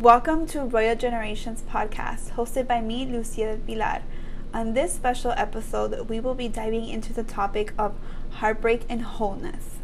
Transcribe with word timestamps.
Welcome 0.00 0.46
to 0.48 0.60
Royal 0.60 0.94
Generations 0.94 1.64
podcast, 1.68 2.34
hosted 2.34 2.68
by 2.68 2.80
me, 2.80 3.04
Lucia 3.04 3.58
Vilar. 3.66 4.02
On 4.54 4.72
this 4.72 4.92
special 4.92 5.32
episode, 5.32 6.08
we 6.08 6.20
will 6.20 6.36
be 6.36 6.46
diving 6.46 6.88
into 6.88 7.12
the 7.12 7.24
topic 7.24 7.72
of 7.76 7.96
heartbreak 8.34 8.82
and 8.88 9.02
wholeness. 9.02 9.80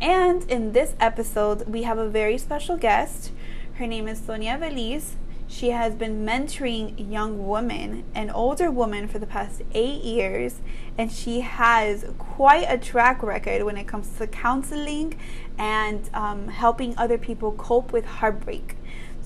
And 0.00 0.50
in 0.50 0.72
this 0.72 0.94
episode, 0.98 1.68
we 1.68 1.82
have 1.82 1.98
a 1.98 2.08
very 2.08 2.38
special 2.38 2.78
guest. 2.78 3.32
Her 3.74 3.86
name 3.86 4.08
is 4.08 4.18
Sonia 4.18 4.56
Veliz. 4.56 5.16
She 5.46 5.70
has 5.70 5.94
been 5.94 6.24
mentoring 6.24 6.94
young 7.12 7.46
women 7.46 8.04
and 8.14 8.30
older 8.32 8.70
women 8.70 9.08
for 9.08 9.18
the 9.18 9.26
past 9.26 9.60
eight 9.74 10.02
years, 10.02 10.62
and 10.96 11.12
she 11.12 11.40
has 11.40 12.06
quite 12.16 12.64
a 12.66 12.78
track 12.78 13.22
record 13.22 13.64
when 13.64 13.76
it 13.76 13.86
comes 13.86 14.08
to 14.16 14.26
counseling 14.26 15.20
and 15.58 16.08
um, 16.14 16.48
helping 16.48 16.96
other 16.96 17.18
people 17.18 17.52
cope 17.52 17.92
with 17.92 18.06
heartbreak. 18.06 18.76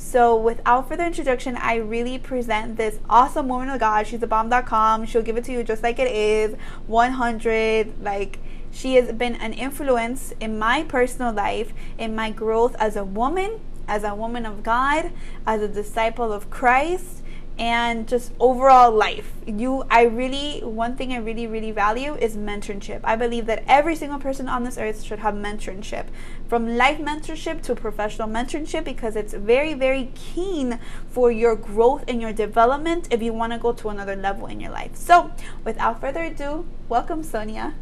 So, 0.00 0.36
without 0.36 0.88
further 0.88 1.04
introduction, 1.04 1.56
I 1.56 1.74
really 1.74 2.18
present 2.18 2.76
this 2.76 3.00
awesome 3.10 3.48
woman 3.48 3.68
of 3.68 3.80
God. 3.80 4.06
She's 4.06 4.22
a 4.22 4.28
bomb.com. 4.28 5.06
She'll 5.06 5.22
give 5.22 5.36
it 5.36 5.42
to 5.46 5.52
you 5.52 5.64
just 5.64 5.82
like 5.82 5.98
it 5.98 6.06
is 6.06 6.54
100. 6.86 8.00
Like, 8.00 8.38
she 8.70 8.94
has 8.94 9.10
been 9.10 9.34
an 9.34 9.52
influence 9.52 10.32
in 10.38 10.56
my 10.56 10.84
personal 10.84 11.32
life, 11.32 11.72
in 11.98 12.14
my 12.14 12.30
growth 12.30 12.76
as 12.78 12.94
a 12.94 13.04
woman, 13.04 13.58
as 13.88 14.04
a 14.04 14.14
woman 14.14 14.46
of 14.46 14.62
God, 14.62 15.10
as 15.44 15.62
a 15.62 15.68
disciple 15.68 16.32
of 16.32 16.48
Christ, 16.48 17.17
and 17.58 18.06
just 18.06 18.32
overall 18.38 18.92
life. 18.92 19.32
You 19.46 19.84
I 19.90 20.02
really 20.02 20.60
one 20.60 20.96
thing 20.96 21.12
I 21.12 21.16
really 21.16 21.46
really 21.46 21.72
value 21.72 22.14
is 22.14 22.36
mentorship. 22.36 23.00
I 23.02 23.16
believe 23.16 23.46
that 23.46 23.64
every 23.66 23.96
single 23.96 24.18
person 24.18 24.48
on 24.48 24.62
this 24.64 24.78
earth 24.78 25.02
should 25.02 25.18
have 25.18 25.34
mentorship. 25.34 26.06
From 26.48 26.76
life 26.76 26.98
mentorship 26.98 27.62
to 27.62 27.74
professional 27.74 28.28
mentorship 28.28 28.84
because 28.84 29.16
it's 29.16 29.34
very 29.34 29.74
very 29.74 30.10
keen 30.14 30.78
for 31.08 31.32
your 31.32 31.56
growth 31.56 32.04
and 32.06 32.22
your 32.22 32.32
development 32.32 33.08
if 33.10 33.22
you 33.22 33.32
want 33.32 33.52
to 33.52 33.58
go 33.58 33.72
to 33.72 33.88
another 33.88 34.14
level 34.14 34.46
in 34.46 34.60
your 34.60 34.70
life. 34.70 34.94
So, 34.94 35.30
without 35.64 36.00
further 36.00 36.22
ado, 36.24 36.66
welcome 36.88 37.22
Sonia. 37.22 37.74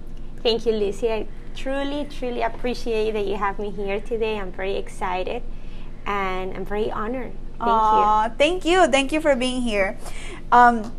Thank 0.43 0.65
you, 0.65 0.73
Lucy. 0.73 1.11
I 1.11 1.27
truly, 1.55 2.07
truly 2.09 2.43
appreciate 2.43 3.13
that 3.13 3.27
you 3.27 3.37
have 3.37 3.59
me 3.59 3.71
here 3.71 4.01
today. 4.01 4.39
I'm 4.39 4.53
very 4.53 4.77
excited 4.77 5.43
and 6.07 6.57
I'm 6.57 6.65
very 6.65 6.91
honored. 6.91 7.33
Thank 7.59 7.71
Aww, 7.71 8.29
you. 8.29 8.35
Thank 8.37 8.65
you. 8.65 8.87
Thank 8.87 9.13
you 9.13 9.21
for 9.21 9.35
being 9.35 9.63
here. 9.63 9.99
Um, 10.53 10.93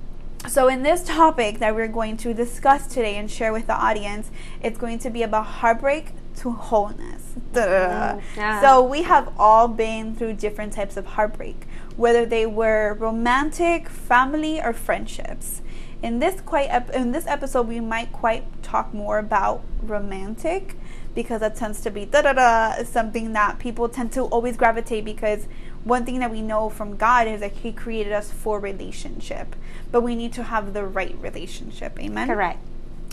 so, 0.48 0.70
in 0.70 0.82
this 0.82 1.04
topic 1.04 1.60
that 1.60 1.76
we're 1.76 1.90
going 1.90 2.16
to 2.18 2.34
discuss 2.34 2.88
today 2.88 3.16
and 3.16 3.30
share 3.30 3.52
with 3.52 3.68
the 3.68 3.74
audience, 3.74 4.32
it's 4.62 4.78
going 4.78 5.00
to 5.00 5.10
be 5.10 5.24
about 5.24 5.46
heartbreak 5.46 6.14
to 6.38 6.52
wholeness. 6.52 7.34
Mm, 7.52 8.22
yeah. 8.36 8.62
So, 8.62 8.82
we 8.82 9.02
have 9.02 9.34
all 9.38 9.68
been 9.68 10.16
through 10.16 10.34
different 10.34 10.74
types 10.74 10.96
of 10.96 11.06
heartbreak, 11.06 11.68
whether 11.98 12.26
they 12.26 12.46
were 12.46 12.94
romantic, 12.94 13.90
family, 13.90 14.62
or 14.62 14.74
friendships. 14.74 15.62
In 16.02 16.20
this 16.20 16.40
quite 16.42 16.70
ep- 16.70 16.92
in 16.92 17.12
this 17.12 17.28
episode, 17.28 17.68
we 17.68 17.80
might 17.80 18.14
quite 18.14 18.46
talk 18.64 18.94
more 18.94 19.18
about 19.18 19.64
romantic 19.82 20.76
because 21.16 21.40
that 21.40 21.56
tends 21.56 21.82
to 21.82 21.90
be 21.90 22.06
da 22.06 22.22
da 22.22 22.34
da 22.34 22.84
something 22.84 23.34
that 23.34 23.58
people 23.58 23.90
tend 23.90 24.12
to 24.12 24.22
always 24.26 24.56
gravitate 24.56 25.04
because 25.04 25.48
one 25.88 26.06
thing 26.06 26.20
that 26.20 26.32
we 26.32 26.42
know 26.42 26.70
from 26.70 26.98
God 26.98 27.28
is 27.28 27.40
that 27.40 27.54
He 27.54 27.72
created 27.72 28.14
us 28.14 28.32
for 28.32 28.60
relationship, 28.60 29.56
but 29.92 30.02
we 30.02 30.16
need 30.16 30.34
to 30.34 30.44
have 30.44 30.74
the 30.74 30.86
right 30.86 31.16
relationship. 31.22 32.00
Amen. 32.00 32.28
Correct. 32.28 32.60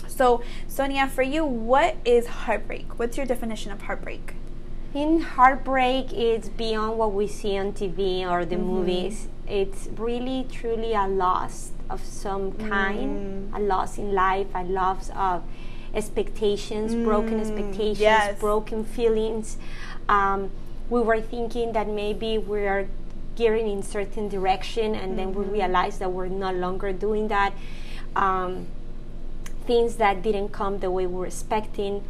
So, 0.07 0.43
Sonia, 0.67 1.07
for 1.07 1.23
you, 1.23 1.45
what 1.45 1.97
is 2.05 2.27
heartbreak? 2.27 2.99
What's 2.99 3.17
your 3.17 3.25
definition 3.25 3.71
of 3.71 3.83
heartbreak? 3.83 4.35
In 4.93 5.21
heartbreak, 5.21 6.13
it's 6.13 6.47
beyond 6.47 6.97
what 6.97 7.11
we 7.11 7.27
see 7.27 7.57
on 7.57 7.73
TV 7.73 8.21
or 8.29 8.45
the 8.45 8.55
mm-hmm. 8.55 8.65
movies. 8.65 9.27
It's 9.47 9.87
really, 9.97 10.47
truly 10.49 10.93
a 10.93 11.07
loss 11.07 11.71
of 11.89 12.03
some 12.03 12.53
kind, 12.53 13.51
mm. 13.53 13.57
a 13.57 13.59
loss 13.59 13.97
in 13.97 14.13
life, 14.13 14.47
a 14.55 14.63
loss 14.63 15.11
of 15.15 15.43
expectations, 15.93 16.95
mm. 16.95 17.03
broken 17.03 17.39
expectations, 17.39 17.99
yes. 17.99 18.39
broken 18.39 18.83
feelings. 18.83 19.57
Um, 20.07 20.49
we 20.89 21.01
were 21.01 21.21
thinking 21.21 21.73
that 21.73 21.87
maybe 21.87 22.37
we 22.37 22.67
are 22.67 22.87
gearing 23.35 23.67
in 23.67 23.83
certain 23.83 24.29
direction, 24.29 24.95
and 24.95 25.09
mm-hmm. 25.09 25.15
then 25.17 25.33
we 25.33 25.43
mm-hmm. 25.43 25.53
realized 25.53 25.99
that 25.99 26.11
we're 26.11 26.27
no 26.27 26.51
longer 26.51 26.93
doing 26.93 27.27
that. 27.27 27.53
Um, 28.15 28.67
things 29.65 29.95
that 29.95 30.21
didn't 30.21 30.49
come 30.49 30.79
the 30.79 30.91
way 30.91 31.07
we 31.07 31.15
were 31.15 31.25
expecting. 31.25 32.03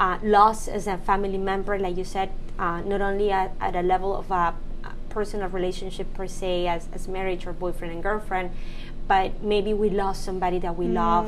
Uh, 0.00 0.18
loss 0.22 0.66
as 0.66 0.86
a 0.86 0.96
family 0.96 1.38
member, 1.38 1.78
like 1.78 1.96
you 1.96 2.04
said, 2.04 2.30
uh, 2.58 2.80
not 2.80 3.00
only 3.00 3.30
at, 3.30 3.52
at 3.60 3.76
a 3.76 3.82
level 3.82 4.16
of 4.16 4.30
a 4.30 4.54
personal 5.12 5.48
relationship 5.48 6.12
per 6.14 6.26
se 6.26 6.66
as, 6.66 6.88
as 6.92 7.06
marriage 7.06 7.46
or 7.46 7.52
boyfriend 7.52 7.92
and 7.92 8.02
girlfriend 8.02 8.50
but 9.12 9.42
maybe 9.42 9.74
we 9.74 9.90
lost 9.90 10.24
somebody 10.24 10.58
that 10.58 10.74
we 10.74 10.86
mm. 10.86 10.94
love 10.94 11.26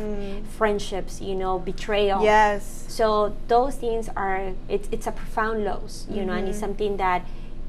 friendships 0.58 1.20
you 1.20 1.34
know 1.34 1.58
betrayal 1.58 2.22
yes 2.22 2.86
so 2.88 3.36
those 3.48 3.74
things 3.74 4.08
are 4.16 4.54
it, 4.70 4.88
it's 4.90 5.06
a 5.06 5.12
profound 5.12 5.64
loss 5.64 6.06
you 6.08 6.16
mm-hmm. 6.16 6.26
know 6.26 6.32
and 6.32 6.48
it's 6.48 6.56
mm-hmm. 6.56 6.66
something 6.66 6.96
that 6.96 7.20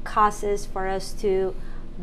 causes 0.04 0.64
for 0.64 0.88
us 0.88 1.12
to 1.12 1.54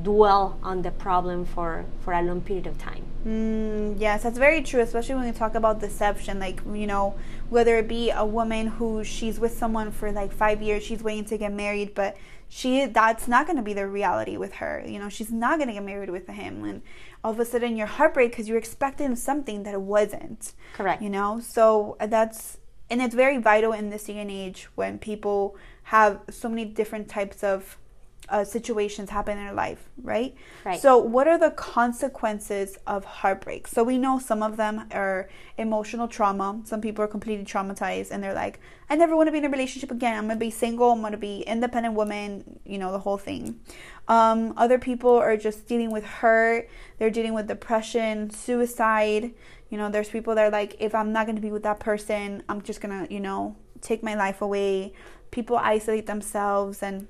dwell 0.04 0.60
on 0.62 0.84
the 0.84 0.92
problem 0.92 1.44
for 1.44 1.86
for 2.04 2.14
a 2.14 2.22
long 2.22 2.40
period 2.42 2.68
of 2.68 2.78
time 2.78 3.04
mm, 3.26 4.00
yes 4.00 4.22
that's 4.24 4.38
very 4.38 4.62
true 4.62 4.82
especially 4.82 5.16
when 5.16 5.26
we 5.26 5.32
talk 5.32 5.56
about 5.56 5.80
deception 5.80 6.38
like 6.38 6.62
you 6.72 6.86
know 6.86 7.16
whether 7.50 7.78
it 7.78 7.88
be 7.88 8.12
a 8.12 8.26
woman 8.26 8.68
who 8.78 9.04
she's 9.04 9.40
with 9.40 9.54
someone 9.58 9.90
for 9.92 10.12
like 10.12 10.32
five 10.32 10.62
years 10.62 10.84
she's 10.84 11.02
waiting 11.02 11.26
to 11.26 11.36
get 11.36 11.52
married 11.52 11.96
but 11.96 12.16
she 12.56 12.86
that's 12.86 13.28
not 13.28 13.48
going 13.48 13.58
to 13.58 13.64
be 13.64 13.74
the 13.74 13.88
reality 13.88 14.38
with 14.38 14.54
her. 14.54 14.84
You 14.86 15.00
know 15.00 15.10
she's 15.10 15.32
not 15.32 15.58
going 15.58 15.70
to 15.70 15.74
get 15.74 15.84
married 15.84 16.12
with 16.12 16.28
him 16.28 16.64
and 16.64 16.84
all 17.24 17.32
of 17.32 17.40
a 17.40 17.46
sudden 17.46 17.76
you're 17.76 17.88
heartbreak 17.88 18.30
because 18.30 18.48
you're 18.48 18.60
expecting 18.60 19.16
something 19.16 19.64
that 19.64 19.74
it 19.74 19.82
wasn't. 19.82 20.54
Correct. 20.74 21.02
You 21.02 21.10
know 21.10 21.40
so 21.40 21.98
uh, 22.00 22.06
that's 22.06 22.60
and 22.92 23.02
it's 23.02 23.16
very 23.16 23.40
vital 23.40 23.74
in 23.74 23.90
this 23.90 24.04
day 24.04 24.20
and 24.20 24.30
age 24.30 24.68
when 24.76 25.00
people 25.00 25.56
have 25.86 26.20
so 26.30 26.48
many 26.48 26.66
different 26.66 27.10
types 27.10 27.44
of 27.44 27.80
uh, 28.30 28.44
situations 28.44 29.10
happen 29.10 29.38
in 29.38 29.44
their 29.44 29.54
life, 29.54 29.90
right? 30.02 30.36
Right. 30.64 30.80
So, 30.80 30.98
what 30.98 31.28
are 31.28 31.38
the 31.38 31.52
consequences 31.52 32.78
of 32.88 33.04
heartbreak? 33.04 33.68
So, 33.68 33.84
we 33.84 33.98
know 33.98 34.20
some 34.20 34.42
of 34.42 34.58
them 34.58 34.88
are 34.92 35.30
emotional 35.58 36.08
trauma. 36.08 36.62
Some 36.64 36.82
people 36.82 37.04
are 37.04 37.08
completely 37.08 37.46
traumatized 37.46 38.12
and 38.12 38.24
they're 38.24 38.34
like, 38.34 38.60
I 38.90 38.96
never 38.96 39.16
want 39.16 39.28
to 39.28 39.32
be 39.32 39.40
in 39.40 39.46
a 39.46 39.50
relationship 39.50 39.92
again. 39.92 40.18
I'm 40.18 40.26
going 40.26 40.40
to 40.40 40.46
be 40.46 40.52
single. 40.52 40.92
I'm 40.92 41.02
going 41.02 41.12
to 41.12 41.18
be 41.18 41.42
independent 41.42 41.96
woman, 41.96 42.60
you 42.66 42.78
know, 42.78 42.92
the 42.92 43.00
whole 43.00 43.18
thing. 43.18 43.60
Um, 44.08 44.54
other 44.58 44.80
people 44.80 45.16
are 45.16 45.38
just 45.38 45.68
dealing 45.68 45.92
with 45.92 46.04
hurt. 46.04 46.70
They're 46.98 47.10
dealing 47.10 47.34
with 47.34 47.48
depression, 47.48 48.30
suicide. 48.30 49.34
You 49.70 49.78
know, 49.78 49.90
there's 49.90 50.10
people 50.10 50.36
that 50.36 50.46
are 50.46 50.52
like, 50.52 50.76
if 50.80 50.94
I'm 50.94 51.12
not 51.12 51.26
going 51.26 51.36
to 51.36 51.42
be 51.42 51.52
with 51.52 51.64
that 51.64 51.80
person, 51.80 52.44
I'm 52.48 52.62
just 52.62 52.82
going 52.82 53.08
to, 53.08 53.14
you 53.14 53.20
know, 53.20 53.56
take 53.82 54.04
my 54.04 54.16
life 54.16 54.42
away. 54.42 54.94
People 55.32 55.58
isolate 55.58 56.06
themselves 56.06 56.84
and 56.84 57.08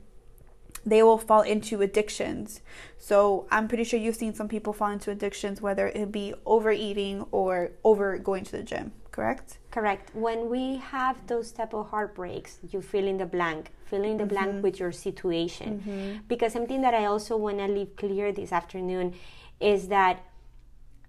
they 0.85 1.03
will 1.03 1.17
fall 1.17 1.41
into 1.41 1.81
addictions. 1.81 2.61
So 2.97 3.47
I'm 3.51 3.67
pretty 3.67 3.83
sure 3.83 3.99
you've 3.99 4.15
seen 4.15 4.33
some 4.33 4.47
people 4.47 4.73
fall 4.73 4.91
into 4.91 5.11
addictions, 5.11 5.61
whether 5.61 5.87
it 5.87 6.11
be 6.11 6.33
overeating 6.45 7.25
or 7.31 7.71
over 7.83 8.17
going 8.17 8.43
to 8.45 8.51
the 8.51 8.63
gym. 8.63 8.91
Correct. 9.11 9.59
Correct. 9.71 10.13
When 10.15 10.49
we 10.49 10.77
have 10.77 11.27
those 11.27 11.51
type 11.51 11.73
of 11.73 11.89
heartbreaks, 11.89 12.59
you 12.71 12.81
fill 12.81 13.07
in 13.07 13.17
the 13.17 13.25
blank, 13.25 13.71
fill 13.85 14.03
in 14.03 14.17
the 14.17 14.23
mm-hmm. 14.23 14.33
blank 14.33 14.63
with 14.63 14.79
your 14.79 14.91
situation. 14.91 15.83
Mm-hmm. 15.85 16.17
Because 16.27 16.51
something 16.53 16.81
that 16.81 16.93
I 16.93 17.05
also 17.05 17.37
want 17.37 17.59
to 17.59 17.67
leave 17.67 17.95
clear 17.95 18.31
this 18.31 18.51
afternoon 18.51 19.13
is 19.59 19.89
that 19.89 20.23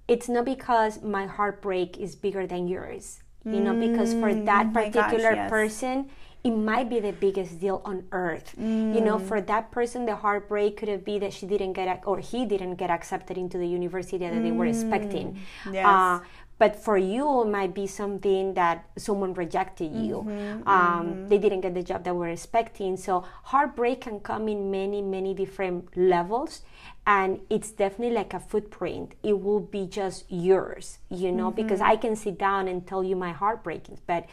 it's 0.07 0.29
not 0.29 0.45
because 0.45 1.03
my 1.03 1.27
heartbreak 1.27 1.97
is 1.97 2.15
bigger 2.15 2.47
than 2.47 2.69
yours. 2.69 3.21
You 3.47 3.61
know, 3.61 3.75
because 3.75 4.15
for 4.15 4.33
that 4.33 4.69
mm, 4.69 4.73
particular 4.73 5.35
gosh, 5.35 5.37
yes. 5.37 5.51
person, 5.51 6.09
it 6.45 6.51
might 6.51 6.91
be 6.91 7.01
the 7.01 7.13
biggest 7.13 7.59
deal 7.59 7.81
on 7.87 8.05
earth. 8.13 8.55
Mm. 8.61 8.95
You 8.95 9.01
know, 9.01 9.19
mm. 9.19 9.27
for 9.27 9.41
that 9.41 9.71
person, 9.71 10.05
the 10.05 10.15
heartbreak 10.15 10.77
could 10.77 10.89
have 10.89 11.03
been 11.03 11.21
that 11.21 11.33
she 11.33 11.47
didn't 11.47 11.73
get, 11.73 12.03
or 12.05 12.19
he 12.19 12.45
didn't 12.45 12.75
get 12.77 12.91
accepted 12.91 13.39
into 13.39 13.57
the 13.57 13.67
university 13.67 14.19
that 14.19 14.35
mm. 14.35 14.43
they 14.43 14.53
were 14.53 14.67
expecting. 14.67 15.41
Mm. 15.65 15.75
Yes. 15.75 15.87
Uh, 15.87 16.21
but 16.59 16.77
for 16.77 16.97
you, 16.97 17.43
it 17.43 17.49
might 17.49 17.75
be 17.75 17.87
something 17.87 18.55
that 18.55 18.87
someone 18.97 19.35
rejected 19.35 19.93
you. 19.93 20.25
Mm-hmm, 20.27 20.69
um, 20.69 21.07
mm-hmm. 21.07 21.29
They 21.29 21.39
didn't 21.39 21.63
get 21.63 21.75
the 21.75 21.83
job 21.83 22.05
that 22.05 22.15
we're 22.15 22.29
expecting. 22.29 22.97
So 22.97 23.25
heartbreak 23.45 24.03
can 24.03 24.21
come 24.21 24.49
in 24.49 24.71
many, 24.71 25.03
many 25.03 25.35
different 25.35 25.97
levels, 25.97 26.63
and 27.07 27.41
it's 27.51 27.73
definitely 27.73 28.15
like 28.15 28.35
a 28.35 28.41
footprint. 28.41 29.15
It 29.23 29.43
will 29.43 29.61
be 29.61 29.87
just 29.87 30.27
yours, 30.29 30.99
you 31.11 31.33
know, 31.33 31.51
mm-hmm. 31.51 31.57
because 31.57 31.81
I 31.81 31.97
can 31.97 32.15
sit 32.15 32.39
down 32.39 32.69
and 32.69 32.87
tell 32.87 33.03
you 33.03 33.17
my 33.17 33.33
heartbreak, 33.33 33.83
but 34.07 34.27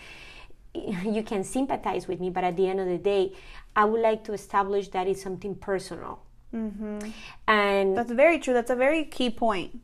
you 1.03 1.23
can 1.23 1.44
sympathize 1.44 2.07
with 2.07 2.19
me, 2.19 2.29
but 2.29 2.44
at 2.44 2.57
the 2.57 2.68
end 2.68 2.79
of 2.79 2.88
the 2.88 2.97
day, 2.97 3.33
I 3.75 3.85
would 3.85 4.01
like 4.01 4.23
to 4.25 4.33
establish 4.33 4.89
that 4.89 5.07
it's 5.07 5.21
something 5.21 5.56
personal. 5.56 6.19
Mm-hmm. 6.53 7.09
And 7.47 7.97
that's 7.97 8.12
very 8.12 8.39
true. 8.39 8.53
That's 8.53 8.71
a 8.71 8.75
very 8.75 9.06
key 9.06 9.29
point. 9.29 9.79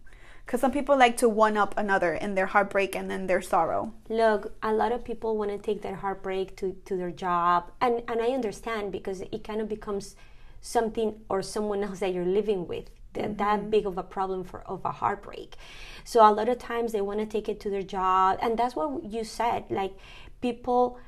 Because 0.46 0.62
some 0.62 0.72
people 0.72 0.98
like 0.98 1.18
to 1.18 1.28
one 1.28 1.58
up 1.58 1.74
another 1.78 2.14
in 2.14 2.36
their 2.36 2.46
heartbreak 2.46 2.96
and 2.96 3.12
then 3.12 3.28
their 3.28 3.42
sorrow. 3.42 3.94
Look, 4.08 4.54
a 4.64 4.72
lot 4.72 4.94
of 4.94 5.04
people 5.04 5.38
want 5.38 5.52
to 5.52 5.58
take 5.58 5.82
their 5.82 5.96
heartbreak 5.96 6.56
to, 6.58 6.76
to 6.86 6.96
their 6.96 7.12
job. 7.12 7.72
And, 7.82 8.02
and 8.08 8.22
I 8.22 8.28
understand 8.28 8.94
because 8.94 9.22
it 9.22 9.44
kind 9.44 9.60
of 9.60 9.68
becomes 9.68 10.16
something 10.62 11.16
or 11.30 11.42
someone 11.42 11.84
else 11.84 12.00
that 12.00 12.14
you're 12.14 12.26
living 12.26 12.66
with 12.66 12.90
that, 13.14 13.38
that 13.38 13.70
big 13.70 13.86
of 13.86 13.98
a 13.98 14.04
problem 14.04 14.44
for 14.44 14.62
of 14.62 14.84
a 14.86 14.92
heartbreak 14.92 15.56
so 16.04 16.28
a 16.28 16.32
lot 16.32 16.50
of 16.50 16.58
times 16.58 16.92
they 16.92 17.02
want 17.02 17.20
to 17.20 17.26
take 17.26 17.50
it 17.50 17.60
to 17.60 17.70
their 17.70 17.84
job 17.84 18.38
and 18.42 18.58
that's 18.58 18.76
what 18.76 19.04
you 19.04 19.24
said 19.24 19.64
like 19.70 19.94
people 20.42 21.00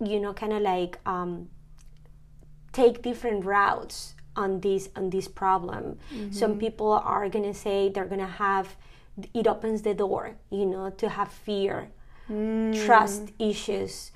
you 0.00 0.20
know 0.20 0.32
kind 0.32 0.52
of 0.52 0.62
like 0.62 0.98
um, 1.06 1.48
take 2.72 3.02
different 3.02 3.44
routes 3.44 4.14
on 4.36 4.60
this 4.60 4.88
on 4.96 5.10
this 5.10 5.28
problem 5.28 5.98
mm-hmm. 6.12 6.30
some 6.30 6.58
people 6.58 6.92
are 6.92 7.28
gonna 7.28 7.54
say 7.54 7.88
they're 7.88 8.06
gonna 8.06 8.26
have 8.26 8.76
it 9.34 9.46
opens 9.46 9.82
the 9.82 9.94
door 9.94 10.36
you 10.50 10.64
know 10.64 10.90
to 10.90 11.08
have 11.08 11.30
fear 11.30 11.90
mm. 12.30 12.86
trust 12.86 13.32
issues 13.38 14.12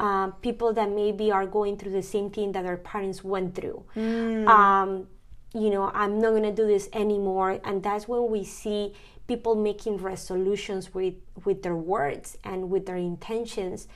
uh, 0.00 0.28
people 0.42 0.72
that 0.72 0.90
maybe 0.90 1.30
are 1.30 1.46
going 1.46 1.76
through 1.76 1.92
the 1.92 2.02
same 2.02 2.30
thing 2.30 2.52
that 2.52 2.62
their 2.62 2.76
parents 2.76 3.22
went 3.22 3.54
through 3.54 3.84
mm. 3.94 4.46
um, 4.48 5.06
you 5.54 5.70
know 5.70 5.90
i'm 5.94 6.20
not 6.20 6.32
gonna 6.32 6.52
do 6.52 6.66
this 6.66 6.88
anymore 6.92 7.60
and 7.64 7.82
that's 7.82 8.06
when 8.06 8.30
we 8.30 8.44
see 8.44 8.92
people 9.26 9.54
making 9.54 9.96
resolutions 9.98 10.94
with 10.94 11.14
with 11.44 11.62
their 11.62 11.76
words 11.76 12.36
and 12.44 12.70
with 12.70 12.86
their 12.86 12.96
intentions 12.96 13.88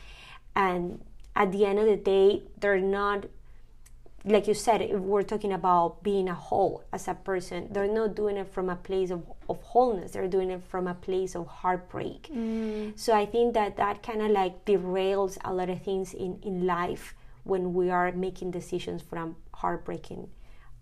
and 0.54 1.00
at 1.34 1.52
the 1.52 1.64
end 1.64 1.78
of 1.78 1.86
the 1.86 1.96
day 1.96 2.42
they're 2.60 2.80
not 2.80 3.26
like 4.24 4.46
you 4.46 4.54
said, 4.54 4.82
if 4.82 5.00
we're 5.00 5.22
talking 5.22 5.52
about 5.52 6.02
being 6.02 6.28
a 6.28 6.34
whole 6.34 6.84
as 6.92 7.08
a 7.08 7.14
person, 7.14 7.68
they're 7.72 7.92
not 7.92 8.14
doing 8.14 8.36
it 8.36 8.48
from 8.48 8.68
a 8.68 8.76
place 8.76 9.10
of, 9.10 9.24
of 9.48 9.60
wholeness. 9.62 10.12
They're 10.12 10.28
doing 10.28 10.50
it 10.50 10.62
from 10.62 10.86
a 10.86 10.94
place 10.94 11.34
of 11.34 11.46
heartbreak. 11.46 12.30
Mm. 12.32 12.96
So 12.96 13.14
I 13.14 13.26
think 13.26 13.54
that 13.54 13.76
that 13.78 14.02
kind 14.02 14.22
of 14.22 14.30
like 14.30 14.64
derails 14.64 15.38
a 15.44 15.52
lot 15.52 15.70
of 15.70 15.82
things 15.82 16.14
in, 16.14 16.38
in 16.42 16.66
life 16.66 17.14
when 17.42 17.74
we 17.74 17.90
are 17.90 18.12
making 18.12 18.52
decisions 18.52 19.02
from 19.02 19.34
heartbreaking 19.54 20.28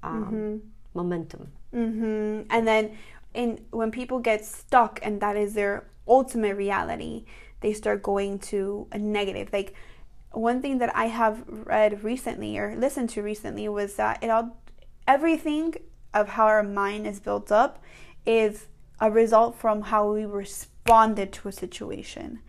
um, 0.02 0.24
mm-hmm. 0.24 0.56
momentum. 0.94 1.52
Mm-hmm. 1.74 2.42
And 2.50 2.66
then 2.66 2.98
in 3.34 3.60
when 3.70 3.90
people 3.90 4.18
get 4.18 4.44
stuck 4.44 4.98
and 5.02 5.20
that 5.20 5.36
is 5.36 5.54
their 5.54 5.88
ultimate 6.08 6.56
reality, 6.56 7.24
they 7.60 7.72
start 7.72 8.02
going 8.02 8.38
to 8.38 8.86
a 8.92 8.98
negative. 8.98 9.50
Like 9.52 9.74
one 10.32 10.62
thing 10.62 10.78
that 10.78 10.94
I 10.96 11.06
have 11.06 11.44
read 11.48 12.04
recently 12.04 12.58
or 12.58 12.76
listened 12.76 13.10
to 13.10 13.22
recently 13.22 13.68
was 13.68 13.96
that 13.96 14.22
it 14.22 14.30
all 14.30 14.56
everything 15.06 15.74
of 16.12 16.30
how 16.30 16.46
our 16.46 16.62
mind 16.62 17.06
is 17.06 17.20
built 17.20 17.52
up 17.52 17.82
is 18.26 18.66
a 19.00 19.10
result 19.10 19.56
from 19.56 19.82
how 19.82 20.12
we 20.12 20.24
responded 20.24 21.32
to 21.32 21.48
a 21.48 21.52
situation. 21.52 22.40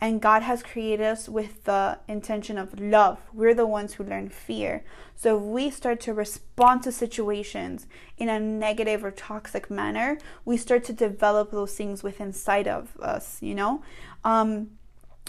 And 0.00 0.20
God 0.20 0.42
has 0.42 0.62
created 0.62 1.04
us 1.04 1.28
with 1.28 1.64
the 1.64 1.98
intention 2.06 2.56
of 2.56 2.78
love. 2.78 3.18
We're 3.32 3.54
the 3.54 3.66
ones 3.66 3.94
who 3.94 4.04
learn 4.04 4.28
fear. 4.28 4.84
So 5.16 5.36
if 5.36 5.42
we 5.42 5.70
start 5.70 6.00
to 6.02 6.14
respond 6.14 6.84
to 6.84 6.92
situations 6.92 7.88
in 8.16 8.28
a 8.28 8.38
negative 8.38 9.04
or 9.04 9.10
toxic 9.10 9.68
manner, 9.68 10.18
we 10.44 10.56
start 10.56 10.84
to 10.84 10.92
develop 10.92 11.50
those 11.50 11.74
things 11.74 12.04
within 12.04 12.28
inside 12.28 12.68
of 12.68 12.96
us, 13.00 13.42
you 13.42 13.54
know? 13.54 13.82
Um, 14.24 14.70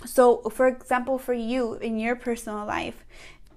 so 0.05 0.41
for 0.49 0.67
example 0.67 1.17
for 1.17 1.33
you 1.33 1.75
in 1.75 1.99
your 1.99 2.15
personal 2.15 2.65
life 2.65 3.05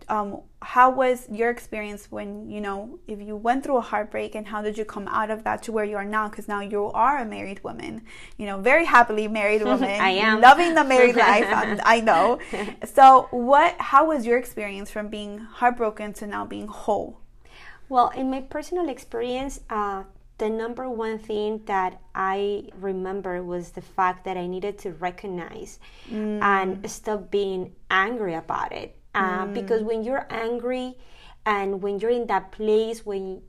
um, 0.09 0.41
how 0.61 0.91
was 0.91 1.29
your 1.31 1.51
experience 1.51 2.11
when 2.11 2.49
you 2.49 2.61
know 2.61 2.99
if 3.07 3.21
you 3.21 3.37
went 3.37 3.65
through 3.65 3.77
a 3.77 3.81
heartbreak 3.81 4.35
and 4.35 4.47
how 4.47 4.63
did 4.63 4.79
you 4.79 4.85
come 4.85 5.09
out 5.09 5.31
of 5.31 5.45
that 5.45 5.63
to 5.63 5.73
where 5.73 5.85
you 5.85 5.97
are 5.97 6.05
now 6.05 6.29
because 6.29 6.49
now 6.49 6.61
you 6.61 6.87
are 6.93 7.19
a 7.19 7.25
married 7.25 7.63
woman 7.65 8.03
you 8.37 8.47
know 8.47 8.59
very 8.59 8.85
happily 8.85 9.27
married 9.29 9.63
woman 9.73 10.01
i 10.01 10.11
am 10.11 10.41
loving 10.41 10.75
the 10.75 10.85
married 10.85 11.17
life 11.17 11.47
i 11.85 12.01
know 12.01 12.39
so 12.85 13.29
what 13.31 13.75
how 13.79 14.07
was 14.07 14.25
your 14.25 14.39
experience 14.39 14.91
from 14.91 15.09
being 15.09 15.39
heartbroken 15.39 16.13
to 16.13 16.27
now 16.27 16.45
being 16.45 16.67
whole 16.67 17.21
well 17.89 18.11
in 18.11 18.31
my 18.31 18.41
personal 18.41 18.89
experience 18.89 19.61
uh, 19.71 20.05
the 20.43 20.51
number 20.51 20.91
one 20.91 21.21
thing 21.21 21.63
that 21.67 22.01
I 22.17 22.65
remember 22.81 23.45
was 23.45 23.71
the 23.71 23.81
fact 23.81 24.25
that 24.25 24.37
I 24.37 24.49
needed 24.49 24.77
to 24.79 24.91
recognize 24.93 25.79
mm. 26.11 26.43
and 26.43 26.91
stop 26.91 27.31
being 27.31 27.77
angry 27.91 28.35
about 28.35 28.73
it. 28.73 28.97
Uh, 29.15 29.47
mm. 29.47 29.55
Because 29.55 29.83
when 29.83 30.03
you're 30.03 30.27
angry 30.31 30.97
and 31.45 31.83
when 31.83 31.99
you're 31.99 32.11
in 32.11 32.27
that 32.29 32.53
place 32.53 33.05
when 33.05 33.43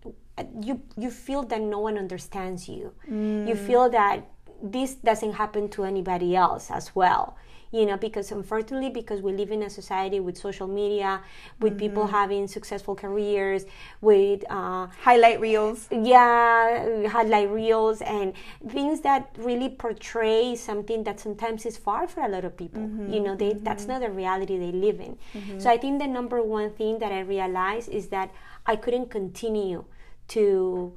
you 0.60 0.82
you 0.98 1.12
feel 1.12 1.44
that 1.44 1.62
no 1.62 1.80
one 1.80 1.98
understands 1.98 2.68
you, 2.68 2.94
mm. 3.10 3.48
you 3.48 3.56
feel 3.56 3.90
that 3.90 4.28
this 4.62 4.96
doesn't 4.96 5.34
happen 5.34 5.70
to 5.70 5.84
anybody 5.84 6.36
else 6.36 6.72
as 6.72 6.96
well 6.96 7.38
you 7.74 7.88
know 7.88 7.98
because 7.98 8.32
unfortunately 8.32 8.90
because 8.90 9.22
we 9.22 9.34
live 9.34 9.52
in 9.52 9.64
a 9.64 9.70
society 9.70 10.20
with 10.20 10.38
social 10.38 10.68
media 10.68 11.22
with 11.60 11.74
mm-hmm. 11.74 11.80
people 11.80 12.08
having 12.08 12.48
successful 12.48 12.96
careers 12.96 13.66
with 14.00 14.44
uh, 14.50 14.88
highlight 15.02 15.42
reels 15.42 15.88
yeah 15.92 17.08
highlight 17.08 17.50
reels 17.50 18.02
and 18.02 18.34
things 18.70 19.02
that 19.02 19.36
really 19.38 19.70
portray 19.70 20.56
something 20.56 21.04
that 21.04 21.20
sometimes 21.20 21.66
is 21.66 21.76
far 21.76 22.08
for 22.08 22.22
a 22.22 22.30
lot 22.30 22.46
of 22.46 22.56
people 22.56 22.82
mm-hmm. 22.82 23.12
you 23.12 23.20
know 23.20 23.36
they 23.36 23.52
mm-hmm. 23.52 23.64
that's 23.64 23.88
not 23.88 24.02
the 24.02 24.10
reality 24.10 24.58
they 24.58 24.72
live 24.72 25.00
in 25.00 25.18
mm-hmm. 25.34 25.60
so 25.60 25.70
i 25.70 25.78
think 25.78 26.00
the 26.00 26.08
number 26.08 26.42
one 26.42 26.70
thing 26.70 27.00
that 27.00 27.12
i 27.12 27.20
realized 27.20 27.90
is 27.90 28.08
that 28.10 28.32
i 28.68 28.76
couldn't 28.76 29.10
continue 29.10 29.84
to 30.28 30.94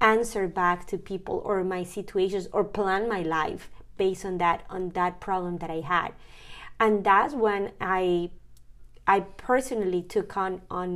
answer 0.00 0.48
back 0.48 0.84
to 0.84 0.98
people 0.98 1.40
or 1.44 1.62
my 1.62 1.84
situations 1.84 2.48
or 2.52 2.64
plan 2.64 3.08
my 3.08 3.22
life 3.22 3.70
based 4.02 4.24
on 4.24 4.38
that 4.38 4.58
on 4.76 4.90
that 4.98 5.20
problem 5.26 5.58
that 5.62 5.70
I 5.78 5.80
had. 5.94 6.10
And 6.84 7.04
that's 7.04 7.34
when 7.34 7.70
I 7.80 8.30
I 9.06 9.20
personally 9.48 10.02
took 10.14 10.36
on 10.36 10.62
on 10.70 10.90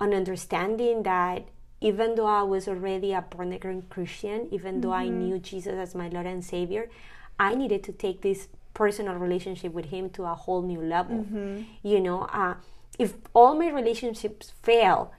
on 0.00 0.14
understanding 0.22 1.02
that 1.02 1.48
even 1.80 2.14
though 2.16 2.32
I 2.42 2.42
was 2.54 2.68
already 2.72 3.12
a 3.12 3.22
born 3.22 3.52
again 3.52 3.82
Christian, 3.94 4.48
even 4.56 4.74
mm-hmm. 4.74 4.80
though 4.82 4.96
I 5.02 5.06
mm-hmm. 5.06 5.18
knew 5.20 5.38
Jesus 5.50 5.74
as 5.84 5.94
my 5.94 6.08
Lord 6.08 6.26
and 6.26 6.44
Savior, 6.44 6.84
I 7.38 7.54
needed 7.54 7.82
to 7.84 7.92
take 7.92 8.22
this 8.22 8.48
personal 8.74 9.14
relationship 9.26 9.72
with 9.72 9.86
Him 9.86 10.10
to 10.10 10.24
a 10.24 10.34
whole 10.34 10.62
new 10.62 10.82
level. 10.96 11.18
Mm-hmm. 11.18 11.62
You 11.82 12.00
know, 12.00 12.20
uh, 12.42 12.54
if 12.98 13.14
all 13.34 13.54
my 13.62 13.70
relationships 13.80 14.52
fail, 14.62 15.12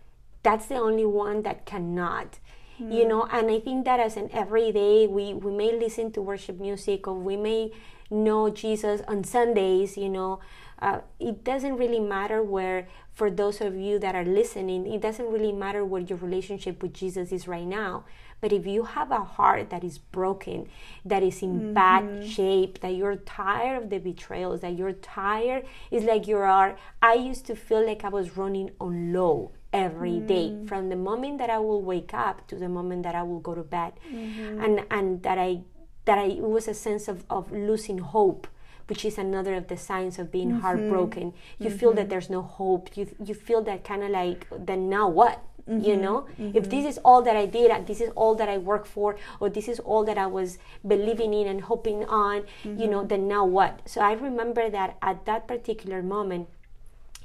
that's 0.44 0.68
the 0.68 0.76
only 0.76 1.06
one 1.06 1.44
that 1.44 1.66
cannot 1.66 2.40
mm. 2.80 2.94
you 2.94 3.08
know 3.08 3.28
and 3.32 3.50
i 3.52 3.60
think 3.60 3.86
that 3.86 4.00
as 4.00 4.18
an 4.18 4.30
everyday 4.32 5.08
we 5.08 5.34
we 5.34 5.52
may 5.52 5.72
listen 5.78 6.12
to 6.12 6.22
worship 6.22 6.60
music 6.60 7.08
or 7.08 7.14
we 7.14 7.36
may 7.36 7.72
know 8.10 8.50
jesus 8.50 9.02
on 9.08 9.24
sundays 9.24 9.98
you 9.98 10.10
know 10.10 10.40
uh, 10.82 11.02
it 11.20 11.44
doesn't 11.44 11.76
really 11.76 12.00
matter 12.00 12.42
where 12.42 12.88
for 13.14 13.30
those 13.30 13.60
of 13.60 13.76
you 13.76 14.00
that 14.00 14.16
are 14.16 14.24
listening 14.24 14.88
it 14.92 15.02
doesn't 15.02 15.28
really 15.28 15.52
matter 15.52 15.84
what 15.84 16.10
your 16.10 16.18
relationship 16.20 16.82
with 16.82 16.94
jesus 16.94 17.32
is 17.32 17.48
right 17.48 17.68
now 17.68 18.04
but 18.42 18.54
if 18.54 18.66
you 18.66 18.84
have 18.84 19.12
a 19.12 19.24
heart 19.24 19.70
that 19.70 19.84
is 19.84 19.98
broken 19.98 20.68
that 21.06 21.24
is 21.24 21.42
in 21.42 21.60
mm-hmm. 21.60 21.74
bad 21.74 22.28
shape 22.28 22.80
that 22.80 22.96
you're 22.96 23.16
tired 23.16 23.84
of 23.84 23.90
the 23.90 23.98
betrayals 23.98 24.62
that 24.62 24.76
you're 24.76 24.94
tired 24.94 25.66
it's 25.92 26.06
like 26.06 26.28
you 26.28 26.38
are 26.38 26.78
i 27.02 27.14
used 27.14 27.46
to 27.46 27.56
feel 27.56 27.86
like 27.86 28.04
i 28.04 28.10
was 28.10 28.38
running 28.38 28.70
on 28.80 29.14
low 29.14 29.52
every 29.72 30.12
mm. 30.12 30.28
day 30.28 30.66
from 30.68 30.90
the 30.90 30.96
moment 30.96 31.38
that 31.38 31.50
I 31.50 31.60
will 31.60 31.82
wake 31.82 32.14
up 32.14 32.48
to 32.48 32.56
the 32.56 32.70
moment 32.70 33.04
that 33.04 33.16
I 33.16 33.24
will 33.24 33.40
go 33.40 33.54
to 33.54 33.64
bed 33.64 33.94
mm-hmm. 34.12 34.62
and 34.62 34.86
and 34.90 35.24
that 35.24 35.38
I 35.38 35.62
that 36.06 36.18
I 36.18 36.26
it 36.26 36.42
was 36.42 36.68
a 36.68 36.74
sense 36.74 37.08
of, 37.08 37.24
of 37.30 37.52
losing 37.52 38.00
hope 38.00 38.48
which 38.88 39.06
is 39.06 39.20
another 39.20 39.54
of 39.54 39.68
the 39.68 39.78
signs 39.78 40.18
of 40.18 40.32
being 40.32 40.50
mm-hmm. 40.50 40.62
heartbroken 40.62 41.34
you 41.60 41.70
mm-hmm. 41.70 41.78
feel 41.78 41.94
that 41.94 42.04
mm-hmm. 42.04 42.10
there's 42.10 42.30
no 42.30 42.42
hope 42.42 42.98
you 42.98 43.08
you 43.24 43.36
feel 43.36 43.62
that 43.64 43.84
kind 43.84 44.04
of 44.04 44.10
like 44.10 44.48
then 44.58 44.90
now 44.90 45.08
what 45.08 45.44
you 45.70 45.94
mm-hmm. 45.94 46.02
know 46.02 46.28
if 46.38 46.70
this 46.70 46.80
mm-hmm. 46.80 46.88
is 46.88 46.98
all 47.06 47.22
that 47.22 47.36
I 47.36 47.46
did 47.46 47.86
this 47.86 48.02
is 48.02 48.10
all 48.16 48.34
that 48.36 48.50
I 48.50 48.58
work 48.58 48.86
for 48.86 49.18
or 49.40 49.50
this 49.50 49.68
is 49.68 49.80
all 49.80 50.04
that 50.06 50.18
I 50.18 50.26
was 50.26 50.58
believing 50.86 51.34
in 51.34 51.48
and 51.48 51.62
hoping 51.62 52.06
on 52.06 52.44
you 52.64 52.88
know 52.88 53.06
then 53.06 53.28
now 53.28 53.46
what 53.46 53.82
so 53.86 54.02
I 54.02 54.14
remember 54.14 54.70
that 54.70 54.98
at 55.02 55.26
that 55.26 55.48
particular 55.48 56.02
moment 56.02 56.50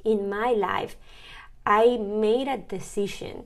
in 0.04 0.28
my 0.28 0.52
life 0.52 0.96
I 1.66 1.96
made 1.96 2.46
a 2.46 2.58
decision 2.58 3.44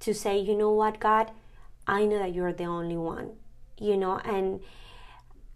to 0.00 0.14
say, 0.14 0.38
you 0.38 0.56
know 0.56 0.70
what, 0.70 0.98
God, 1.00 1.30
I 1.86 2.04
know 2.04 2.18
that 2.18 2.34
you're 2.34 2.52
the 2.52 2.64
only 2.64 2.96
one, 2.96 3.32
you 3.78 3.96
know, 3.96 4.18
and 4.18 4.60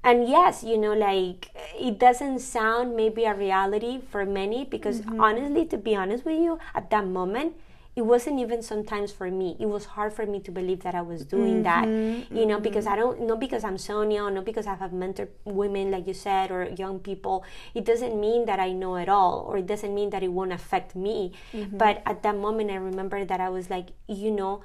and 0.03 0.29
yes, 0.29 0.65
you 0.65 0.79
know, 0.79 0.95
like 0.95 1.51
it 1.79 1.99
doesn't 1.99 2.39
sound 2.39 2.97
maybe 2.97 3.25
a 3.25 3.35
reality 3.35 4.01
for 4.01 4.25
many 4.25 4.65
because 4.65 5.01
mm-hmm. 5.01 5.21
honestly, 5.21 5.67
to 5.67 5.77
be 5.77 5.95
honest 5.95 6.25
with 6.25 6.41
you, 6.41 6.59
at 6.75 6.91
that 6.91 7.07
moment, 7.07 7.55
it 7.97 8.03
wasn't 8.03 8.39
even 8.39 8.63
sometimes 8.63 9.11
for 9.11 9.31
me 9.31 9.57
it 9.59 9.67
was 9.67 9.85
hard 9.85 10.13
for 10.13 10.25
me 10.25 10.39
to 10.41 10.51
believe 10.51 10.81
that 10.83 10.95
i 10.95 11.03
was 11.03 11.25
doing 11.25 11.63
mm-hmm, 11.63 11.63
that 11.63 11.87
you 12.31 12.47
know 12.47 12.55
mm-hmm. 12.55 12.63
because 12.63 12.87
i 12.87 12.95
don't 12.95 13.21
not 13.21 13.41
because 13.41 13.65
i'm 13.65 13.77
sonia 13.77 14.31
not 14.31 14.45
because 14.45 14.67
i 14.67 14.75
have 14.75 14.93
mentored 14.93 15.29
women 15.45 15.91
like 15.91 16.07
you 16.07 16.15
said 16.15 16.51
or 16.51 16.65
young 16.79 16.99
people 16.99 17.45
it 17.75 17.85
doesn't 17.85 18.19
mean 18.19 18.45
that 18.47 18.61
i 18.61 18.73
know 18.73 18.97
it 18.97 19.09
all 19.09 19.45
or 19.49 19.59
it 19.59 19.67
doesn't 19.67 19.95
mean 19.95 20.11
that 20.11 20.23
it 20.23 20.33
won't 20.33 20.53
affect 20.53 20.95
me 20.95 21.33
mm-hmm. 21.53 21.77
but 21.77 22.03
at 22.07 22.23
that 22.23 22.37
moment 22.37 22.71
i 22.71 22.77
remember 22.77 23.25
that 23.25 23.41
i 23.41 23.49
was 23.49 23.69
like 23.69 23.89
you 24.07 24.31
know 24.31 24.63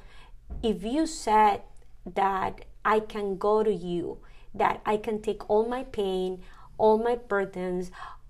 if 0.61 0.83
you 0.83 1.07
said 1.07 1.61
that 2.05 2.65
i 2.83 2.99
can 2.99 3.37
go 3.37 3.63
to 3.63 3.73
you 3.73 4.19
that 4.53 4.81
i 4.85 4.95
can 4.95 5.19
take 5.21 5.49
all 5.49 5.67
my 5.67 5.83
pain 5.83 6.41
all 6.77 6.97
my 6.97 7.15
burdens 7.15 7.89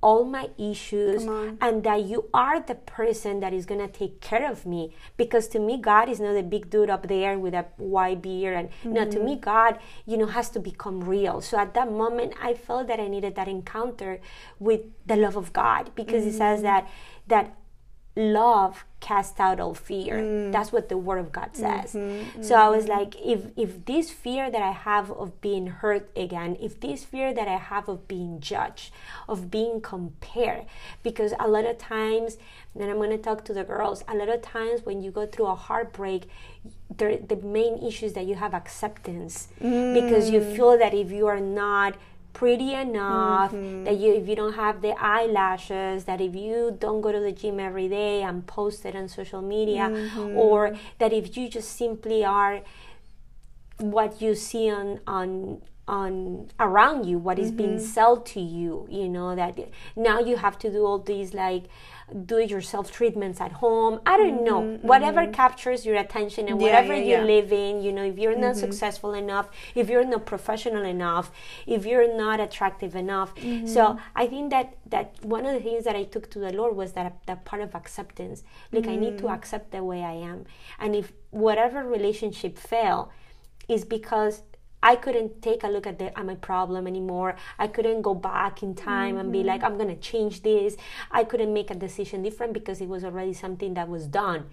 all 0.09 0.23
my 0.33 0.47
issues 0.71 1.23
and 1.67 1.83
that 1.87 2.01
you 2.09 2.19
are 2.41 2.57
the 2.71 2.75
person 2.89 3.39
that 3.43 3.53
is 3.59 3.65
going 3.69 3.79
to 3.85 3.87
take 3.99 4.19
care 4.21 4.45
of 4.51 4.59
me 4.73 4.81
because 5.21 5.47
to 5.53 5.59
me 5.67 5.77
god 5.87 6.07
is 6.15 6.19
not 6.25 6.35
a 6.41 6.43
big 6.55 6.69
dude 6.75 6.91
up 6.95 7.07
there 7.13 7.33
with 7.45 7.55
a 7.61 7.65
white 7.95 8.21
beard 8.27 8.55
and 8.59 8.69
no 8.97 9.03
to 9.05 9.17
Mm-hmm. 9.17 9.25
me 9.29 9.35
god 9.49 9.79
you 10.05 10.17
know 10.21 10.27
has 10.37 10.49
to 10.57 10.59
become 10.69 11.01
real 11.15 11.41
so 11.49 11.57
at 11.65 11.73
that 11.79 11.91
moment 12.03 12.33
i 12.49 12.53
felt 12.53 12.87
that 12.93 12.99
i 12.99 13.07
needed 13.15 13.33
that 13.41 13.47
encounter 13.57 14.11
with 14.59 14.81
the 15.13 15.15
love 15.25 15.35
of 15.43 15.51
god 15.61 15.91
because 16.01 16.25
it 16.33 16.33
says 16.43 16.59
Mm-hmm. 16.59 16.71
that 16.71 16.89
that 17.35 17.55
love 18.15 18.85
casts 19.01 19.39
out 19.39 19.59
all 19.59 19.73
fear. 19.73 20.15
Mm. 20.15 20.51
that's 20.51 20.71
what 20.71 20.89
the 20.89 20.97
word 20.97 21.19
of 21.19 21.31
god 21.31 21.49
says. 21.53 21.93
Mm-hmm. 21.93 22.41
so 22.41 22.55
i 22.55 22.69
was 22.69 22.87
like 22.87 23.15
if 23.23 23.41
if 23.55 23.85
this 23.85 24.09
fear 24.09 24.49
that 24.49 24.61
i 24.61 24.71
have 24.71 25.11
of 25.11 25.41
being 25.41 25.67
hurt 25.67 26.09
again 26.15 26.57
if 26.59 26.79
this 26.79 27.03
fear 27.03 27.33
that 27.33 27.47
i 27.47 27.57
have 27.57 27.87
of 27.87 28.07
being 28.07 28.39
judged 28.39 28.91
of 29.27 29.51
being 29.51 29.81
compared 29.81 30.65
because 31.03 31.33
a 31.39 31.47
lot 31.47 31.65
of 31.65 31.77
times 31.77 32.37
and 32.73 32.89
i'm 32.89 32.97
going 32.97 33.09
to 33.11 33.17
talk 33.17 33.45
to 33.45 33.53
the 33.53 33.63
girls 33.63 34.03
a 34.07 34.15
lot 34.15 34.29
of 34.29 34.41
times 34.41 34.85
when 34.85 35.01
you 35.01 35.11
go 35.11 35.25
through 35.25 35.45
a 35.45 35.55
heartbreak 35.55 36.23
the, 36.97 37.21
the 37.27 37.35
main 37.37 37.77
issue 37.85 38.05
is 38.05 38.13
that 38.13 38.25
you 38.25 38.35
have 38.35 38.53
acceptance. 38.53 39.47
Because 39.59 40.29
you 40.29 40.41
feel 40.41 40.77
that 40.77 40.93
if 40.93 41.11
you 41.11 41.27
are 41.27 41.39
not 41.39 41.95
pretty 42.35 42.73
enough 42.73 43.53
mm-hmm. 43.53 43.85
that 43.85 43.97
you 43.97 44.13
if 44.13 44.27
you 44.27 44.35
don't 44.35 44.55
have 44.55 44.81
the 44.81 44.93
eyelashes 45.01 46.03
that 46.03 46.19
if 46.19 46.35
you 46.35 46.75
don't 46.79 46.99
go 46.99 47.09
to 47.09 47.21
the 47.21 47.31
gym 47.31 47.61
every 47.61 47.87
day 47.87 48.21
and 48.23 48.45
post 48.45 48.85
it 48.85 48.93
on 48.93 49.07
social 49.07 49.41
media 49.41 49.83
mm-hmm. 49.89 50.35
or 50.37 50.75
that 50.99 51.13
if 51.13 51.37
you 51.37 51.47
just 51.47 51.71
simply 51.71 52.25
are 52.25 52.59
what 53.77 54.21
you 54.21 54.35
see 54.35 54.69
on 54.69 54.99
on 55.07 55.61
on 55.87 56.49
around 56.59 57.05
you 57.05 57.17
what 57.17 57.39
is 57.39 57.51
being 57.51 57.77
mm-hmm. 57.77 57.93
sold 57.95 58.25
to 58.25 58.41
you 58.41 58.85
you 58.89 59.07
know 59.07 59.33
that 59.33 59.57
now 59.95 60.19
you 60.19 60.35
have 60.35 60.59
to 60.59 60.69
do 60.69 60.85
all 60.85 60.99
these 60.99 61.33
like 61.33 61.63
do 62.13 62.37
it 62.37 62.49
yourself 62.51 62.91
treatments 62.91 63.41
at 63.41 63.51
home. 63.51 63.99
I 64.05 64.17
don't 64.17 64.43
know. 64.43 64.61
Mm-hmm. 64.61 64.87
Whatever 64.87 65.25
captures 65.27 65.85
your 65.85 65.95
attention 65.95 66.47
and 66.47 66.61
Yeah, 66.61 66.67
whatever 66.67 66.93
yeah, 66.93 67.03
you 67.03 67.17
yeah. 67.17 67.23
live 67.23 67.51
in 67.51 67.81
you 67.81 67.91
know 67.91 68.03
if 68.03 68.17
you're 68.17 68.37
not 68.37 68.51
mm-hmm. 68.51 68.59
successful 68.59 69.13
enough 69.13 69.49
if 69.73 69.89
you're 69.89 70.05
not 70.05 70.25
professional 70.25 70.85
enough 70.85 71.31
if 71.65 71.85
you're 71.85 72.15
not 72.15 72.39
attractive 72.39 72.95
enough. 72.95 73.33
So 73.35 73.41
mm-hmm. 73.43 73.99
i 74.15 74.27
think 74.27 74.51
that 74.51 74.77
that 74.87 75.15
one 75.23 75.45
of 75.45 75.53
the 75.53 75.59
things 75.59 75.83
that 75.85 75.95
i 75.95 76.03
took 76.03 76.29
to 76.31 76.39
the 76.39 76.53
lord 76.53 76.75
was 76.75 76.93
that 76.93 77.17
that 77.25 77.43
part 77.45 77.61
of 77.61 77.73
acceptance. 77.73 78.43
Like 78.71 78.87
i 78.87 78.95
need 78.95 79.17
to 79.19 79.29
accept 79.29 79.71
the 79.71 79.83
way 79.83 80.03
i 80.03 80.13
am. 80.13 80.45
And 80.79 80.95
if 80.95 81.11
whatever 81.31 81.83
relationship 81.83 82.57
fail 82.57 83.11
is 83.67 83.83
because 83.83 84.43
I 84.85 84.95
couldn't 84.95 85.41
take 85.41 85.63
a 85.63 85.67
look 85.67 85.87
at, 85.87 85.97
the, 85.97 86.07
at 86.17 86.25
my 86.25 86.35
problem 86.35 86.85
anymore. 86.85 87.35
I 87.57 87.67
couldn't 87.67 88.03
go 88.03 88.13
back 88.13 88.61
in 88.61 88.75
time 88.75 89.17
and 89.17 89.31
be 89.31 89.41
like, 89.43 89.63
I'm 89.63 89.77
going 89.81 89.89
to 89.89 90.01
change 90.11 90.43
this. 90.43 90.77
I 91.09 91.23
couldn't 91.23 91.51
make 91.59 91.71
a 91.71 91.75
decision 91.87 92.21
different 92.21 92.53
because 92.53 92.81
it 92.81 92.87
was 92.87 93.03
already 93.03 93.33
something 93.33 93.73
that 93.73 93.89
was 93.89 94.05
done. 94.05 94.45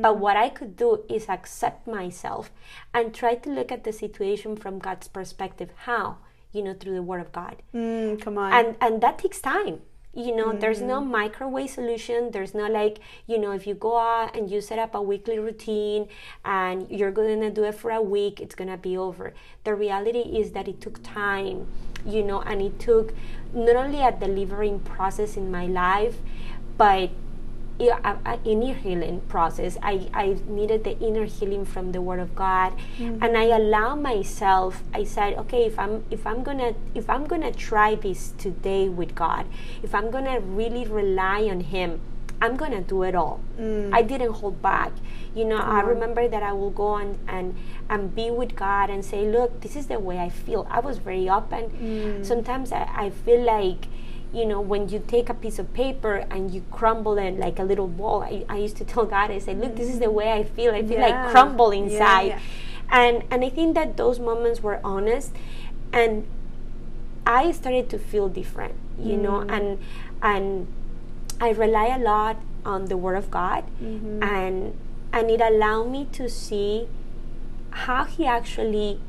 But 0.00 0.18
what 0.18 0.36
I 0.36 0.48
could 0.48 0.76
do 0.76 1.02
is 1.08 1.28
accept 1.28 1.88
myself 1.88 2.52
and 2.94 3.12
try 3.12 3.34
to 3.34 3.50
look 3.50 3.72
at 3.72 3.82
the 3.82 3.92
situation 3.92 4.56
from 4.56 4.78
God's 4.78 5.08
perspective. 5.08 5.70
How? 5.74 6.18
You 6.52 6.62
know, 6.62 6.74
through 6.74 6.94
the 6.94 7.02
Word 7.02 7.20
of 7.20 7.32
God. 7.32 7.56
Mm, 7.74 8.20
come 8.20 8.38
on. 8.38 8.52
And, 8.52 8.76
and 8.80 9.00
that 9.02 9.18
takes 9.18 9.40
time 9.40 9.80
you 10.12 10.34
know 10.34 10.52
there's 10.52 10.80
no 10.80 11.00
mm. 11.00 11.08
microwave 11.08 11.70
solution. 11.70 12.30
There's 12.32 12.54
no 12.54 12.66
like 12.66 12.98
you 13.26 13.38
know 13.38 13.52
if 13.52 13.66
you 13.66 13.74
go 13.74 13.98
out 13.98 14.36
and 14.36 14.50
you 14.50 14.60
set 14.60 14.78
up 14.78 14.94
a 14.94 15.02
weekly 15.02 15.38
routine 15.38 16.08
and 16.44 16.90
you're 16.90 17.12
gonna 17.12 17.50
do 17.50 17.64
it 17.64 17.74
for 17.74 17.90
a 17.90 18.02
week 18.02 18.40
it's 18.40 18.54
gonna 18.54 18.76
be 18.76 18.96
over. 18.96 19.32
The 19.64 19.74
reality 19.74 20.18
is 20.40 20.52
that 20.52 20.68
it 20.68 20.80
took 20.80 21.02
time 21.02 21.66
you 22.04 22.22
know 22.22 22.40
and 22.42 22.62
it 22.62 22.78
took 22.78 23.14
not 23.52 23.76
only 23.76 24.00
a 24.00 24.12
delivering 24.12 24.80
process 24.80 25.36
in 25.36 25.50
my 25.50 25.66
life 25.66 26.16
but 26.76 27.10
yeah, 27.80 27.98
a, 28.04 28.34
a 28.34 28.38
inner 28.44 28.74
healing 28.74 29.22
process. 29.22 29.78
I, 29.82 30.08
I 30.12 30.36
needed 30.46 30.84
the 30.84 30.98
inner 30.98 31.24
healing 31.24 31.64
from 31.64 31.92
the 31.92 32.00
Word 32.02 32.20
of 32.20 32.34
God, 32.34 32.74
mm. 32.98 33.18
and 33.22 33.36
I 33.36 33.44
allow 33.44 33.96
myself. 33.96 34.82
I 34.92 35.04
said, 35.04 35.34
okay, 35.38 35.64
if 35.64 35.78
I'm 35.78 36.04
if 36.10 36.26
I'm 36.26 36.42
gonna 36.42 36.74
if 36.94 37.08
I'm 37.08 37.24
gonna 37.24 37.52
try 37.52 37.94
this 37.94 38.34
today 38.36 38.88
with 38.90 39.14
God, 39.14 39.46
if 39.82 39.94
I'm 39.94 40.10
gonna 40.10 40.40
really 40.40 40.84
rely 40.84 41.44
on 41.44 41.60
Him, 41.60 42.00
I'm 42.42 42.56
gonna 42.56 42.82
do 42.82 43.02
it 43.02 43.14
all. 43.14 43.40
Mm. 43.58 43.94
I 43.94 44.02
didn't 44.02 44.34
hold 44.34 44.60
back. 44.60 44.92
You 45.34 45.46
know, 45.46 45.58
I 45.58 45.80
mm. 45.80 45.86
remember 45.88 46.28
that 46.28 46.42
I 46.42 46.52
will 46.52 46.70
go 46.70 46.96
and, 46.96 47.18
and 47.28 47.56
and 47.88 48.14
be 48.14 48.30
with 48.30 48.54
God 48.54 48.90
and 48.90 49.02
say, 49.02 49.26
look, 49.26 49.62
this 49.62 49.74
is 49.74 49.86
the 49.86 49.98
way 49.98 50.18
I 50.18 50.28
feel. 50.28 50.66
I 50.70 50.80
was 50.80 50.98
very 50.98 51.30
open. 51.30 52.24
Sometimes 52.24 52.72
I, 52.72 52.88
I 52.94 53.10
feel 53.10 53.40
like 53.40 53.86
you 54.32 54.46
know, 54.46 54.60
when 54.60 54.88
you 54.88 55.02
take 55.06 55.28
a 55.28 55.34
piece 55.34 55.58
of 55.58 55.72
paper 55.74 56.24
and 56.30 56.50
you 56.54 56.62
crumble 56.70 57.18
it 57.18 57.38
like 57.38 57.58
a 57.58 57.64
little 57.64 57.88
ball, 57.88 58.22
I, 58.22 58.44
I 58.48 58.58
used 58.58 58.76
to 58.76 58.84
tell 58.92 59.04
God, 59.06 59.30
I 59.30 59.38
said, 59.38 59.58
look, 59.60 59.74
this 59.76 59.88
is 59.88 59.98
the 59.98 60.10
way 60.10 60.32
I 60.32 60.44
feel. 60.44 60.72
I 60.72 60.82
feel 60.82 61.00
Yeah. 61.00 61.08
like 61.10 61.30
crumble 61.32 61.70
inside. 61.72 62.28
yeah. 62.28 62.38
And 62.92 63.22
and 63.30 63.44
I 63.44 63.48
think 63.50 63.74
that 63.74 63.96
those 63.96 64.18
moments 64.18 64.62
were 64.62 64.80
honest 64.82 65.32
and 65.92 66.26
I 67.26 67.52
started 67.52 67.88
to 67.90 67.98
feel 67.98 68.28
different, 68.28 68.74
you 68.98 69.16
know, 69.16 69.40
Mm. 69.46 69.50
and 69.56 69.78
and 70.22 70.66
I 71.40 71.50
rely 71.50 71.86
a 71.94 71.98
lot 71.98 72.36
on 72.64 72.86
the 72.86 72.96
word 72.96 73.16
of 73.16 73.30
God 73.30 73.64
Mm-hmm. 73.82 74.22
and 74.22 74.74
and 75.12 75.30
it 75.30 75.40
allowed 75.40 75.90
me 75.90 76.06
to 76.12 76.28
see 76.28 76.88
how 77.70 78.04
he 78.04 78.26
actually 78.26 79.00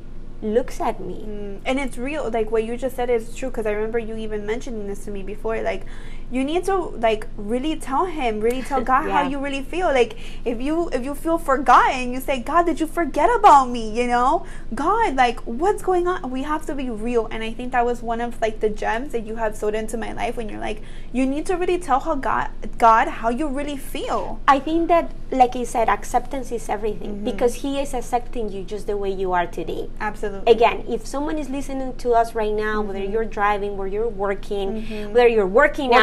looks 0.41 0.79
at 0.81 0.99
me. 0.99 1.23
Mm, 1.25 1.61
and 1.65 1.79
it's 1.79 1.97
real 1.97 2.29
like 2.29 2.51
what 2.51 2.63
you 2.63 2.77
just 2.77 2.95
said 2.95 3.09
is 3.09 3.35
true 3.35 3.49
because 3.49 3.65
i 3.65 3.71
remember 3.71 3.99
you 3.99 4.15
even 4.15 4.45
mentioning 4.45 4.87
this 4.87 5.05
to 5.05 5.11
me 5.11 5.23
before 5.23 5.61
like 5.61 5.85
you 6.31 6.43
need 6.43 6.63
to 6.65 6.75
like 6.75 7.27
really 7.37 7.75
tell 7.75 8.05
him 8.05 8.39
really 8.39 8.61
tell 8.61 8.81
god 8.91 9.09
how 9.09 9.21
you 9.27 9.37
really 9.39 9.61
feel. 9.63 9.87
Like 9.87 10.15
if 10.45 10.61
you 10.61 10.89
if 10.89 11.03
you 11.03 11.13
feel 11.13 11.37
forgotten 11.37 12.13
you 12.13 12.19
say 12.21 12.39
god 12.39 12.65
did 12.65 12.79
you 12.79 12.87
forget 12.87 13.29
about 13.39 13.65
me? 13.69 13.91
You 13.91 14.07
know? 14.07 14.45
God 14.73 15.15
like 15.15 15.39
what's 15.41 15.81
going 15.83 16.07
on? 16.07 16.29
We 16.31 16.43
have 16.43 16.65
to 16.67 16.75
be 16.75 16.89
real. 16.89 17.27
And 17.31 17.43
i 17.43 17.51
think 17.53 17.71
that 17.73 17.85
was 17.85 18.01
one 18.01 18.21
of 18.21 18.39
like 18.41 18.59
the 18.61 18.69
gems 18.69 19.11
that 19.11 19.25
you 19.27 19.35
have 19.35 19.55
sowed 19.55 19.75
into 19.75 19.97
my 19.97 20.13
life 20.13 20.37
when 20.37 20.47
you're 20.49 20.59
like 20.59 20.81
you 21.13 21.25
need 21.25 21.45
to 21.47 21.55
really 21.57 21.77
tell 21.77 21.99
how 21.99 22.15
god 22.15 22.49
god 22.77 23.07
how 23.07 23.29
you 23.29 23.47
really 23.47 23.77
feel. 23.77 24.39
I 24.47 24.59
think 24.59 24.87
that, 24.87 25.11
like 25.31 25.55
I 25.55 25.63
said, 25.63 25.89
acceptance 25.89 26.51
is 26.51 26.69
everything 26.69 27.11
Mm-hmm. 27.15 27.25
because 27.25 27.55
He 27.55 27.79
is 27.79 27.93
accepting 27.93 28.51
you 28.51 28.63
just 28.63 28.87
the 28.87 28.95
way 28.97 29.11
you 29.11 29.33
are 29.33 29.47
today. 29.47 29.89
absolutely. 29.99 30.51
Again, 30.51 30.85
if 30.87 31.05
someone 31.05 31.37
is 31.37 31.49
listening 31.49 31.95
to 31.97 32.11
us 32.13 32.33
right 32.35 32.53
now, 32.53 32.81
whether 32.81 32.99
Mm-hmm. 32.99 33.11
you're 33.13 33.25
driving, 33.25 33.77
whether 33.77 33.91
you're 33.91 34.07
working, 34.09 34.85
whether 35.13 35.27
you're 35.27 35.45
working, 35.47 35.61
Working 35.61 35.93
out, 35.93 36.01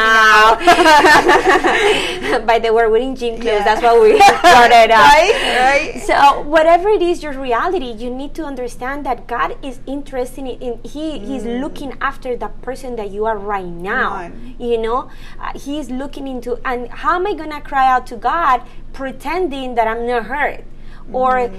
by 2.45 2.59
the 2.59 2.73
way, 2.73 2.87
we're 2.87 2.97
in 2.97 3.15
gym 3.15 3.35
clothes. 3.39 3.45
Yeah. 3.45 3.63
That's 3.63 3.81
why 3.81 3.97
we 3.99 4.19
started 4.19 4.91
out. 4.99 5.09
right 5.13 5.33
right 5.59 6.01
So 6.03 6.41
whatever 6.41 6.89
it 6.89 7.01
is 7.01 7.23
your 7.23 7.33
reality, 7.33 7.91
you 7.91 8.09
need 8.09 8.33
to 8.35 8.43
understand 8.45 9.05
that 9.05 9.27
God 9.27 9.57
is 9.63 9.79
interested 9.85 10.45
in, 10.45 10.79
He 10.83 11.19
He's 11.19 11.45
looking 11.45 11.97
after 12.01 12.35
the 12.35 12.49
person 12.61 12.95
that 12.97 13.11
you 13.11 13.25
are 13.25 13.37
right 13.37 13.65
now. 13.65 14.31
You 14.57 14.77
know, 14.77 15.09
uh, 15.39 15.57
He's 15.57 15.89
looking 15.89 16.27
into 16.27 16.59
and 16.65 16.89
how 16.89 17.15
am 17.15 17.27
I 17.27 17.33
gonna 17.33 17.61
cry 17.61 17.87
out 17.87 18.07
to 18.07 18.15
God 18.15 18.63
pretending 18.93 19.75
that 19.75 19.87
I'm 19.87 20.05
not 20.05 20.25
hurt 20.25 20.63
or 21.11 21.51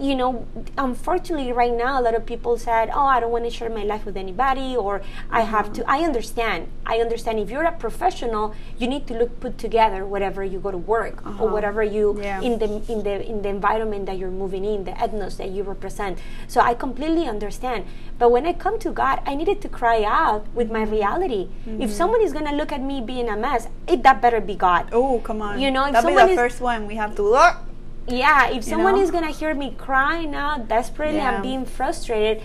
you 0.00 0.14
know, 0.16 0.46
unfortunately, 0.78 1.52
right 1.52 1.72
now, 1.72 2.00
a 2.00 2.02
lot 2.02 2.14
of 2.14 2.24
people 2.24 2.56
said, 2.56 2.90
"Oh, 2.92 3.04
I 3.04 3.20
don't 3.20 3.30
want 3.30 3.44
to 3.44 3.50
share 3.50 3.68
my 3.68 3.84
life 3.84 4.06
with 4.06 4.16
anybody," 4.16 4.76
or 4.76 5.02
"I 5.30 5.42
mm-hmm. 5.42 5.50
have 5.50 5.72
to." 5.74 5.84
I 5.86 5.98
understand. 6.00 6.68
I 6.86 6.98
understand. 6.98 7.38
If 7.38 7.50
you're 7.50 7.64
a 7.64 7.72
professional, 7.72 8.54
you 8.78 8.88
need 8.88 9.06
to 9.08 9.14
look 9.14 9.38
put 9.40 9.58
together 9.58 10.06
whatever 10.06 10.42
you 10.42 10.58
go 10.58 10.70
to 10.70 10.78
work 10.78 11.24
or 11.26 11.28
uh-huh. 11.28 11.46
whatever 11.46 11.82
you 11.82 12.18
Yeah. 12.20 12.40
in 12.40 12.58
the 12.58 12.68
in 12.88 13.02
the 13.02 13.14
in 13.20 13.42
the 13.42 13.50
environment 13.50 14.06
that 14.06 14.16
you're 14.16 14.32
moving 14.32 14.64
in, 14.64 14.84
the 14.84 14.92
ethnos 14.92 15.36
that 15.36 15.50
you 15.50 15.62
represent. 15.62 16.18
So 16.48 16.60
I 16.60 16.74
completely 16.74 17.28
understand. 17.28 17.84
But 18.18 18.32
when 18.32 18.46
I 18.46 18.52
come 18.52 18.78
to 18.80 18.90
God, 18.90 19.20
I 19.26 19.34
needed 19.34 19.60
to 19.62 19.68
cry 19.68 20.02
out 20.04 20.46
with 20.54 20.70
my 20.70 20.84
mm-hmm. 20.84 20.92
reality. 20.92 21.48
If 21.66 21.72
mm-hmm. 21.72 21.92
someone 21.92 22.22
is 22.22 22.32
gonna 22.32 22.56
look 22.56 22.72
at 22.72 22.80
me 22.80 23.00
being 23.00 23.28
a 23.28 23.36
mess, 23.36 23.68
it 23.86 24.02
that 24.02 24.22
better 24.22 24.40
be 24.40 24.54
God. 24.54 24.88
oh 24.92 25.20
come 25.20 25.42
on 25.42 25.60
You 25.60 25.70
know, 25.70 25.84
if 25.86 25.92
that'll 25.92 26.10
be 26.10 26.16
the 26.16 26.30
is- 26.30 26.36
first 26.36 26.60
one 26.60 26.86
we 26.86 26.96
have 26.96 27.14
to 27.16 27.22
look 27.22 27.69
Yeah, 28.10 28.50
if 28.50 28.64
someone 28.64 28.96
know? 28.96 29.02
is 29.02 29.10
gonna 29.10 29.30
hear 29.30 29.54
me 29.54 29.74
crying 29.78 30.34
out 30.34 30.68
desperately 30.68 31.16
Yeah. 31.16 31.34
and 31.34 31.42
being 31.42 31.64
frustrated, 31.64 32.42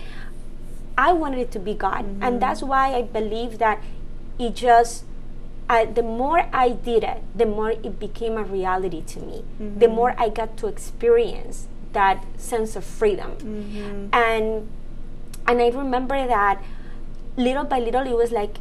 I 0.96 1.12
wanted 1.12 1.40
it 1.40 1.50
to 1.52 1.58
be 1.58 1.74
God, 1.74 2.04
Mm-hmm. 2.04 2.22
and 2.22 2.40
that's 2.40 2.62
why 2.62 2.94
I 2.94 3.02
believe 3.02 3.58
that 3.58 3.80
it 4.38 4.54
just. 4.54 5.04
Uh, 5.68 5.84
the 5.84 6.02
more 6.02 6.46
I 6.52 6.68
did 6.70 7.02
it, 7.02 7.18
the 7.34 7.44
more 7.44 7.72
it 7.72 7.98
became 7.98 8.36
a 8.38 8.44
reality 8.44 9.02
to 9.02 9.18
me. 9.18 9.42
Mm-hmm. 9.60 9.80
The 9.80 9.88
more 9.88 10.14
I 10.16 10.28
got 10.28 10.56
to 10.58 10.68
experience 10.68 11.66
that 11.92 12.22
sense 12.38 12.76
of 12.76 12.84
freedom, 12.84 13.32
Mm-hmm. 13.42 14.14
and 14.14 14.68
and 15.48 15.60
I 15.60 15.68
remember 15.70 16.24
that 16.24 16.62
little 17.36 17.64
by 17.64 17.80
little, 17.80 18.02
it 18.06 18.14
was 18.16 18.30
like 18.30 18.58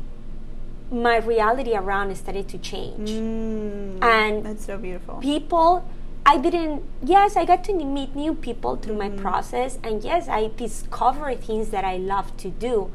my 0.91 1.17
reality 1.17 1.75
around 1.75 2.15
started 2.17 2.47
to 2.49 2.57
change 2.57 3.09
Mm, 3.11 4.01
And 4.03 4.43
that's 4.45 4.65
so 4.65 4.77
beautiful. 4.77 5.15
people 5.21 5.85
i 6.25 6.37
didn't 6.37 6.83
yes 7.03 7.35
i 7.35 7.45
got 7.45 7.63
to 7.63 7.73
meet 7.73 8.15
new 8.15 8.33
people 8.33 8.75
through 8.75 8.95
Mm-hmm. 8.95 9.15
my 9.15 9.21
process 9.21 9.77
and 9.83 10.03
yes 10.03 10.27
i 10.27 10.49
discovered 10.57 11.41
things 11.43 11.69
that 11.69 11.83
i 11.85 11.97
love 11.97 12.35
to 12.37 12.49
do 12.49 12.91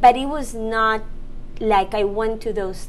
but 0.00 0.16
it 0.16 0.26
was 0.26 0.54
not 0.54 1.02
like 1.60 1.94
i 1.94 2.04
went 2.04 2.40
to 2.42 2.52
those 2.52 2.88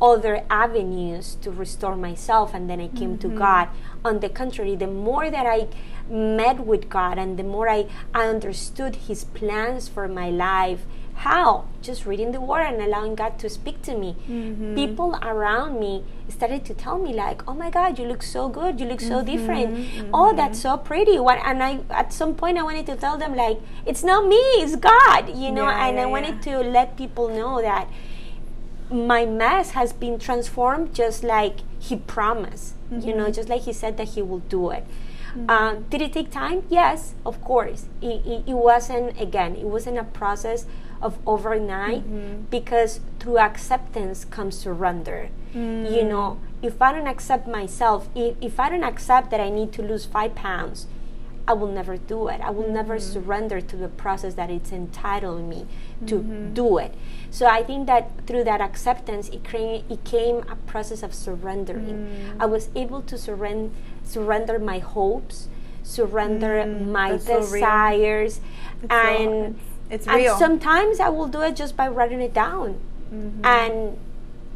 other 0.00 0.44
avenues 0.48 1.36
to 1.42 1.50
restore 1.50 1.96
myself 1.96 2.54
and 2.54 2.70
then 2.70 2.80
I 2.80 2.86
came 2.86 3.18
Mm-hmm. 3.18 3.30
to 3.32 3.36
God. 3.36 3.68
On 4.04 4.20
the 4.20 4.28
contrary, 4.28 4.76
the 4.76 4.86
more 4.86 5.28
that 5.28 5.44
I 5.44 5.66
met 6.08 6.60
with 6.60 6.88
God 6.88 7.18
and 7.18 7.36
the 7.36 7.42
more 7.42 7.68
I, 7.68 7.86
I 8.14 8.28
understood 8.28 8.94
His 8.94 9.24
plans 9.24 9.88
for 9.88 10.06
my 10.06 10.30
life, 10.30 10.86
how? 11.18 11.64
Just 11.82 12.06
reading 12.06 12.32
the 12.32 12.40
Word 12.40 12.62
and 12.62 12.80
allowing 12.80 13.14
God 13.14 13.38
to 13.40 13.48
speak 13.50 13.82
to 13.82 13.94
me. 13.96 14.14
Mm-hmm. 14.28 14.74
People 14.74 15.18
around 15.22 15.80
me 15.80 16.04
started 16.28 16.64
to 16.66 16.74
tell 16.74 16.98
me 16.98 17.12
like, 17.12 17.42
"Oh 17.48 17.54
my 17.54 17.70
God, 17.70 17.98
you 17.98 18.06
look 18.06 18.22
so 18.22 18.48
good. 18.48 18.78
You 18.80 18.86
look 18.86 19.00
so 19.00 19.16
Mm-hmm. 19.16 19.32
different. 19.32 20.10
Oh, 20.14 20.34
that's 20.34 20.60
so 20.60 20.76
pretty." 20.76 21.18
What? 21.18 21.38
And 21.44 21.62
I, 21.62 21.80
at 21.90 22.12
some 22.12 22.34
point, 22.34 22.56
I 22.58 22.62
wanted 22.62 22.86
to 22.86 22.96
tell 22.96 23.18
them 23.18 23.34
like, 23.34 23.58
"It's 23.86 24.04
not 24.04 24.26
me. 24.26 24.42
It's 24.62 24.76
God." 24.76 25.28
You 25.34 25.50
know. 25.50 25.66
Yeah, 25.66 25.86
and 25.88 25.96
yeah, 25.96 26.04
I 26.04 26.06
wanted 26.06 26.46
yeah. 26.46 26.62
to 26.62 26.70
let 26.70 26.96
people 26.96 27.28
know 27.28 27.60
that 27.62 27.88
my 28.90 29.26
mess 29.26 29.70
has 29.72 29.92
been 29.92 30.18
transformed 30.18 30.94
just 30.94 31.22
like 31.22 31.58
he 31.78 31.94
promised 31.96 32.74
you 32.90 33.14
know 33.14 33.30
just 33.30 33.48
like 33.48 33.62
he 33.62 33.72
said 33.72 33.98
that 33.98 34.08
he 34.16 34.22
will 34.22 34.38
do 34.48 34.70
it 34.70 34.82
um, 35.48 35.84
did 35.90 36.00
it 36.00 36.12
take 36.14 36.30
time 36.30 36.62
yes 36.70 37.14
of 37.26 37.38
course 37.42 37.84
it, 38.00 38.24
it, 38.26 38.44
it 38.46 38.54
wasn't 38.54 39.20
again 39.20 39.54
it 39.54 39.66
wasn't 39.66 39.96
a 39.98 40.04
process 40.04 40.64
of 41.00 41.18
overnight 41.26 42.02
mm-hmm. 42.02 42.42
because 42.50 43.00
through 43.20 43.38
acceptance 43.38 44.24
comes 44.24 44.58
surrender 44.58 45.30
mm. 45.54 45.94
you 45.94 46.02
know 46.02 46.38
if 46.62 46.80
i 46.82 46.92
don't 46.92 47.06
accept 47.06 47.46
myself 47.46 48.08
if, 48.14 48.36
if 48.40 48.58
i 48.58 48.68
don't 48.68 48.84
accept 48.84 49.30
that 49.30 49.40
i 49.40 49.48
need 49.48 49.72
to 49.72 49.82
lose 49.82 50.04
five 50.04 50.34
pounds 50.34 50.86
I 51.48 51.54
will 51.54 51.72
never 51.72 51.96
do 51.96 52.28
it. 52.28 52.42
I 52.42 52.50
will 52.50 52.70
never 52.70 52.96
mm-hmm. 52.96 53.12
surrender 53.12 53.62
to 53.62 53.76
the 53.76 53.88
process 53.88 54.34
that 54.34 54.50
it's 54.50 54.70
entitled 54.70 55.48
me 55.48 55.66
to 56.06 56.16
mm-hmm. 56.16 56.52
do 56.52 56.76
it. 56.76 56.94
So 57.30 57.46
I 57.46 57.62
think 57.62 57.86
that 57.86 58.26
through 58.26 58.44
that 58.44 58.60
acceptance, 58.60 59.30
it, 59.30 59.44
came, 59.44 59.82
it 59.88 60.04
came 60.04 60.44
a 60.50 60.56
process 60.56 61.02
of 61.02 61.14
surrendering. 61.14 62.06
Mm. 62.36 62.36
I 62.38 62.44
was 62.44 62.68
able 62.76 63.00
to 63.00 63.16
surrender, 63.16 63.74
surrender 64.04 64.58
my 64.58 64.78
hopes, 64.78 65.48
surrender 65.82 66.62
mm. 66.66 66.88
my 66.88 67.12
that's 67.12 67.24
so 67.24 67.38
real. 67.38 67.46
desires, 67.52 68.40
so- 68.82 68.88
and 68.94 69.58
it's- 69.90 70.00
it's 70.00 70.06
and 70.06 70.16
real. 70.16 70.36
sometimes 70.36 71.00
I 71.00 71.08
will 71.08 71.28
do 71.28 71.40
it 71.42 71.56
just 71.56 71.76
by 71.76 71.88
writing 71.88 72.20
it 72.20 72.34
down, 72.34 72.76
Mm-hmm. 73.12 73.44
and 73.44 73.96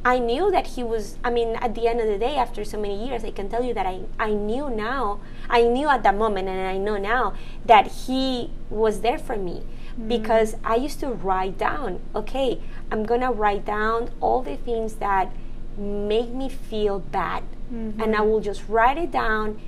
I 0.04 0.18
knew 0.18 0.50
that 0.50 0.66
he 0.74 0.82
was. 0.82 1.16
I 1.24 1.30
mean, 1.30 1.56
at 1.56 1.74
the 1.74 1.86
end 1.88 2.00
of 2.00 2.06
the 2.08 2.18
day, 2.18 2.36
after 2.36 2.64
so 2.64 2.76
many 2.78 3.06
years, 3.06 3.24
I 3.24 3.30
can 3.30 3.48
tell 3.48 3.62
you 3.64 3.72
that 3.74 3.86
I, 3.86 4.00
I 4.18 4.30
knew 4.32 4.68
now. 4.68 5.20
I 5.48 5.62
knew 5.62 5.88
at 5.88 6.02
that 6.02 6.16
moment, 6.16 6.48
and 6.48 6.60
I 6.66 6.76
know 6.76 6.96
now 6.98 7.34
that 7.64 7.86
he 8.06 8.50
was 8.68 9.00
there 9.00 9.18
for 9.18 9.36
me 9.36 9.62
because 10.08 10.56
I 10.64 10.74
used 10.76 10.98
to 11.00 11.08
write 11.08 11.56
down. 11.56 12.00
Okay, 12.16 12.58
I'm 12.90 13.04
gonna 13.04 13.30
write 13.30 13.64
down 13.64 14.10
all 14.20 14.42
the 14.42 14.56
things 14.56 14.94
that 14.96 15.30
make 15.78 16.30
me 16.30 16.48
feel 16.48 16.98
bad, 16.98 17.44
and 17.70 18.14
I 18.16 18.20
will 18.22 18.40
just 18.40 18.68
write 18.68 18.98
it 18.98 19.10
down. 19.12 19.58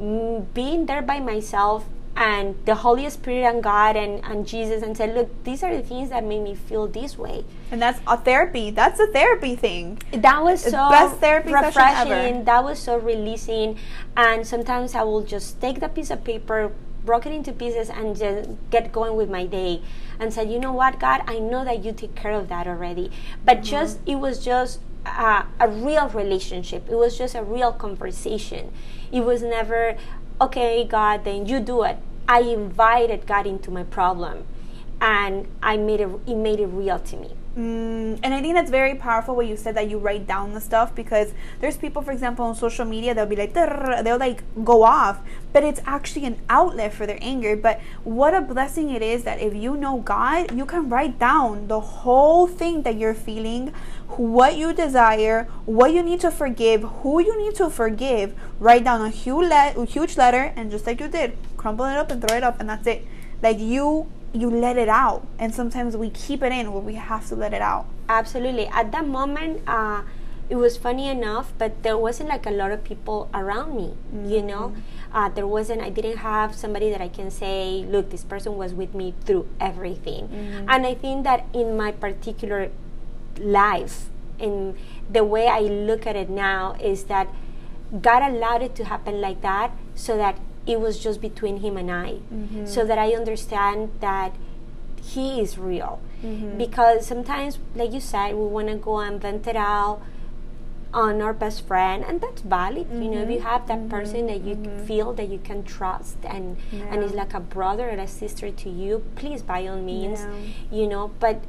mm, 0.00 0.44
Being 0.52 0.86
there 0.86 1.00
by 1.02 1.20
myself 1.20 1.84
and 2.16 2.54
the 2.64 2.76
Holy 2.76 3.08
Spirit 3.10 3.44
and 3.44 3.62
God 3.62 3.96
and, 3.96 4.24
and 4.24 4.46
Jesus 4.46 4.82
and 4.82 4.96
said, 4.96 5.14
Look, 5.14 5.44
these 5.44 5.62
are 5.64 5.74
the 5.74 5.82
things 5.82 6.10
that 6.10 6.24
made 6.24 6.42
me 6.42 6.54
feel 6.54 6.86
this 6.86 7.18
way. 7.18 7.44
And 7.70 7.82
that's 7.82 8.00
a 8.06 8.16
therapy. 8.16 8.70
That's 8.70 9.00
a 9.00 9.06
therapy 9.08 9.56
thing. 9.56 10.00
That 10.12 10.42
was 10.42 10.62
so 10.62 10.88
best 10.90 11.16
therapy 11.16 11.52
refreshing. 11.52 12.12
ever. 12.12 12.44
That 12.44 12.62
was 12.62 12.78
so 12.78 12.98
releasing. 12.98 13.78
And 14.16 14.46
sometimes 14.46 14.94
I 14.94 15.02
will 15.02 15.22
just 15.22 15.60
take 15.60 15.80
the 15.80 15.88
piece 15.88 16.10
of 16.10 16.22
paper, 16.22 16.70
broke 17.04 17.26
it 17.26 17.32
into 17.32 17.52
pieces, 17.52 17.90
and 17.90 18.16
just 18.16 18.48
get 18.70 18.92
going 18.92 19.16
with 19.16 19.28
my 19.28 19.44
day. 19.46 19.82
And 20.20 20.32
said, 20.32 20.48
you 20.48 20.60
know 20.60 20.72
what, 20.72 21.00
God, 21.00 21.22
I 21.26 21.40
know 21.40 21.64
that 21.64 21.84
you 21.84 21.92
take 21.92 22.14
care 22.14 22.32
of 22.32 22.48
that 22.48 22.68
already. 22.68 23.10
But 23.44 23.56
Mm-hmm. 23.58 23.64
just 23.64 23.98
it 24.06 24.16
was 24.16 24.38
just 24.44 24.78
a, 25.04 25.44
a 25.58 25.68
real 25.68 26.08
relationship. 26.08 26.88
It 26.88 26.94
was 26.94 27.18
just 27.18 27.34
a 27.34 27.42
real 27.42 27.72
conversation. 27.72 28.70
It 29.10 29.22
was 29.24 29.42
never, 29.42 29.96
okay, 30.40 30.84
God, 30.84 31.24
then 31.24 31.46
you 31.46 31.58
do 31.60 31.82
it. 31.82 31.98
I 32.28 32.40
invited 32.40 33.26
God 33.26 33.46
into 33.46 33.70
my 33.70 33.84
problem, 33.84 34.44
and 35.00 35.46
I 35.62 35.76
made 35.76 36.00
it. 36.00 36.08
It 36.26 36.36
made 36.36 36.60
it 36.60 36.66
real 36.66 36.98
to 36.98 37.16
me. 37.16 37.30
Mm, 37.56 38.18
and 38.24 38.34
I 38.34 38.40
think 38.40 38.54
that's 38.54 38.70
very 38.70 38.96
powerful 38.96 39.36
what 39.36 39.46
you 39.46 39.56
said 39.56 39.76
that 39.76 39.88
you 39.88 39.98
write 39.98 40.26
down 40.26 40.54
the 40.54 40.60
stuff 40.60 40.92
because 40.92 41.32
there's 41.60 41.76
people, 41.76 42.02
for 42.02 42.10
example, 42.10 42.44
on 42.44 42.56
social 42.56 42.84
media 42.84 43.14
they'll 43.14 43.26
be 43.26 43.36
like 43.36 43.54
they'll 43.54 44.18
like 44.18 44.42
go 44.64 44.82
off, 44.82 45.20
but 45.52 45.62
it's 45.62 45.80
actually 45.86 46.24
an 46.24 46.40
outlet 46.48 46.92
for 46.92 47.06
their 47.06 47.18
anger. 47.20 47.54
But 47.54 47.80
what 48.02 48.34
a 48.34 48.40
blessing 48.40 48.90
it 48.90 49.02
is 49.02 49.22
that 49.22 49.40
if 49.40 49.54
you 49.54 49.76
know 49.76 49.98
God, 49.98 50.50
you 50.50 50.66
can 50.66 50.88
write 50.88 51.20
down 51.20 51.68
the 51.68 51.78
whole 51.78 52.48
thing 52.48 52.82
that 52.82 52.96
you're 52.96 53.14
feeling, 53.14 53.72
what 54.08 54.56
you 54.56 54.72
desire, 54.72 55.44
what 55.64 55.92
you 55.92 56.02
need 56.02 56.18
to 56.20 56.32
forgive, 56.32 56.82
who 56.82 57.20
you 57.20 57.38
need 57.38 57.54
to 57.54 57.70
forgive. 57.70 58.34
Write 58.58 58.82
down 58.82 59.00
a 59.00 59.10
huge, 59.10 59.46
le- 59.46 59.80
a 59.80 59.84
huge 59.86 60.16
letter, 60.16 60.52
and 60.56 60.72
just 60.72 60.88
like 60.88 60.98
you 60.98 61.06
did, 61.06 61.38
crumple 61.64 61.86
it 61.86 61.96
up 61.96 62.10
and 62.10 62.20
throw 62.20 62.36
it 62.36 62.44
up, 62.44 62.60
and 62.60 62.68
that's 62.68 62.86
it. 62.86 63.00
Like 63.40 63.58
you 63.58 64.06
you 64.34 64.50
let 64.50 64.76
it 64.76 64.88
out 64.88 65.24
and 65.38 65.54
sometimes 65.54 65.96
we 65.96 66.10
keep 66.10 66.42
it 66.42 66.50
in 66.50 66.72
where 66.72 66.82
we 66.82 66.96
have 66.96 67.24
to 67.28 67.36
let 67.36 67.54
it 67.54 67.62
out 67.62 67.86
Absolutely. 68.08 68.66
At 68.66 68.92
that 68.92 69.06
moment, 69.06 69.62
uh, 69.66 70.02
it 70.50 70.56
was 70.56 70.76
funny 70.76 71.08
enough, 71.08 71.52
but 71.56 71.82
there 71.82 71.96
wasn't 71.96 72.28
like 72.28 72.44
a 72.44 72.50
lot 72.50 72.70
of 72.70 72.84
people 72.84 73.30
around 73.32 73.74
me, 73.74 73.94
you 74.28 74.42
know? 74.42 74.76
Uh, 75.12 75.30
there 75.30 75.46
wasn't, 75.46 75.80
I 75.80 75.88
didn't 75.88 76.18
have 76.18 76.54
somebody 76.54 76.90
that 76.90 77.00
I 77.00 77.08
can 77.08 77.30
say, 77.30 77.86
look, 77.88 78.10
this 78.10 78.22
person 78.22 78.56
was 78.56 78.74
with 78.74 78.94
me 78.94 79.14
through 79.24 79.48
everything. 79.58 80.28
And 80.68 80.86
I 80.86 80.94
think 80.94 81.24
that 81.24 81.46
in 81.54 81.76
my 81.76 81.92
particular 81.92 82.70
life, 83.38 84.10
in 84.38 84.76
the 85.10 85.24
way 85.24 85.46
I 85.46 85.60
look 85.60 86.06
at 86.06 86.16
it 86.16 86.28
now, 86.28 86.76
is 86.78 87.04
that 87.04 87.28
God 88.02 88.22
allowed 88.22 88.60
it 88.60 88.74
to 88.76 88.84
happen 88.84 89.20
like 89.20 89.40
that 89.40 89.70
so 89.94 90.18
that 90.18 90.38
it 90.66 90.80
was 90.80 90.98
just 90.98 91.20
between 91.20 91.58
Him 91.58 91.76
and 91.76 91.90
I. 91.90 92.18
So 92.64 92.84
that 92.84 92.98
I 92.98 93.12
understand 93.14 93.90
that 94.00 94.32
He 95.02 95.40
is 95.40 95.58
real. 95.58 96.00
Because 96.56 97.06
sometimes, 97.06 97.58
like 97.74 97.92
you 97.92 98.00
said, 98.00 98.34
we 98.34 98.46
want 98.46 98.68
to 98.68 98.76
go 98.76 98.98
and 99.00 99.20
vent 99.20 99.46
it 99.46 99.56
out 99.56 100.00
on 100.94 101.20
our 101.20 101.34
best 101.34 101.66
friend, 101.66 102.04
and 102.06 102.20
that's 102.20 102.40
valid. 102.40 102.86
You 102.90 103.10
know, 103.10 103.22
if 103.22 103.30
you 103.30 103.40
have 103.40 103.66
that 103.66 103.88
person 103.90 104.26
that 104.28 104.42
you 104.42 104.56
feel 104.86 105.12
that 105.14 105.28
you 105.28 105.38
can 105.38 105.64
trust 105.64 106.16
and 106.24 106.56
and 106.72 107.02
is 107.02 107.12
like 107.12 107.34
a 107.34 107.40
brother 107.40 107.88
and 107.88 108.00
a 108.00 108.06
sister 108.08 108.50
to 108.50 108.70
you, 108.70 109.04
please 109.16 109.42
by 109.42 109.66
all 109.66 109.80
means, 109.82 110.20
Yeah. 110.20 110.78
you 110.78 110.86
know. 110.86 111.10
But 111.20 111.42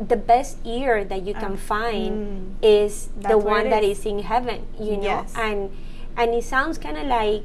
the 0.00 0.16
best 0.16 0.58
ear 0.64 1.04
that 1.04 1.22
you 1.22 1.34
can 1.34 1.56
find 1.56 2.12
mm. 2.12 2.54
is 2.62 3.10
the 3.14 3.38
one 3.38 3.66
it 3.66 3.70
that 3.70 3.84
is. 3.84 4.00
is 4.00 4.06
in 4.06 4.18
heaven. 4.20 4.66
You 4.80 4.96
know, 4.96 5.22
Yes. 5.22 5.32
and 5.36 5.70
and 6.16 6.34
it 6.34 6.42
sounds 6.42 6.76
kind 6.78 6.96
of 6.96 7.06
like 7.06 7.44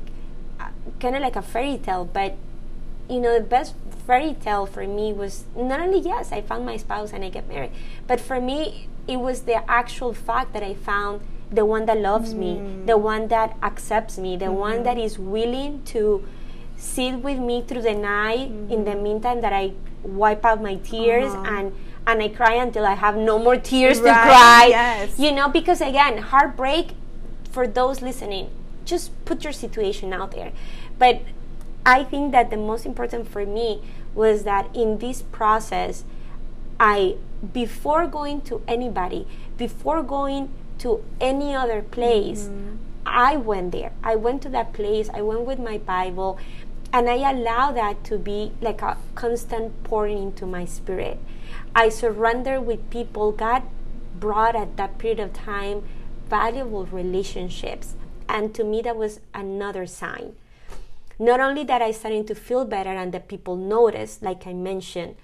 kind 1.00 1.16
of 1.16 1.22
like 1.22 1.36
a 1.36 1.42
fairy 1.42 1.78
tale, 1.78 2.06
but 2.06 2.36
you 3.10 3.20
know, 3.20 3.34
the 3.34 3.46
best 3.46 3.76
fairy 4.06 4.34
tale 4.34 4.66
for 4.66 4.86
me 4.88 5.14
was 5.14 5.46
not 5.56 5.80
only 5.80 6.00
yes, 6.00 6.32
I 6.32 6.42
found 6.42 6.66
my 6.66 6.78
spouse 6.78 7.14
and 7.14 7.24
I 7.24 7.30
get 7.30 7.48
married, 7.48 7.72
but 8.06 8.20
for 8.20 8.40
me, 8.42 8.88
it 9.08 9.18
was 9.18 9.44
the 9.44 9.70
actual 9.70 10.14
fact 10.14 10.54
that 10.54 10.64
I 10.64 10.74
found 10.74 11.22
the 11.52 11.66
one 11.66 11.86
that 11.86 11.98
loves 12.00 12.34
me, 12.34 12.56
the 12.86 12.94
mm. 12.94 13.02
one 13.02 13.28
that 13.30 13.56
accepts 13.64 14.18
me, 14.18 14.36
the 14.36 14.46
mm-hmm. 14.46 14.56
one 14.56 14.84
that 14.84 14.98
is 14.98 15.18
willing 15.18 15.82
to 15.86 16.28
sit 16.76 17.16
with 17.16 17.40
me 17.40 17.62
through 17.62 17.84
the 17.84 17.94
night. 17.94 18.50
In 18.70 18.84
the 18.84 18.92
mm-hmm. 18.92 19.04
meantime, 19.04 19.42
that 19.42 19.54
I 19.54 19.72
wipe 20.04 20.46
out 20.46 20.62
my 20.62 20.76
tears 20.76 21.32
Uh-huh. 21.34 21.56
and 21.56 21.76
and 22.06 22.24
I 22.24 22.30
cry 22.30 22.56
until 22.56 22.86
I 22.86 22.94
have 22.96 23.18
no 23.18 23.38
more 23.38 23.58
tears 23.58 23.98
to 24.00 24.12
cry. 24.12 24.68
yes. 24.70 25.20
You 25.20 25.34
know, 25.34 25.50
because 25.50 25.82
again, 25.82 26.18
heartbreak 26.20 26.96
for 27.52 27.68
those 27.68 28.02
listening, 28.02 28.50
just 28.88 29.12
put 29.26 29.44
your 29.44 29.54
situation 29.54 30.14
out 30.14 30.32
there. 30.32 30.52
But 30.98 31.22
I 31.86 32.04
think 32.04 32.32
that 32.32 32.50
the 32.50 32.58
most 32.58 32.86
important 32.86 33.30
for 33.30 33.46
me 33.46 33.82
was 34.16 34.44
that 34.44 34.76
in 34.76 34.98
this 34.98 35.22
process, 35.22 36.04
I, 36.80 37.16
before 37.54 38.08
going 38.08 38.42
to 38.42 38.62
anybody, 38.68 39.28
before 39.58 40.02
going 40.02 40.50
to 40.80 41.04
any 41.22 41.54
other 41.54 41.82
place, 41.82 42.44
mm-hmm. 42.44 42.78
I 43.06 43.38
went 43.38 43.72
there. 43.72 43.94
I 44.04 44.16
went 44.16 44.42
to 44.44 44.50
that 44.50 44.74
place. 44.74 45.10
I 45.14 45.22
went 45.22 45.42
with 45.42 45.60
my 45.60 45.78
Bible, 45.78 46.40
and 46.92 47.10
I 47.10 47.30
allowed 47.30 47.78
that 47.78 48.04
to 48.06 48.18
be 48.18 48.52
like 48.62 48.82
a 48.82 48.98
constant 49.16 49.84
pouring 49.84 50.22
into 50.22 50.46
my 50.46 50.66
spirit. 50.66 51.20
I 51.74 51.90
surrendered 51.90 52.66
with 52.66 52.90
people. 52.90 53.32
God 53.32 53.64
brought 54.20 54.56
at 54.56 54.78
that 54.78 54.98
period 54.98 55.20
of 55.20 55.34
time 55.34 55.84
valuable 56.30 56.86
relationships, 56.86 57.96
and 58.30 58.54
to 58.56 58.64
me, 58.64 58.82
that 58.82 58.96
was 58.96 59.20
another 59.34 59.86
sign 59.86 60.36
not 61.20 61.40
only 61.40 61.64
that 61.64 61.82
I 61.82 61.92
started 61.92 62.28
to 62.28 62.36
feel 62.36 62.66
better 62.66 62.92
and 62.92 63.12
that 63.14 63.28
people 63.28 63.56
noticed, 63.56 64.22
like 64.22 64.46
I 64.46 64.54
mentioned, 64.54 65.16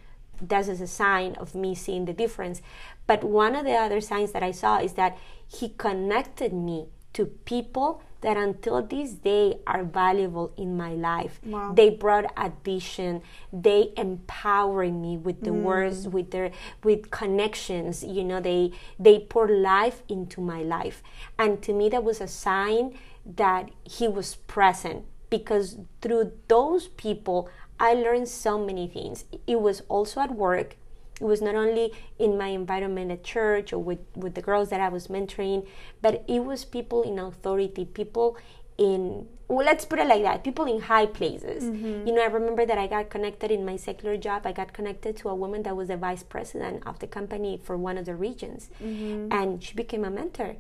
that 0.42 0.68
is 0.68 0.82
a 0.82 0.88
sign 0.88 1.36
of 1.36 1.54
me 1.54 1.76
seeing 1.76 2.06
the 2.06 2.14
difference. 2.14 2.62
But 3.06 3.24
one 3.24 3.56
of 3.56 3.66
the 3.66 3.76
other 3.76 4.02
signs 4.02 4.32
that 4.32 4.44
I 4.44 4.52
saw 4.52 4.80
is 4.80 4.94
that 4.94 5.18
he 5.48 5.70
connected 5.70 6.52
me 6.54 6.88
to 7.14 7.26
people 7.26 8.02
that 8.24 8.38
until 8.38 8.82
this 8.82 9.12
day 9.12 9.60
are 9.68 9.84
valuable 9.84 10.52
in 10.58 10.76
my 10.76 10.94
life. 10.94 11.40
Wow. 11.46 11.74
They 11.74 11.90
brought 11.90 12.34
addition. 12.36 13.22
They 13.52 13.94
empower 13.96 14.90
me 14.90 15.18
with 15.18 15.42
the 15.42 15.52
mm. 15.52 15.62
words, 15.62 16.08
with 16.08 16.32
their 16.32 16.52
with 16.84 17.12
connections. 17.12 18.04
You 18.04 18.24
know, 18.24 18.40
they 18.40 18.72
they 18.98 19.20
pour 19.20 19.48
life 19.48 20.02
into 20.10 20.42
my 20.42 20.64
life, 20.64 21.04
and 21.38 21.62
to 21.64 21.74
me 21.74 21.90
that 21.90 22.04
was 22.04 22.20
a 22.20 22.28
sign 22.28 22.98
that 23.26 23.70
He 23.84 24.08
was 24.08 24.36
present 24.36 25.06
because 25.30 25.78
through 26.02 26.32
those 26.48 26.88
people 26.88 27.50
I 27.80 27.94
learned 27.94 28.30
so 28.30 28.58
many 28.58 28.88
things. 28.88 29.26
It 29.46 29.60
was 29.60 29.82
also 29.90 30.22
at 30.22 30.32
work. 30.32 30.78
It 31.24 31.28
was 31.28 31.42
not 31.42 31.56
only 31.56 31.94
in 32.20 32.38
my 32.38 32.50
environment 32.50 33.10
at 33.10 33.24
church 33.24 33.72
or 33.72 33.80
with, 33.80 34.00
with 34.14 34.34
the 34.36 34.42
girls 34.42 34.70
that 34.72 34.82
I 34.82 34.90
was 34.90 35.08
mentoring, 35.08 35.66
but 36.02 36.14
it 36.28 36.44
was 36.44 36.66
people 36.66 37.02
in 37.04 37.18
authority, 37.18 37.86
people 37.86 38.38
in, 38.78 39.28
well, 39.48 39.66
let's 39.66 39.86
put 39.86 40.00
it 40.00 40.08
like 40.08 40.24
that, 40.24 40.44
people 40.44 40.66
in 40.66 40.82
high 40.82 41.06
places. 41.06 41.64
Mm-hmm. 41.64 42.08
You 42.08 42.14
know, 42.16 42.22
I 42.22 42.26
remember 42.26 42.66
that 42.66 42.78
I 42.78 42.88
got 42.88 43.10
connected 43.10 43.52
in 43.52 43.64
my 43.64 43.78
secular 43.78 44.18
job, 44.18 44.46
I 44.46 44.52
got 44.52 44.74
connected 44.74 45.16
to 45.18 45.30
a 45.30 45.36
woman 45.36 45.64
that 45.64 45.78
was 45.78 45.88
the 45.88 45.96
vice 45.98 46.24
president 46.24 46.84
of 46.86 47.00
the 47.00 47.08
company 47.08 47.60
for 47.64 47.78
one 47.78 47.98
of 47.98 48.06
the 48.06 48.16
regions, 48.16 48.70
Mm-hmm. 48.84 49.32
and 49.32 49.64
she 49.64 49.74
became 49.76 50.04
a 50.04 50.10
mentor. 50.10 50.58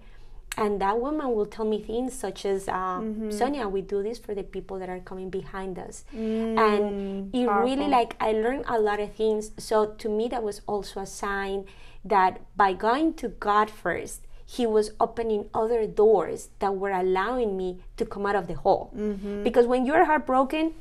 And 0.55 0.79
that 0.81 0.99
woman 0.99 1.33
will 1.33 1.47
tell 1.47 1.65
me 1.65 1.81
things 1.81 2.13
such 2.13 2.45
as, 2.45 2.67
uh, 2.67 2.99
Mm-hmm. 3.01 3.31
Sonia, 3.31 3.67
we 3.67 3.81
do 3.81 4.03
this 4.03 4.19
for 4.19 4.35
the 4.35 4.43
people 4.43 4.77
that 4.79 4.89
are 4.89 4.99
coming 4.99 5.29
behind 5.29 5.79
us. 5.79 6.05
Mm, 6.15 6.57
and 6.59 7.35
it 7.35 7.47
really 7.49 7.87
like 7.87 8.15
I 8.19 8.33
learned 8.33 8.65
a 8.67 8.79
lot 8.79 8.99
of 8.99 9.13
things. 9.15 9.51
So 9.57 9.87
to 9.97 10.09
me, 10.09 10.27
that 10.29 10.43
was 10.43 10.61
also 10.67 10.99
a 11.01 11.05
sign 11.07 11.65
that 12.05 12.41
by 12.55 12.73
going 12.73 13.15
to 13.15 13.29
God 13.29 13.71
first, 13.71 14.21
He 14.45 14.67
was 14.67 14.91
opening 14.99 15.49
other 15.55 15.87
doors 15.87 16.49
that 16.59 16.75
were 16.75 16.91
allowing 16.91 17.57
me 17.57 17.79
to 17.97 18.05
come 18.05 18.25
out 18.27 18.35
of 18.35 18.45
the 18.47 18.53
hole. 18.55 18.91
Mm-hmm. 18.95 19.41
Because 19.41 19.65
when 19.65 19.85
you're 19.87 20.05
heartbroken, 20.05 20.73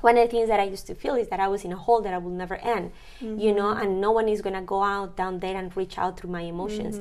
one 0.00 0.16
of 0.18 0.24
the 0.26 0.30
things 0.30 0.48
that 0.48 0.58
I 0.58 0.64
used 0.64 0.86
to 0.88 0.94
feel 0.94 1.14
is 1.14 1.28
that 1.28 1.38
I 1.38 1.46
was 1.48 1.64
in 1.64 1.72
a 1.72 1.76
hole 1.76 2.00
that 2.02 2.12
I 2.12 2.18
will 2.18 2.32
never 2.32 2.56
end, 2.56 2.90
you 3.20 3.54
know, 3.54 3.70
and 3.70 4.00
no 4.00 4.10
one 4.10 4.28
is 4.28 4.42
gonna 4.42 4.62
go 4.62 4.82
out 4.82 5.16
down 5.16 5.38
there 5.40 5.56
and 5.56 5.74
reach 5.76 5.96
out 5.96 6.18
through 6.18 6.30
my 6.30 6.42
emotions. 6.42 6.98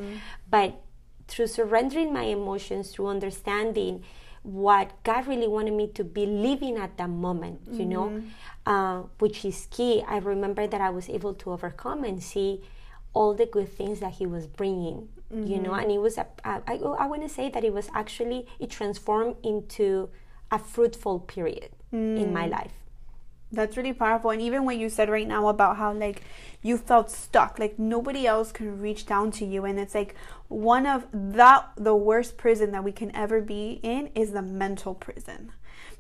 But 0.50 0.80
through 1.28 1.48
surrendering 1.48 2.14
my 2.14 2.24
emotions, 2.24 2.92
through 2.92 3.08
understanding 3.08 4.04
what 4.44 4.92
God 5.04 5.26
really 5.28 5.48
wanted 5.48 5.74
me 5.74 5.88
to 5.96 6.04
be 6.04 6.26
living 6.26 6.78
at 6.78 6.98
that 6.98 7.10
moment, 7.10 7.62
you 7.72 7.86
know, 7.86 8.10
mm-hmm. 8.10 8.28
uh, 8.68 9.02
which 9.18 9.44
is 9.44 9.68
key. 9.72 10.04
I 10.08 10.18
remember 10.18 10.68
that 10.68 10.82
I 10.82 10.92
was 10.92 11.10
able 11.10 11.34
to 11.34 11.52
overcome 11.52 12.04
and 12.04 12.22
see 12.22 12.62
all 13.14 13.34
the 13.34 13.48
good 13.48 13.70
things 13.70 14.02
that 14.02 14.14
He 14.14 14.28
was 14.28 14.46
bringing, 14.46 15.10
you 15.32 15.60
know, 15.60 15.72
mm-hmm. 15.72 15.80
and 15.80 15.92
it 15.92 15.98
was, 15.98 16.20
a, 16.20 16.28
a, 16.44 16.62
I, 16.68 16.76
I 16.76 17.08
want 17.08 17.24
to 17.24 17.30
say 17.30 17.50
that 17.50 17.64
it 17.64 17.74
was 17.74 17.90
actually, 17.96 18.46
it 18.60 18.70
transformed 18.70 19.38
into 19.42 20.10
a 20.52 20.60
fruitful 20.60 21.22
period 21.22 21.70
in 21.92 22.32
my 22.32 22.48
mm. 22.48 22.52
life. 22.52 22.74
That's 23.56 23.78
really 23.78 23.94
powerful. 23.94 24.32
And 24.32 24.42
even 24.42 24.66
what 24.66 24.78
you 24.78 24.90
said 24.90 25.10
right 25.10 25.28
now 25.28 25.48
about 25.48 25.78
how 25.78 25.94
like 25.94 26.22
you 26.62 26.78
felt 26.78 27.10
stuck, 27.10 27.58
like 27.60 27.80
nobody 27.80 28.28
else 28.28 28.52
can 28.52 28.80
reach 28.80 29.06
down 29.06 29.32
to 29.32 29.46
you. 29.46 29.66
And 29.66 29.80
it's 29.80 29.96
like 29.96 30.16
one 30.48 30.86
of 30.86 31.08
that 31.12 31.72
the 31.76 31.96
worst 31.96 32.38
prison 32.38 32.72
that 32.72 32.84
we 32.84 32.92
can 32.92 33.16
ever 33.16 33.42
be 33.42 33.80
in 33.84 34.10
is 34.16 34.32
the 34.32 34.42
mental 34.42 34.94
prison. 34.94 35.52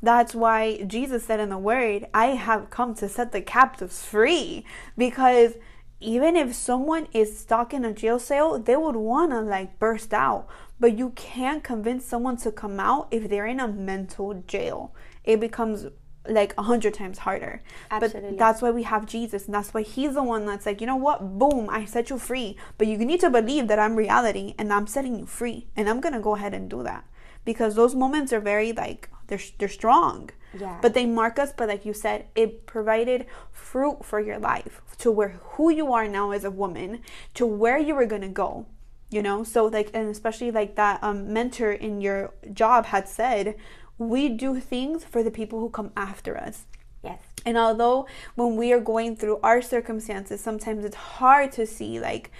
That's 0.01 0.35
why 0.35 0.83
Jesus 0.83 1.25
said 1.25 1.39
in 1.39 1.49
the 1.49 1.57
word, 1.57 2.07
I 2.13 2.27
have 2.27 2.69
come 2.69 2.93
to 2.95 3.09
set 3.09 3.31
the 3.31 3.41
captives 3.41 4.03
free. 4.03 4.65
Because 4.97 5.53
even 5.99 6.35
if 6.35 6.53
someone 6.53 7.07
is 7.13 7.39
stuck 7.39 7.73
in 7.73 7.85
a 7.85 7.93
jail 7.93 8.19
cell, 8.19 8.59
they 8.59 8.75
would 8.75 8.95
want 8.95 9.31
to 9.31 9.41
like 9.41 9.79
burst 9.79 10.13
out. 10.13 10.47
But 10.79 10.97
you 10.97 11.11
can't 11.11 11.63
convince 11.63 12.05
someone 12.05 12.37
to 12.37 12.51
come 12.51 12.79
out 12.79 13.07
if 13.11 13.29
they're 13.29 13.47
in 13.47 13.59
a 13.59 13.67
mental 13.67 14.43
jail. 14.45 14.93
It 15.23 15.39
becomes 15.39 15.87
like 16.27 16.53
a 16.57 16.63
hundred 16.63 16.93
times 16.93 17.19
harder. 17.19 17.61
Absolutely. 17.91 18.31
But 18.31 18.37
that's 18.37 18.61
why 18.61 18.71
we 18.71 18.83
have 18.83 19.05
Jesus, 19.05 19.45
and 19.45 19.53
that's 19.53 19.73
why 19.73 19.81
He's 19.81 20.13
the 20.13 20.23
one 20.23 20.45
that's 20.45 20.65
like, 20.65 20.81
you 20.81 20.87
know 20.87 20.95
what? 20.95 21.37
Boom, 21.39 21.69
I 21.69 21.85
set 21.85 22.09
you 22.09 22.17
free. 22.17 22.57
But 22.77 22.87
you 22.87 22.97
need 22.97 23.19
to 23.21 23.29
believe 23.29 23.67
that 23.67 23.79
I'm 23.79 23.95
reality, 23.95 24.55
and 24.57 24.71
I'm 24.71 24.87
setting 24.87 25.17
you 25.19 25.25
free, 25.25 25.67
and 25.75 25.89
I'm 25.89 26.01
gonna 26.01 26.19
go 26.19 26.35
ahead 26.35 26.53
and 26.53 26.69
do 26.69 26.83
that 26.83 27.05
because 27.43 27.75
those 27.75 27.95
moments 27.95 28.33
are 28.33 28.39
very 28.39 28.71
like 28.73 29.09
they're 29.27 29.39
they're 29.57 29.69
strong. 29.69 30.29
Yeah. 30.57 30.79
But 30.81 30.93
they 30.93 31.05
mark 31.05 31.37
us. 31.37 31.53
But 31.55 31.67
like 31.67 31.85
you 31.85 31.93
said, 31.93 32.27
it 32.35 32.65
provided 32.65 33.25
fruit 33.51 34.05
for 34.05 34.19
your 34.19 34.39
life 34.39 34.81
to 34.99 35.11
where 35.11 35.39
who 35.43 35.69
you 35.69 35.91
are 35.93 36.07
now 36.07 36.31
as 36.31 36.43
a 36.43 36.51
woman, 36.51 37.01
to 37.33 37.45
where 37.45 37.77
you 37.77 37.95
were 37.95 38.05
gonna 38.05 38.29
go 38.29 38.65
you 39.11 39.21
know 39.21 39.43
so 39.43 39.65
like 39.65 39.91
and 39.93 40.09
especially 40.09 40.51
like 40.51 40.75
that 40.75 41.01
um, 41.03 41.31
mentor 41.31 41.71
in 41.71 42.01
your 42.01 42.33
job 42.53 42.87
had 42.87 43.07
said 43.07 43.55
we 43.97 44.29
do 44.29 44.59
things 44.59 45.03
for 45.03 45.23
the 45.23 45.31
people 45.31 45.59
who 45.59 45.69
come 45.69 45.91
after 45.95 46.37
us. 46.37 46.65
Yes. 47.03 47.21
and 47.45 47.55
although 47.55 48.07
when 48.33 48.55
we 48.55 48.73
are 48.73 48.79
going 48.79 49.15
through 49.15 49.37
our 49.43 49.61
circumstances 49.61 50.41
sometimes 50.41 50.83
it's 50.83 50.95
hard 50.95 51.51
to 51.51 51.67
see 51.67 51.99
like 51.99 52.31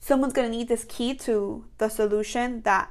someone's 0.00 0.32
going 0.32 0.50
to 0.50 0.56
need 0.56 0.66
this 0.66 0.84
key 0.88 1.14
to 1.14 1.64
the 1.78 1.88
solution 1.88 2.62
that 2.62 2.90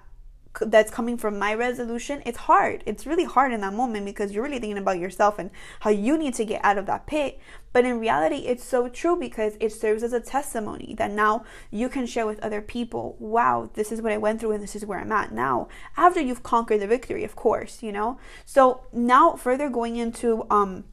that's 0.62 0.90
coming 0.90 1.18
from 1.18 1.38
my 1.38 1.54
resolution 1.54 2.24
it's 2.26 2.38
hard. 2.38 2.84
It's 2.86 3.06
really 3.06 3.26
hard 3.26 3.52
in 3.52 3.62
that 3.62 3.74
moment 3.74 4.06
because 4.06 4.32
you're 4.32 4.44
really 4.44 4.60
thinking 4.60 4.78
about 4.78 5.00
yourself 5.00 5.38
and 5.38 5.52
how 5.82 5.90
you 5.90 6.18
need 6.18 6.34
to 6.36 6.46
get 6.46 6.64
out 6.64 6.78
of 6.78 6.86
that 6.86 7.06
pit 7.06 7.40
but 7.78 7.86
in 7.86 8.00
reality 8.00 8.38
it's 8.38 8.64
so 8.64 8.90
true 8.90 9.16
because 9.16 9.54
it 9.60 9.72
serves 9.72 10.02
as 10.02 10.12
a 10.12 10.20
testimony 10.20 10.96
that 10.98 11.12
now 11.12 11.46
you 11.70 11.88
can 11.88 12.08
share 12.08 12.26
with 12.26 12.40
other 12.40 12.60
people 12.60 13.16
wow 13.20 13.70
this 13.76 13.92
is 13.92 14.02
what 14.02 14.12
i 14.12 14.18
went 14.18 14.40
through 14.40 14.52
and 14.52 14.64
this 14.64 14.76
is 14.76 14.84
where 14.84 14.98
i'm 15.00 15.12
at 15.12 15.32
now 15.32 15.68
after 15.96 16.20
you've 16.20 16.42
conquered 16.42 16.82
the 16.82 16.88
victory 16.88 17.24
of 17.24 17.36
course 17.36 17.84
you 17.84 17.92
know 17.92 18.18
so 18.48 18.82
now 18.92 19.36
further 19.36 19.70
going 19.70 19.96
into 19.96 20.44
um 20.50 20.86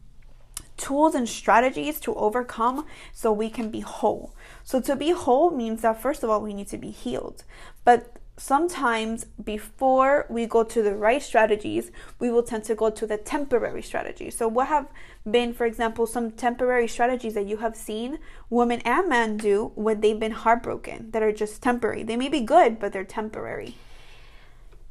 tools 0.76 1.14
and 1.14 1.26
strategies 1.26 1.98
to 2.00 2.14
overcome 2.16 2.84
so 3.14 3.32
we 3.32 3.48
can 3.48 3.70
be 3.70 3.78
whole. 3.78 4.34
So, 4.64 4.80
to 4.80 4.96
be 4.96 5.12
whole 5.12 5.52
means 5.52 5.82
that 5.82 6.02
first 6.02 6.24
of 6.24 6.30
all, 6.30 6.40
we 6.40 6.52
need 6.52 6.66
to 6.68 6.76
be 6.78 6.90
healed. 6.90 7.44
But 7.84 8.18
sometimes 8.36 9.26
before 9.42 10.26
we 10.28 10.46
go 10.46 10.64
to 10.64 10.82
the 10.82 10.96
right 10.96 11.22
strategies, 11.22 11.92
we 12.18 12.30
will 12.30 12.42
tend 12.42 12.64
to 12.64 12.74
go 12.74 12.90
to 12.90 13.06
the 13.06 13.16
temporary 13.16 13.82
strategies. 13.82 14.36
So, 14.36 14.48
what 14.48 14.68
have 14.68 14.88
been, 15.30 15.54
for 15.54 15.64
example, 15.64 16.06
some 16.06 16.30
temporary 16.30 16.86
strategies 16.86 17.34
that 17.34 17.46
you 17.46 17.58
have 17.58 17.76
seen 17.76 18.18
women 18.50 18.80
and 18.84 19.08
men 19.08 19.36
do 19.36 19.72
when 19.74 20.00
they've 20.00 20.18
been 20.18 20.32
heartbroken 20.32 21.10
that 21.12 21.22
are 21.22 21.32
just 21.32 21.62
temporary? 21.62 22.02
They 22.02 22.16
may 22.16 22.28
be 22.28 22.40
good, 22.40 22.78
but 22.78 22.92
they're 22.92 23.04
temporary. 23.04 23.76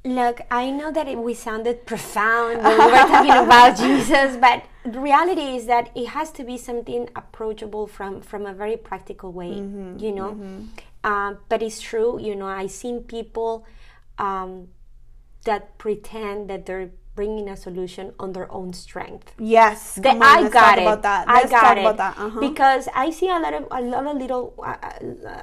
Look, 0.06 0.42
I 0.52 0.70
know 0.70 0.92
that 0.92 1.08
it, 1.08 1.18
we 1.18 1.34
sounded 1.34 1.86
profound 1.86 2.62
when 2.64 2.78
we 2.78 2.86
were 2.86 2.98
talking 2.98 3.32
about 3.32 3.78
Jesus, 3.86 4.36
but 4.36 4.66
the 4.84 5.00
reality 5.00 5.56
is 5.56 5.66
that 5.68 5.92
it 5.96 6.08
has 6.10 6.30
to 6.32 6.44
be 6.44 6.58
something 6.58 7.10
approachable 7.16 7.88
from 7.88 8.20
from 8.20 8.46
a 8.46 8.54
very 8.54 8.76
practical 8.76 9.32
way, 9.32 9.54
you 9.98 10.12
know. 10.12 10.38
Uh, 11.06 11.36
but 11.48 11.62
it's 11.62 11.80
true, 11.80 12.20
you 12.20 12.36
know. 12.36 12.48
I've 12.48 12.72
seen 12.72 13.04
people 13.04 13.66
um, 14.18 14.68
that 15.46 15.78
pretend 15.78 16.50
that 16.50 16.66
they're 16.66 16.92
bringing 17.16 17.48
a 17.50 17.56
solution 17.56 18.12
on 18.20 18.34
their 18.34 18.52
own 18.52 18.74
strength. 18.74 19.34
Yes, 19.38 19.96
The- 19.96 20.10
on, 20.10 20.22
I 20.24 20.50
got 20.50 20.78
it. 20.80 20.82
about 20.82 21.02
that. 21.04 21.30
I 21.30 21.46
got 21.48 21.78
it. 21.78 21.82
about 21.82 21.98
that. 21.98 22.18
Uh-huh. 22.18 22.40
Because 22.40 22.90
I 22.96 23.12
see 23.12 23.30
a 23.30 23.38
lot 23.38 23.54
of 23.54 23.68
a 23.70 23.82
lot 23.82 24.06
of 24.08 24.18
little 24.18 24.54
uh, 24.58 24.78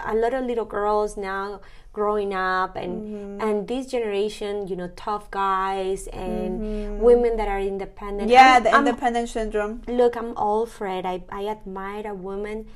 a 0.06 0.14
lot 0.14 0.35
of 0.35 0.44
little 0.46 0.64
girls 0.64 1.16
now 1.16 1.61
growing 1.92 2.35
up 2.35 2.76
and 2.76 2.92
Mm-hmm. 3.02 3.40
and 3.42 3.68
this 3.68 3.87
generation, 3.87 4.66
you 4.68 4.76
know, 4.76 4.90
tough 4.96 5.30
guys 5.30 6.06
and 6.09 7.00
women 7.00 7.37
that 7.37 7.48
are 7.48 7.61
independent. 7.61 8.30
Mm-hmm. 8.30 8.38
yeah, 8.38 8.54
I'm- 8.54 8.62
the 8.64 8.70
I'm- 8.70 8.87
independent 8.87 9.28
syndrome. 9.28 9.83
look, 9.87 10.16
I'm 10.16 10.37
all 10.37 10.66
for 10.66 10.87
it. 10.87 11.04
I, 11.06 11.22
I 11.30 11.46
admire 11.46 12.06
a 12.06 12.14
woman 12.14 12.66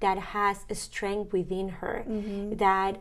that 0.00 0.18
has 0.36 0.64
a 0.68 0.74
strength 0.74 1.32
within 1.32 1.68
her, 1.80 2.04
Mm-hmm. 2.08 2.56
that 2.56 3.00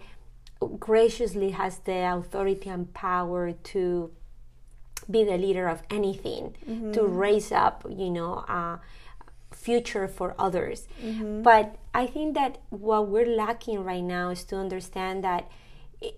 graciously 0.79 1.51
has 1.51 1.79
the 1.79 1.97
authority 2.13 2.69
and 2.69 2.93
power 2.93 3.51
to 3.51 4.11
be 5.11 5.23
the 5.23 5.37
leader 5.37 5.67
of 5.67 5.83
anything, 5.89 6.55
to 6.65 6.71
mm-hmm. 6.71 7.15
raise 7.15 7.51
up, 7.51 7.85
you 7.89 8.09
know, 8.09 8.33
a 8.47 8.79
future 9.53 10.07
for 10.07 10.33
others. 10.39 10.87
Mm-hmm. 11.03 11.41
But 11.41 11.75
I 11.93 12.07
think 12.07 12.35
that 12.35 12.59
what 12.69 13.07
we're 13.07 13.25
lacking 13.25 13.83
right 13.83 14.03
now 14.03 14.29
is 14.29 14.43
to 14.45 14.55
understand 14.55 15.23
that 15.23 15.49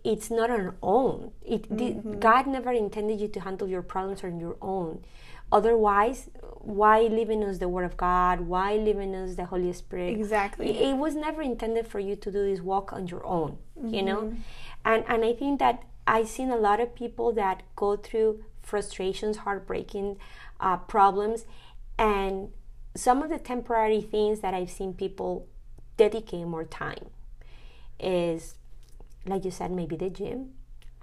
it's 0.04 0.32
not 0.32 0.50
on 0.50 0.62
our 0.62 0.76
own. 0.82 1.32
It, 1.46 1.70
the- 1.70 1.96
mm-hmm. 1.96 2.20
God 2.20 2.48
never 2.48 2.72
intended 2.72 3.20
you 3.20 3.28
to 3.30 3.40
handle 3.42 3.68
your 3.68 3.82
problems 3.82 4.24
on 4.24 4.40
your 4.40 4.56
own. 4.62 5.04
Otherwise, 5.52 6.30
why 6.62 7.02
live 7.02 7.30
in 7.30 7.44
us 7.44 7.60
the 7.60 7.70
Word 7.70 7.86
of 7.86 7.96
God? 7.96 8.40
Why 8.42 8.76
live 8.76 8.98
in 8.98 9.14
us 9.14 9.36
the 9.36 9.46
Holy 9.46 9.72
Spirit? 9.74 10.14
Exactly. 10.14 10.70
It, 10.70 10.90
it 10.90 10.98
was 10.98 11.16
never 11.16 11.42
intended 11.42 11.88
for 11.88 12.00
you 12.00 12.16
to 12.16 12.32
do 12.32 12.44
this 12.50 12.62
walk 12.62 12.92
on 12.94 13.08
your 13.08 13.24
own, 13.26 13.58
you 13.86 14.02
know? 14.02 14.34
And 14.86 15.04
and 15.08 15.24
I 15.24 15.34
think 15.34 15.60
that 15.60 15.84
I've 16.08 16.28
seen 16.28 16.50
a 16.50 16.58
lot 16.58 16.80
of 16.80 16.96
people 16.96 17.34
that 17.34 17.64
go 17.76 17.96
through 17.98 18.44
frustrations, 18.64 19.38
heartbreaking 19.38 20.18
uh, 20.60 20.78
problems, 20.78 21.46
and 21.98 22.50
some 22.96 23.22
of 23.22 23.30
the 23.30 23.38
temporary 23.38 24.02
things 24.02 24.40
that 24.40 24.54
I've 24.54 24.72
seen 24.72 24.94
people 24.94 25.48
dedicate 25.98 26.48
more 26.48 26.64
time 26.64 27.10
is, 28.00 28.56
like 29.26 29.46
you 29.46 29.52
said, 29.52 29.72
maybe 29.72 29.96
the 29.96 30.10
gym. 30.10 30.54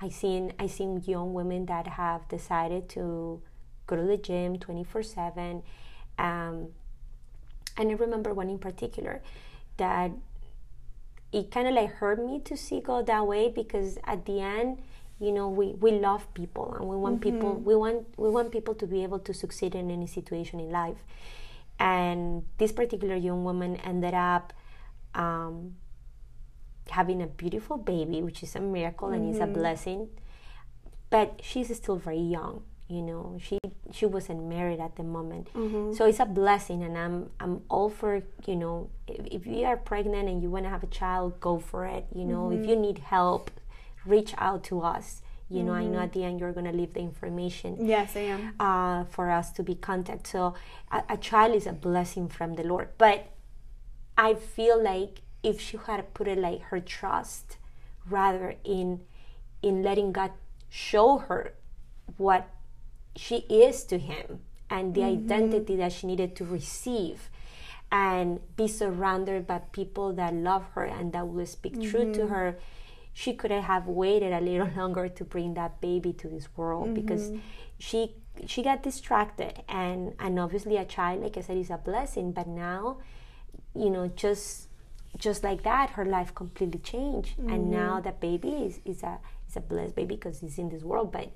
I 0.00 0.08
seen 0.08 0.52
I 0.58 0.66
seen 0.66 1.02
young 1.06 1.34
women 1.34 1.66
that 1.66 1.86
have 1.86 2.26
decided 2.28 2.88
to 2.90 3.42
go 3.86 3.96
to 3.96 4.02
the 4.02 4.16
gym 4.16 4.58
24 4.58 5.02
7 5.02 5.62
um, 6.18 6.68
and 7.76 7.90
I 7.90 7.92
remember 7.92 8.32
one 8.32 8.48
in 8.48 8.58
particular 8.58 9.20
that 9.76 10.12
it 11.32 11.50
kind 11.50 11.68
of 11.68 11.74
like 11.74 11.90
hurt 11.94 12.24
me 12.24 12.40
to 12.40 12.56
see 12.56 12.80
go 12.80 13.02
that 13.02 13.26
way 13.26 13.48
because 13.48 13.98
at 14.04 14.24
the 14.26 14.40
end 14.40 14.78
you 15.20 15.32
know 15.32 15.48
we, 15.48 15.74
we 15.80 15.92
love 15.92 16.32
people 16.34 16.74
and 16.74 16.88
we 16.88 16.96
want 16.96 17.20
mm-hmm. 17.20 17.36
people 17.36 17.54
we 17.54 17.76
want 17.76 18.06
we 18.16 18.28
want 18.30 18.50
people 18.50 18.74
to 18.74 18.86
be 18.86 19.02
able 19.02 19.18
to 19.18 19.34
succeed 19.34 19.74
in 19.74 19.90
any 19.90 20.06
situation 20.06 20.58
in 20.58 20.70
life 20.70 21.04
and 21.78 22.44
this 22.58 22.72
particular 22.72 23.14
young 23.14 23.44
woman 23.44 23.76
ended 23.76 24.14
up 24.14 24.52
um, 25.14 25.76
having 26.88 27.22
a 27.22 27.26
beautiful 27.26 27.76
baby 27.76 28.22
which 28.22 28.42
is 28.42 28.56
a 28.56 28.60
miracle 28.60 29.08
mm-hmm. 29.08 29.22
and 29.22 29.34
is 29.34 29.40
a 29.40 29.44
mm-hmm. 29.44 29.52
blessing 29.52 30.08
but 31.10 31.40
she's 31.42 31.74
still 31.76 31.96
very 31.96 32.18
young 32.18 32.62
you 32.88 33.02
know 33.02 33.38
she 33.40 33.58
she 33.92 34.06
wasn't 34.06 34.42
married 34.42 34.80
at 34.80 34.96
the 34.96 35.02
moment 35.02 35.52
mm-hmm. 35.54 35.92
so 35.92 36.06
it's 36.06 36.18
a 36.18 36.24
blessing 36.24 36.82
and 36.82 36.96
i'm 36.98 37.30
i'm 37.38 37.60
all 37.68 37.88
for 37.88 38.22
you 38.46 38.56
know 38.56 38.88
if, 39.06 39.26
if 39.26 39.46
you 39.46 39.64
are 39.64 39.76
pregnant 39.76 40.28
and 40.28 40.42
you 40.42 40.50
want 40.50 40.64
to 40.64 40.70
have 40.70 40.82
a 40.82 40.88
child 40.88 41.38
go 41.40 41.58
for 41.58 41.86
it 41.86 42.06
you 42.14 42.24
know 42.24 42.48
mm-hmm. 42.48 42.62
if 42.62 42.68
you 42.68 42.74
need 42.74 42.98
help 42.98 43.50
reach 44.06 44.34
out 44.38 44.64
to 44.64 44.80
us 44.80 45.22
you 45.48 45.62
know 45.62 45.72
mm-hmm. 45.72 45.80
i 45.80 45.84
know 45.84 45.90
mm-hmm. 45.92 46.02
at 46.02 46.12
the 46.12 46.24
end 46.24 46.40
you're 46.40 46.52
going 46.52 46.66
to 46.66 46.72
leave 46.72 46.92
the 46.94 47.00
information 47.00 47.76
yes 47.80 48.16
i 48.16 48.20
am 48.20 48.54
uh, 48.60 49.04
for 49.04 49.30
us 49.30 49.50
to 49.50 49.62
be 49.62 49.74
contact 49.74 50.26
so 50.26 50.54
a, 50.92 51.02
a 51.10 51.16
child 51.16 51.54
is 51.54 51.66
a 51.66 51.72
blessing 51.72 52.28
from 52.28 52.54
the 52.54 52.62
lord 52.62 52.88
but 52.98 53.32
i 54.16 54.34
feel 54.34 54.82
like 54.82 55.22
if 55.42 55.60
she 55.60 55.76
had 55.86 56.14
put 56.14 56.28
it 56.28 56.38
like 56.38 56.60
her 56.62 56.80
trust 56.80 57.56
rather 58.08 58.54
in 58.64 59.00
in 59.62 59.82
letting 59.82 60.12
god 60.12 60.30
show 60.68 61.18
her 61.18 61.54
what 62.16 62.48
she 63.16 63.38
is 63.48 63.84
to 63.84 63.98
him 63.98 64.40
and 64.70 64.94
the 64.94 65.00
mm-hmm. 65.00 65.24
identity 65.24 65.76
that 65.76 65.92
she 65.92 66.06
needed 66.06 66.36
to 66.36 66.44
receive 66.44 67.28
and 67.90 68.38
be 68.56 68.68
surrounded 68.68 69.46
by 69.46 69.58
people 69.72 70.12
that 70.12 70.32
love 70.32 70.64
her 70.74 70.84
and 70.84 71.12
that 71.12 71.26
will 71.26 71.46
speak 71.46 71.72
mm-hmm. 71.72 71.90
true 71.90 72.12
to 72.12 72.20
mm-hmm. 72.20 72.34
her 72.34 72.58
she 73.20 73.34
could 73.34 73.50
have 73.50 73.86
waited 73.86 74.32
a 74.32 74.40
little 74.40 74.70
longer 74.76 75.06
to 75.08 75.24
bring 75.24 75.52
that 75.54 75.80
baby 75.80 76.12
to 76.14 76.26
this 76.28 76.48
world 76.56 76.86
mm-hmm. 76.86 76.94
because 76.94 77.32
she 77.78 78.14
she 78.46 78.62
got 78.62 78.82
distracted 78.82 79.62
and 79.68 80.14
and 80.18 80.38
obviously 80.38 80.76
a 80.78 80.84
child 80.84 81.20
like 81.22 81.36
i 81.36 81.42
said 81.42 81.58
is 81.58 81.70
a 81.70 81.76
blessing 81.76 82.32
but 82.32 82.46
now 82.46 82.96
you 83.74 83.90
know 83.90 84.08
just 84.16 84.68
just 85.18 85.44
like 85.44 85.62
that 85.64 85.90
her 85.90 86.06
life 86.06 86.34
completely 86.34 86.80
changed 86.80 87.38
and 87.38 87.70
now 87.70 87.94
mm-hmm. 87.94 88.04
that 88.04 88.20
baby 88.20 88.52
is, 88.68 88.80
is 88.86 89.02
a 89.02 89.18
is 89.48 89.56
a 89.56 89.60
blessed 89.60 89.94
baby 89.94 90.14
because 90.14 90.40
he's 90.40 90.58
in 90.58 90.70
this 90.70 90.82
world 90.82 91.12
but 91.12 91.28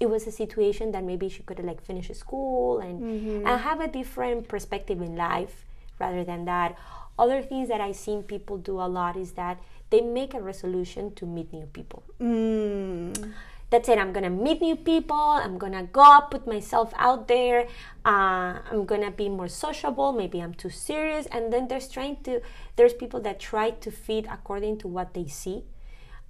it 0.00 0.10
was 0.10 0.26
a 0.26 0.32
situation 0.32 0.92
that 0.92 1.02
maybe 1.02 1.28
she 1.30 1.42
could 1.44 1.64
like 1.64 1.80
finish 1.80 2.10
school 2.10 2.80
and 2.80 3.00
mm-hmm. 3.00 3.46
and 3.46 3.60
have 3.60 3.80
a 3.80 3.88
different 3.88 4.48
perspective 4.48 5.00
in 5.00 5.16
life 5.16 5.64
rather 6.02 6.24
than 6.24 6.44
that. 6.44 6.76
Other 7.18 7.40
things 7.42 7.68
that 7.68 7.80
I've 7.80 8.00
seen 8.06 8.22
people 8.34 8.56
do 8.58 8.74
a 8.80 8.88
lot 8.98 9.16
is 9.16 9.32
that 9.32 9.56
they 9.90 10.00
make 10.00 10.34
a 10.34 10.42
resolution 10.52 11.14
to 11.18 11.24
meet 11.26 11.52
new 11.52 11.66
people. 11.66 12.02
Mm. 12.20 13.32
That's 13.70 13.88
it. 13.88 13.98
I'm 13.98 14.12
gonna 14.12 14.36
meet 14.46 14.60
new 14.60 14.76
people. 14.76 15.16
I'm 15.44 15.56
gonna 15.56 15.84
go 15.84 16.02
up, 16.02 16.30
put 16.30 16.46
myself 16.46 16.92
out 17.08 17.28
there. 17.28 17.60
Uh, 18.04 18.60
I'm 18.70 18.84
gonna 18.84 19.10
be 19.10 19.28
more 19.30 19.48
sociable. 19.48 20.12
Maybe 20.12 20.40
I'm 20.44 20.52
too 20.52 20.68
serious. 20.68 21.24
And 21.26 21.52
then 21.52 21.68
there's 21.68 21.88
trying 21.88 22.16
to. 22.24 22.42
There's 22.76 22.92
people 23.02 23.20
that 23.26 23.40
try 23.40 23.70
to 23.84 23.90
fit 23.90 24.26
according 24.36 24.74
to 24.82 24.88
what 24.88 25.14
they 25.14 25.26
see 25.26 25.64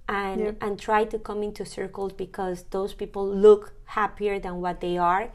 and 0.07 0.41
yeah. 0.41 0.51
and 0.61 0.79
try 0.79 1.05
to 1.05 1.17
come 1.19 1.43
into 1.43 1.65
circles 1.65 2.13
because 2.13 2.63
those 2.71 2.93
people 2.93 3.27
look 3.27 3.73
happier 3.85 4.39
than 4.39 4.59
what 4.59 4.81
they 4.81 4.97
are 4.97 5.31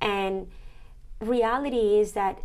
and 0.00 0.46
reality 1.20 1.98
is 1.98 2.12
that 2.12 2.38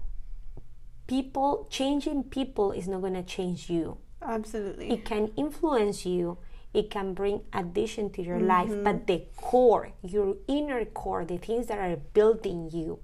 people 1.07 1.67
changing 1.69 2.23
people 2.23 2.71
is 2.71 2.87
not 2.87 3.01
going 3.01 3.13
to 3.13 3.23
change 3.23 3.69
you 3.69 3.97
absolutely 4.21 4.91
it 4.91 5.05
can 5.05 5.31
influence 5.35 6.05
you 6.05 6.37
it 6.73 6.89
can 6.89 7.13
bring 7.13 7.41
addition 7.53 8.09
to 8.09 8.21
your 8.21 8.37
mm-hmm. 8.37 8.47
life 8.47 8.83
but 8.83 9.07
the 9.07 9.23
core 9.35 9.91
your 10.01 10.35
inner 10.47 10.85
core 10.85 11.25
the 11.25 11.37
things 11.37 11.67
that 11.67 11.79
are 11.79 11.95
building 12.13 12.69
you 12.71 12.99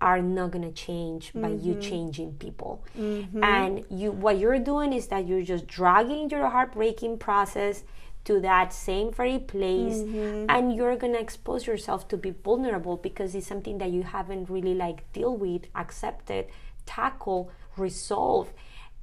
are 0.00 0.20
not 0.20 0.50
going 0.50 0.62
to 0.62 0.72
change 0.72 1.32
by 1.32 1.48
mm-hmm. 1.48 1.66
you 1.66 1.80
changing 1.80 2.32
people 2.34 2.84
mm-hmm. 2.98 3.42
and 3.42 3.84
you 3.90 4.12
what 4.12 4.38
you're 4.38 4.58
doing 4.58 4.92
is 4.92 5.06
that 5.08 5.26
you're 5.26 5.42
just 5.42 5.66
dragging 5.66 6.28
your 6.28 6.48
heartbreaking 6.48 7.18
process 7.18 7.82
to 8.24 8.40
that 8.40 8.72
same 8.72 9.12
very 9.12 9.38
place 9.38 9.98
mm-hmm. 9.98 10.46
and 10.48 10.74
you're 10.74 10.96
going 10.96 11.12
to 11.12 11.18
expose 11.18 11.66
yourself 11.66 12.08
to 12.08 12.16
be 12.16 12.30
vulnerable 12.30 12.96
because 12.96 13.34
it's 13.34 13.46
something 13.46 13.78
that 13.78 13.90
you 13.90 14.02
haven't 14.02 14.50
really 14.50 14.74
like 14.74 15.10
deal 15.12 15.34
with 15.36 15.62
accepted 15.74 16.46
tackle 16.86 17.50
resolve 17.76 18.48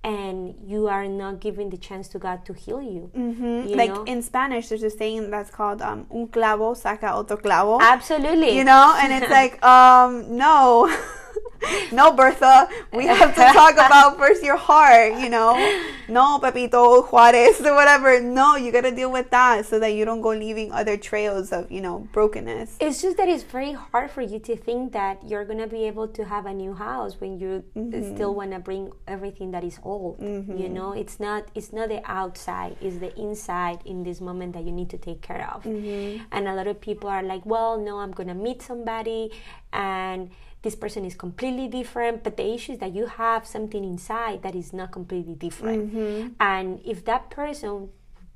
and 0.04 0.56
you 0.65 0.88
are 0.88 1.08
not 1.08 1.39
giving 1.39 1.69
the 1.69 1.78
chance 1.78 2.10
to 2.10 2.19
God 2.19 2.46
to 2.46 2.54
heal 2.54 2.82
you. 2.82 3.10
Mm-hmm. 3.15 3.69
you 3.69 3.76
like 3.76 3.91
know? 3.91 4.04
in 4.04 4.22
Spanish, 4.22 4.67
there's 4.67 4.84
a 4.84 4.89
saying 4.89 5.32
that's 5.32 5.50
called 5.50 5.82
um, 5.82 6.08
"un 6.12 6.28
clavo 6.28 6.76
saca 6.76 7.13
otro 7.13 7.38
clavo." 7.38 7.80
Absolutely. 7.80 8.56
You 8.58 8.65
know, 8.65 8.96
and 9.00 9.13
it's 9.13 9.32
like, 9.39 9.63
um, 9.63 10.38
no. 10.38 10.93
no, 11.91 12.12
Bertha, 12.13 12.67
we 12.91 13.06
have 13.06 13.34
to 13.36 13.41
talk 13.54 13.74
about 13.74 14.17
first 14.17 14.43
your 14.43 14.58
heart, 14.58 15.19
you 15.19 15.30
know. 15.30 15.54
No, 16.08 16.39
Pepito 16.39 17.04
Juarez 17.04 17.62
or 17.62 17.76
whatever. 17.80 18.19
No, 18.19 18.56
you 18.56 18.72
got 18.72 18.82
to 18.82 18.91
deal 18.91 19.12
with 19.12 19.30
that 19.32 19.65
so 19.65 19.80
that 19.80 19.93
you 19.93 20.06
don't 20.06 20.22
go 20.22 20.30
leaving 20.30 20.72
other 20.72 20.98
trails 20.98 21.52
of, 21.52 21.72
you 21.72 21.82
know, 21.82 22.08
brokenness. 22.12 22.78
It's 22.80 23.02
just 23.02 23.17
that 23.17 23.30
it's 23.30 23.43
very 23.43 23.74
hard 23.74 24.12
for 24.12 24.22
you 24.22 24.39
to 24.39 24.56
think 24.56 24.93
that 24.93 25.26
you're 25.26 25.46
going 25.46 25.60
to 25.60 25.67
be 25.67 25.86
able 25.86 26.08
to 26.10 26.26
have 26.26 26.46
a 26.46 26.54
new 26.54 26.74
house 26.74 27.19
when 27.19 27.39
you 27.39 27.63
mm-hmm. 27.76 28.15
still 28.15 28.36
want 28.36 28.52
to 28.52 28.60
bring 28.60 28.91
everything 29.08 29.52
that 29.52 29.63
is 29.63 29.80
old. 29.84 30.19
Mm-hmm. 30.19 30.58
You 30.58 30.69
know, 30.69 30.91
it's 30.91 31.19
not 31.19 31.48
it's 31.56 31.72
not 31.72 31.89
the 31.89 32.02
outside, 32.06 32.76
it's 32.82 32.98
the 32.98 33.17
inside 33.19 33.80
in 33.86 34.04
this 34.04 34.19
moment 34.19 34.54
that 34.54 34.63
you 34.63 34.72
need 34.72 34.89
to 34.89 34.98
take 34.98 35.22
care 35.22 35.50
of. 35.54 35.63
Mm-hmm. 35.63 36.24
And 36.32 36.48
a 36.48 36.56
lot 36.56 36.67
of 36.67 36.82
people 36.82 37.10
are 37.10 37.24
like, 37.24 37.46
"Well, 37.46 37.80
no, 37.80 38.00
I'm 38.00 38.12
going 38.12 38.30
to 38.30 38.36
meet 38.36 38.62
somebody 38.62 39.32
and 39.72 40.30
this 40.63 40.76
person 40.76 41.06
is 41.06 41.13
completely 41.13 41.67
different 41.67 42.23
but 42.23 42.36
the 42.38 42.54
issue 42.54 42.71
is 42.71 42.80
that 42.80 42.95
you 42.95 43.06
have 43.06 43.45
something 43.45 43.84
inside 43.84 44.41
that 44.41 44.56
is 44.56 44.73
not 44.73 44.91
completely 44.91 45.36
different 45.36 45.93
mm-hmm. 45.93 46.28
and 46.39 46.82
if 46.84 47.06
that 47.06 47.30
person 47.30 47.89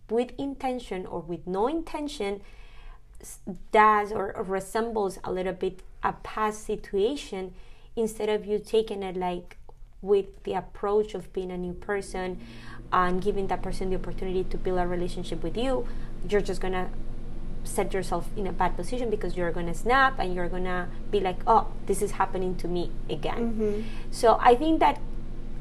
with 0.09 0.31
intention 0.37 1.05
or 1.05 1.21
with 1.21 1.45
no 1.47 1.67
intention 1.67 2.41
does 3.71 4.11
or, 4.11 4.35
or 4.35 4.43
resembles 4.43 5.17
a 5.23 5.31
little 5.31 5.53
bit 5.53 5.81
a 6.03 6.13
past 6.13 6.65
situation 6.65 7.53
instead 7.95 8.29
of 8.29 8.45
you 8.45 8.59
taking 8.59 9.01
it 9.01 9.17
like 9.17 9.57
with 10.01 10.43
the 10.43 10.53
approach 10.53 11.15
of 11.15 11.33
being 11.33 11.49
a 11.49 11.57
new 11.57 11.73
person 11.73 12.39
and 12.93 13.21
giving 13.21 13.47
that 13.47 13.61
person 13.61 13.89
the 13.89 13.95
opportunity 13.95 14.43
to 14.43 14.57
build 14.57 14.77
a 14.77 14.85
relationship 14.85 15.41
with 15.41 15.57
you 15.57 15.87
you're 16.29 16.41
just 16.41 16.61
gonna 16.61 16.89
set 17.67 17.93
yourself 17.93 18.27
in 18.35 18.47
a 18.47 18.51
bad 18.51 18.75
position 18.75 19.09
because 19.09 19.35
you're 19.35 19.51
going 19.51 19.67
to 19.67 19.73
snap 19.73 20.19
and 20.19 20.33
you're 20.33 20.49
going 20.49 20.63
to 20.65 20.87
be 21.11 21.19
like, 21.19 21.37
oh, 21.45 21.67
this 21.85 22.01
is 22.01 22.11
happening 22.11 22.55
to 22.57 22.67
me 22.67 22.91
again. 23.09 23.53
Mm-hmm. 23.53 23.81
So 24.11 24.37
I 24.41 24.55
think 24.55 24.79
that 24.79 24.99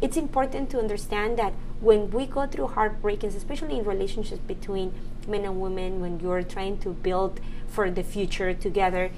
it's 0.01 0.17
important 0.17 0.71
to 0.71 0.79
understand 0.79 1.39
that 1.39 1.53
when 1.81 2.11
we 2.11 2.27
go 2.27 2.47
through 2.47 2.69
heartbreaks, 2.69 3.35
especially 3.35 3.79
in 3.79 3.85
relationships 3.85 4.41
between 4.47 4.93
men 5.27 5.45
and 5.45 5.61
women, 5.61 6.01
when 6.01 6.21
you're 6.21 6.43
trying 6.43 6.79
to 6.79 6.91
build 6.91 7.41
for 7.69 7.91
the 7.91 8.03
future 8.03 8.55
together, 8.55 9.11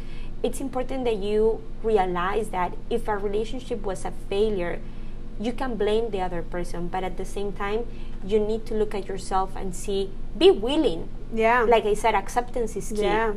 it's 0.42 0.60
important 0.60 1.04
that 1.04 1.16
you 1.16 1.62
realize 1.82 2.50
that 2.50 2.76
if 2.90 3.08
a 3.08 3.16
relationship 3.16 3.82
was 3.82 4.04
a 4.04 4.12
failure, 4.28 4.80
you 5.40 5.52
can 5.52 5.76
blame 5.76 6.10
the 6.10 6.20
other 6.20 6.42
person, 6.42 6.88
but 6.88 7.04
at 7.04 7.16
the 7.16 7.24
same 7.24 7.52
time, 7.52 7.86
you 8.24 8.38
need 8.38 8.66
to 8.66 8.74
look 8.74 8.94
at 8.94 9.06
yourself 9.06 9.54
and 9.56 9.74
see, 9.74 10.10
be 10.36 10.50
willing. 10.50 11.08
Yeah. 11.34 11.62
Like 11.62 11.84
I 11.84 11.94
said, 11.94 12.14
acceptance 12.14 12.76
is 12.76 12.90
key. 12.90 13.02
Yeah. 13.02 13.34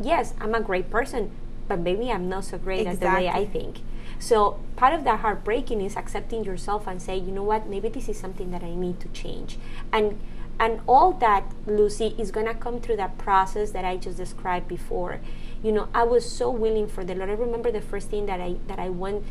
Yes, 0.00 0.34
I'm 0.40 0.54
a 0.54 0.60
great 0.60 0.90
person, 0.90 1.32
but 1.66 1.80
maybe 1.80 2.10
I'm 2.10 2.28
not 2.28 2.44
so 2.44 2.58
great 2.58 2.86
exactly. 2.86 3.06
as 3.06 3.14
the 3.14 3.20
way 3.20 3.28
I 3.28 3.46
think. 3.46 3.78
So 4.18 4.60
part 4.76 4.94
of 4.94 5.04
that 5.04 5.20
heartbreaking 5.20 5.80
is 5.80 5.96
accepting 5.96 6.44
yourself 6.44 6.86
and 6.86 7.00
say, 7.00 7.16
you 7.16 7.32
know 7.32 7.42
what, 7.42 7.66
maybe 7.66 7.88
this 7.88 8.08
is 8.08 8.18
something 8.18 8.50
that 8.50 8.62
I 8.62 8.74
need 8.74 9.00
to 9.00 9.08
change. 9.08 9.58
And 9.92 10.20
and 10.60 10.80
all 10.88 11.12
that, 11.12 11.52
Lucy, 11.66 12.16
is 12.18 12.32
gonna 12.32 12.54
come 12.54 12.80
through 12.80 12.96
that 12.96 13.16
process 13.16 13.70
that 13.70 13.84
I 13.84 13.96
just 13.96 14.16
described 14.16 14.66
before. 14.66 15.20
You 15.62 15.70
know, 15.70 15.88
I 15.94 16.02
was 16.02 16.28
so 16.28 16.50
willing 16.50 16.88
for 16.88 17.04
the 17.04 17.14
Lord. 17.14 17.30
I 17.30 17.34
remember 17.34 17.70
the 17.70 17.80
first 17.80 18.08
thing 18.08 18.26
that 18.26 18.40
I 18.40 18.56
that 18.66 18.78
I 18.78 18.88
went 18.88 19.24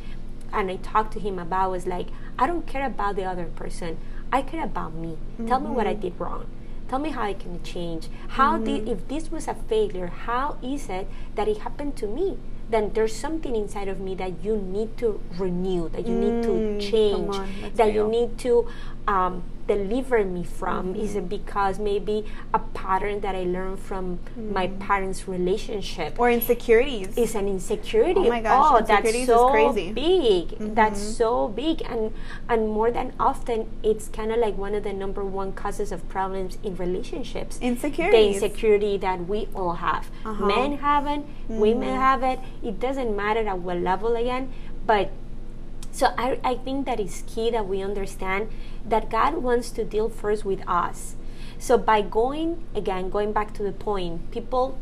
and 0.54 0.72
I 0.72 0.78
talked 0.78 1.14
to 1.14 1.20
him 1.20 1.38
about 1.40 1.72
was 1.72 1.86
like, 1.86 2.08
I 2.40 2.48
don't 2.48 2.66
care 2.66 2.86
about 2.86 3.18
the 3.18 3.26
other 3.26 3.46
person. 3.46 3.98
I 4.32 4.42
care 4.42 4.64
about 4.64 4.94
me. 4.94 5.18
Mm-hmm. 5.34 5.48
Tell 5.48 5.60
me 5.60 5.70
what 5.70 5.88
I 5.88 5.94
mm-hmm. 5.94 6.02
did 6.02 6.20
wrong. 6.20 6.48
Tell 6.88 7.00
me 7.00 7.10
how 7.10 7.24
I 7.24 7.34
can 7.34 7.62
change. 7.64 8.08
How 8.30 8.56
mm-hmm. 8.56 8.86
did 8.86 8.90
if 8.90 9.08
this 9.08 9.32
was 9.32 9.48
a 9.48 9.54
failure, 9.54 10.08
how 10.08 10.58
is 10.64 10.90
it 10.90 11.08
that 11.36 11.48
it 11.48 11.60
happened 11.60 11.96
to 11.98 12.08
me? 12.08 12.38
Then 12.70 12.92
there's 12.94 13.16
something 13.16 13.56
inside 13.56 13.88
of 13.88 14.00
me 14.00 14.16
that 14.16 14.44
you 14.44 14.58
need 14.58 14.98
to 14.98 15.22
renew, 15.38 15.88
that 15.90 16.06
you 16.06 16.14
mm, 16.14 16.20
need 16.20 16.44
to 16.44 16.50
mm, 16.50 16.82
change, 16.82 17.76
that 17.76 17.88
real. 17.88 17.96
you 17.96 18.08
need 18.12 18.38
to 18.40 18.68
um, 19.08 19.44
deliver 19.68 20.24
me 20.24 20.44
from? 20.44 20.96
Is 20.96 21.16
it 21.16 21.30
because 21.30 21.80
maybe 21.80 22.26
a 22.54 22.60
pattern 22.60 23.22
that 23.22 23.36
I 23.36 23.44
learned 23.44 23.80
from 23.80 24.20
my 24.36 24.68
parents' 24.68 25.28
relationship? 25.28 26.20
Or 26.20 26.30
insecurities. 26.30 27.18
is 27.18 27.36
an 27.36 27.48
insecurity. 27.48 28.22
Oh 28.22 28.30
my 28.30 28.42
gosh, 28.42 28.82
oh, 28.82 28.86
that's 28.86 29.14
is 29.14 29.28
so 29.28 29.50
crazy. 29.50 29.92
big. 29.92 30.76
That's 30.76 31.02
so 31.02 31.48
big, 31.50 31.82
and 31.84 32.14
and 32.50 32.70
more 32.70 32.92
than 32.92 33.14
often, 33.20 33.68
it's 33.84 34.08
kind 34.08 34.32
of 34.32 34.40
like 34.40 34.58
one 34.58 34.76
of 34.76 34.84
the 34.84 34.94
number 34.94 35.24
one 35.24 35.54
causes 35.54 35.92
of 35.92 36.08
problems 36.10 36.58
in 36.64 36.76
relationships. 36.76 37.60
Insecurity, 37.62 38.18
the 38.18 38.34
insecurity 38.34 38.98
that 38.98 39.28
we 39.28 39.48
all 39.54 39.74
have. 39.74 40.10
Uh-huh. 40.26 40.46
Men 40.46 40.78
have 40.80 41.08
it, 41.08 41.22
women 41.48 41.96
have 41.96 42.24
it. 42.24 42.40
It 42.64 42.80
doesn't 42.80 43.16
matter 43.16 43.48
at 43.48 43.60
what 43.60 43.78
level 43.78 44.16
again, 44.16 44.52
but 44.86 45.12
so 45.98 46.14
I, 46.16 46.40
I 46.44 46.54
think 46.54 46.86
that 46.86 47.00
it's 47.00 47.24
key 47.26 47.50
that 47.50 47.66
we 47.68 47.82
understand 47.82 48.50
that 48.86 49.10
God 49.10 49.42
wants 49.42 49.72
to 49.72 49.84
deal 49.84 50.10
first 50.10 50.46
with 50.46 50.62
us. 50.70 51.16
So 51.58 51.76
by 51.76 52.04
going 52.04 52.64
again, 52.76 53.10
going 53.10 53.34
back 53.34 53.52
to 53.56 53.64
the 53.64 53.72
point, 53.72 54.30
people, 54.30 54.78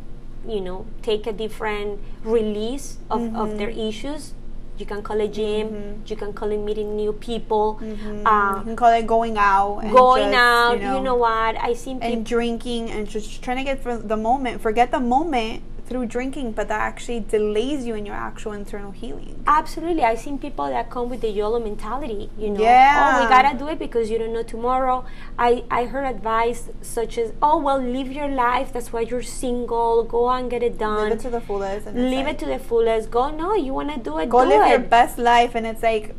you 0.46 0.60
know, 0.60 0.84
take 1.00 1.26
a 1.26 1.32
different 1.32 2.00
release 2.22 2.98
of, 3.08 3.34
of 3.34 3.56
their 3.56 3.70
mm-hmm. 3.70 3.88
issues. 3.88 4.34
You 4.76 4.84
can 4.84 5.02
call 5.02 5.18
it 5.22 5.32
gym. 5.32 5.68
Mm-hmm. 5.70 6.02
You 6.04 6.16
can 6.16 6.34
call 6.34 6.52
it 6.52 6.58
meeting 6.58 6.94
new 6.96 7.14
people. 7.14 7.80
Uh, 7.80 8.58
you 8.58 8.64
can 8.64 8.76
call 8.76 8.92
it 8.92 9.06
going 9.06 9.38
out. 9.38 9.78
And 9.78 9.92
going 9.92 10.32
just, 10.32 10.36
out. 10.36 10.72
You 10.74 10.84
know, 10.84 10.96
you 10.96 11.02
know 11.02 11.14
what? 11.16 11.56
I 11.56 11.72
seen 11.72 11.96
people. 11.96 12.12
and 12.12 12.26
drinking 12.26 12.90
and 12.90 13.08
just 13.08 13.40
trying 13.42 13.56
to 13.56 13.64
get 13.64 13.82
for 13.82 13.96
the 13.96 14.18
moment. 14.18 14.60
Forget 14.60 14.90
the 14.90 15.00
moment 15.00 15.62
through 15.86 16.06
drinking, 16.06 16.52
but 16.52 16.66
that 16.68 16.80
actually 16.80 17.20
delays 17.20 17.86
you 17.86 17.94
in 17.94 18.04
your 18.04 18.16
actual 18.16 18.52
internal 18.52 18.90
healing. 18.90 19.42
Absolutely, 19.46 20.02
I've 20.02 20.18
seen 20.18 20.38
people 20.38 20.66
that 20.66 20.90
come 20.90 21.08
with 21.08 21.20
the 21.20 21.28
YOLO 21.30 21.60
mentality. 21.60 22.28
You 22.36 22.50
know, 22.50 22.60
Yeah. 22.60 23.14
oh, 23.18 23.22
we 23.22 23.28
gotta 23.28 23.56
do 23.56 23.68
it 23.68 23.78
because 23.78 24.10
you 24.10 24.18
don't 24.18 24.32
know 24.32 24.42
tomorrow. 24.42 25.04
I 25.38 25.64
I 25.70 25.84
heard 25.84 26.04
advice 26.06 26.68
such 26.82 27.18
as, 27.18 27.32
oh 27.40 27.58
well, 27.58 27.78
live 27.78 28.10
your 28.10 28.28
life. 28.28 28.72
That's 28.72 28.92
why 28.92 29.02
you're 29.02 29.22
single. 29.22 30.02
Go 30.04 30.28
and 30.30 30.50
get 30.50 30.62
it 30.62 30.76
done. 30.78 31.08
Live 31.10 31.18
it 31.18 31.20
to 31.28 31.30
the 31.30 31.40
fullest. 31.40 31.86
And 31.86 32.10
Live 32.10 32.26
like, 32.26 32.34
it 32.34 32.38
to 32.40 32.46
the 32.46 32.58
fullest. 32.58 33.10
Go 33.10 33.30
no, 33.30 33.54
you 33.54 33.72
wanna 33.72 33.98
do 33.98 34.18
it. 34.18 34.28
go 34.28 34.42
do 34.44 34.50
live 34.54 34.66
it. 34.66 34.70
your 34.70 34.84
best 34.98 35.18
life, 35.18 35.54
and 35.54 35.66
it's 35.66 35.82
like 35.82 36.14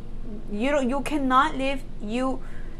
you 0.52 0.72
don't. 0.72 0.90
You 0.90 1.02
cannot 1.02 1.56
live 1.58 1.82
you. 2.02 2.40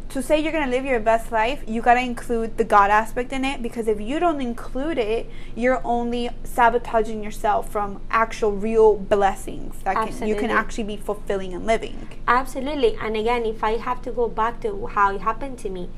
To 0.10 0.24
say 0.24 0.40
you're 0.40 0.54
gonna 0.54 0.72
live 0.72 0.86
your 0.86 1.02
best 1.02 1.32
life, 1.32 1.64
you 1.68 1.82
gotta 1.82 2.00
include 2.00 2.58
the 2.58 2.64
God 2.64 2.90
aspect 2.90 3.34
in 3.34 3.44
it 3.44 3.62
because 3.62 3.88
if 3.88 4.00
you 4.00 4.20
don't 4.20 4.40
include 4.40 4.98
it, 4.98 5.30
you're 5.54 5.82
only 5.86 6.30
sabotaging 6.44 7.24
yourself 7.24 7.70
from 7.70 8.02
actual 8.10 8.54
real 8.54 8.96
blessings 8.96 9.76
that 9.84 10.08
can, 10.08 10.28
you 10.28 10.36
can 10.36 10.50
actually 10.50 10.86
be 10.86 10.98
fulfilling 10.98 11.54
and 11.54 11.66
living. 11.66 12.08
Absolutely. 12.28 12.96
And 13.02 13.18
again, 13.18 13.46
if 13.46 13.64
I 13.64 13.78
have 13.78 14.02
to 14.04 14.12
go 14.12 14.30
back 14.30 14.62
to 14.62 14.88
how 14.88 15.14
it 15.14 15.22
happened 15.22 15.60
to 15.60 15.70
me, 15.70 15.90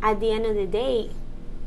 at 0.00 0.20
the 0.20 0.30
end 0.30 0.46
of 0.46 0.54
the 0.54 0.66
day, 0.66 1.10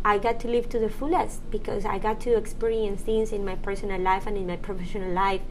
I 0.03 0.17
got 0.17 0.39
to 0.41 0.47
live 0.47 0.69
to 0.69 0.79
the 0.79 0.89
fullest 0.89 1.49
because 1.51 1.83
I 1.83 1.99
got 1.99 2.21
to 2.21 2.37
experience 2.37 3.01
things 3.01 3.33
in 3.33 3.43
my 3.43 3.55
personal 3.55 3.99
life 3.99 4.25
and 4.25 4.37
in 4.37 4.47
my 4.47 4.55
professional 4.55 5.11
life. 5.11 5.41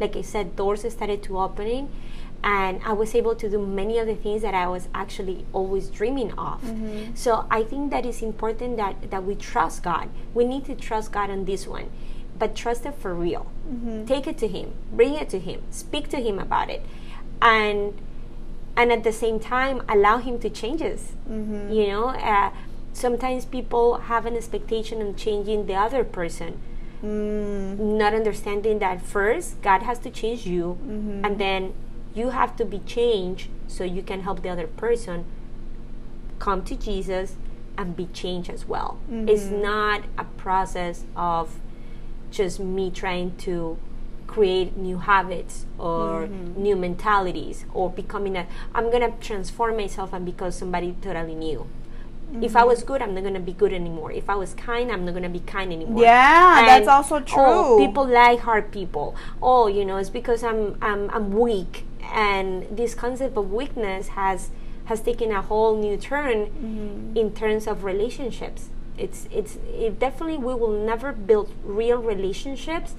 Like 0.00 0.16
I 0.16 0.22
said, 0.22 0.56
doors 0.56 0.90
started 0.90 1.22
to 1.24 1.38
opening 1.38 1.90
and 2.42 2.80
I 2.84 2.92
was 2.92 3.14
able 3.14 3.34
to 3.34 3.48
do 3.48 3.58
many 3.58 3.98
of 3.98 4.06
the 4.06 4.14
things 4.14 4.42
that 4.42 4.54
I 4.54 4.68
was 4.68 4.88
actually 4.94 5.44
always 5.52 5.88
dreaming 5.88 6.32
of. 6.32 6.62
Mm-hmm. 6.62 7.14
So 7.14 7.46
I 7.50 7.62
think 7.62 7.90
that 7.90 8.06
it's 8.06 8.22
important 8.22 8.76
that, 8.76 9.10
that 9.10 9.24
we 9.24 9.34
trust 9.34 9.82
God. 9.82 10.08
We 10.34 10.44
need 10.44 10.64
to 10.66 10.74
trust 10.74 11.12
God 11.12 11.30
on 11.30 11.44
this 11.46 11.66
one, 11.66 11.90
but 12.38 12.54
trust 12.54 12.86
it 12.86 12.94
for 12.94 13.14
real. 13.14 13.50
Mm-hmm. 13.68 14.04
Take 14.06 14.26
it 14.26 14.38
to 14.38 14.48
Him, 14.48 14.72
bring 14.92 15.14
it 15.14 15.28
to 15.30 15.38
Him, 15.38 15.62
speak 15.70 16.08
to 16.10 16.18
Him 16.18 16.38
about 16.38 16.70
it, 16.70 16.84
and 17.42 17.98
and 18.76 18.92
at 18.92 19.02
the 19.02 19.12
same 19.12 19.40
time 19.40 19.82
allow 19.88 20.18
Him 20.18 20.38
to 20.38 20.48
change 20.48 20.80
us. 20.80 21.12
Mm-hmm. 21.28 21.72
You 21.72 21.88
know, 21.88 22.06
uh, 22.10 22.52
sometimes 22.92 23.44
people 23.46 23.98
have 23.98 24.26
an 24.26 24.36
expectation 24.36 25.02
on 25.02 25.16
changing 25.16 25.66
the 25.66 25.74
other 25.74 26.04
person. 26.04 26.60
Mm. 27.02 27.78
Not 27.78 28.12
understanding 28.12 28.80
that 28.80 29.00
first 29.02 29.62
God 29.62 29.82
has 29.82 30.00
to 30.00 30.10
change 30.10 30.46
you, 30.46 30.76
and 31.22 31.38
then 31.38 31.72
you 32.18 32.30
have 32.30 32.56
to 32.56 32.64
be 32.64 32.80
changed 32.80 33.48
so 33.66 33.84
you 33.84 34.02
can 34.02 34.22
help 34.22 34.42
the 34.42 34.48
other 34.48 34.66
person 34.66 35.24
come 36.38 36.64
to 36.64 36.76
Jesus 36.76 37.36
and 37.76 37.96
be 37.96 38.06
changed 38.06 38.50
as 38.50 38.66
well. 38.66 38.98
It's 39.08 39.44
mm-hmm. 39.44 39.62
not 39.62 40.04
a 40.18 40.24
process 40.24 41.04
of 41.14 41.60
just 42.30 42.58
me 42.60 42.90
trying 42.90 43.36
to 43.38 43.78
create 44.26 44.76
new 44.76 44.98
habits 44.98 45.64
or 45.78 46.26
mm-hmm. 46.26 46.62
new 46.62 46.76
mentalities 46.76 47.64
or 47.72 47.88
becoming 47.88 48.36
a 48.36 48.46
I'm 48.74 48.90
gonna 48.90 49.12
transform 49.20 49.76
myself 49.76 50.12
and 50.12 50.24
become 50.26 50.50
somebody 50.50 50.96
totally 51.00 51.34
new. 51.34 51.66
If 52.42 52.56
I 52.56 52.64
was 52.64 52.80
mm-hmm. 52.80 52.88
good, 52.88 53.02
I'm 53.02 53.14
not 53.14 53.24
gonna 53.24 53.40
be 53.40 53.54
good 53.54 53.72
anymore. 53.72 54.12
If 54.12 54.28
I 54.28 54.34
was 54.34 54.52
kind, 54.52 54.92
I'm 54.92 55.06
not 55.06 55.14
gonna 55.14 55.30
be 55.30 55.40
kind 55.40 55.72
anymore. 55.72 56.02
Yeah, 56.02 56.62
that's 56.66 56.86
also 56.86 57.16
oh, 57.16 57.20
true. 57.20 57.42
Oh, 57.42 57.78
people 57.78 58.06
like 58.06 58.40
hard 58.40 58.70
people. 58.70 59.16
Oh, 59.42 59.66
you 59.66 59.84
know, 59.84 59.96
it's 59.96 60.10
because 60.10 60.44
I'm 60.44 60.76
I'm 60.82 61.08
I'm 61.08 61.30
weak, 61.30 61.86
and 62.12 62.66
this 62.70 62.94
concept 62.94 63.36
of 63.36 63.50
weakness 63.52 64.08
has 64.08 64.50
has 64.86 65.00
taken 65.02 65.30
a 65.32 65.42
whole 65.42 65.76
new 65.76 65.96
turn 65.96 66.46
Mm-hmm. 66.46 67.16
in 67.16 67.32
terms 67.34 67.66
of 67.66 67.84
relationships. 67.84 68.68
It's 68.96 69.28
it's 69.30 69.56
it 69.72 69.98
definitely 69.98 70.38
we 70.38 70.54
will 70.54 70.72
never 70.86 71.12
build 71.12 71.50
real 71.64 71.98
relationships 71.98 72.94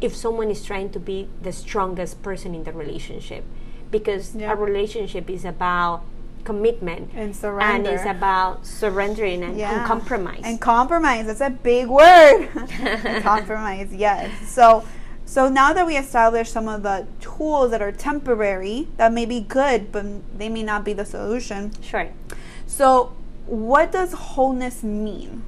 if 0.00 0.14
someone 0.16 0.50
is 0.50 0.64
trying 0.64 0.90
to 0.90 0.98
be 0.98 1.28
the 1.42 1.52
strongest 1.52 2.22
person 2.22 2.54
in 2.54 2.64
the 2.64 2.72
relationship, 2.72 3.44
because 3.90 4.34
Yeah. 4.34 4.52
a 4.52 4.56
relationship 4.56 5.30
is 5.30 5.44
about 5.44 6.02
commitment 6.44 7.10
And 7.14 7.34
and 7.60 7.86
it's 7.86 8.04
about 8.04 8.66
surrendering 8.66 9.42
and, 9.42 9.58
and 9.60 9.86
compromise. 9.86 10.42
And 10.44 10.60
compromise. 10.60 11.24
That's 11.26 11.40
a 11.40 11.48
big 11.50 11.88
word. 11.88 12.48
compromise, 13.22 13.94
yes. 13.94 14.30
So 14.48 14.84
so 15.34 15.48
now 15.48 15.72
that 15.72 15.84
we 15.84 15.96
established 15.96 16.52
some 16.52 16.68
of 16.68 16.84
the 16.84 17.08
tools 17.20 17.72
that 17.72 17.82
are 17.82 17.90
temporary, 17.90 18.86
that 18.98 19.12
may 19.12 19.26
be 19.26 19.40
good, 19.40 19.90
but 19.90 20.06
they 20.38 20.48
may 20.48 20.62
not 20.62 20.84
be 20.84 20.92
the 20.92 21.04
solution. 21.04 21.72
sure. 21.82 22.10
So 22.68 23.16
what 23.44 23.90
does 23.90 24.12
wholeness 24.12 24.84
mean 24.84 25.42